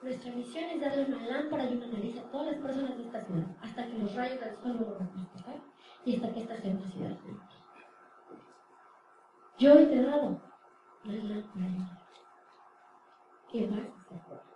Nuestra 0.01 0.31
misión 0.33 0.63
es 0.65 0.81
darle 0.81 1.05
una 1.05 1.25
lámpara 1.25 1.63
y 1.65 1.77
una 1.77 1.87
nariz 1.87 2.19
a 2.19 2.29
todas 2.29 2.47
las 2.47 2.61
personas 2.61 2.97
de 2.97 3.03
esta 3.03 3.23
ciudad, 3.23 3.57
hasta 3.61 3.85
que 3.87 3.97
los 3.97 4.15
rayos 4.15 4.39
del 4.39 4.55
sol 4.55 4.79
no 4.79 4.85
lo 4.89 4.99
van 4.99 5.07
a 5.07 5.37
tocar 5.37 5.61
y 6.03 6.15
hasta 6.15 6.33
que 6.33 6.39
esta 6.41 6.57
sea 6.57 6.77
ciudad. 6.77 7.17
Yo 9.57 9.73
he 9.73 9.85
te 9.85 9.99
he 9.99 10.03
dado 10.03 10.41
la 11.05 11.13
lámpara 11.13 11.65
y 11.65 12.03
¿Qué 13.49 13.65
a 13.65 13.67
hacer 13.69 14.53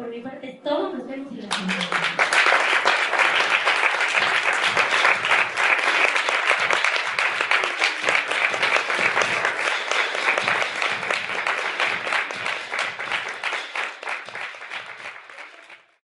por 0.00 0.08
mi 0.08 0.22
parte 0.22 0.48
es 0.48 0.62
todo. 0.62 0.94
Nos 0.94 1.06
vemos 1.06 1.30
en 1.30 1.42
la 1.42 1.54
semana. 1.54 2.49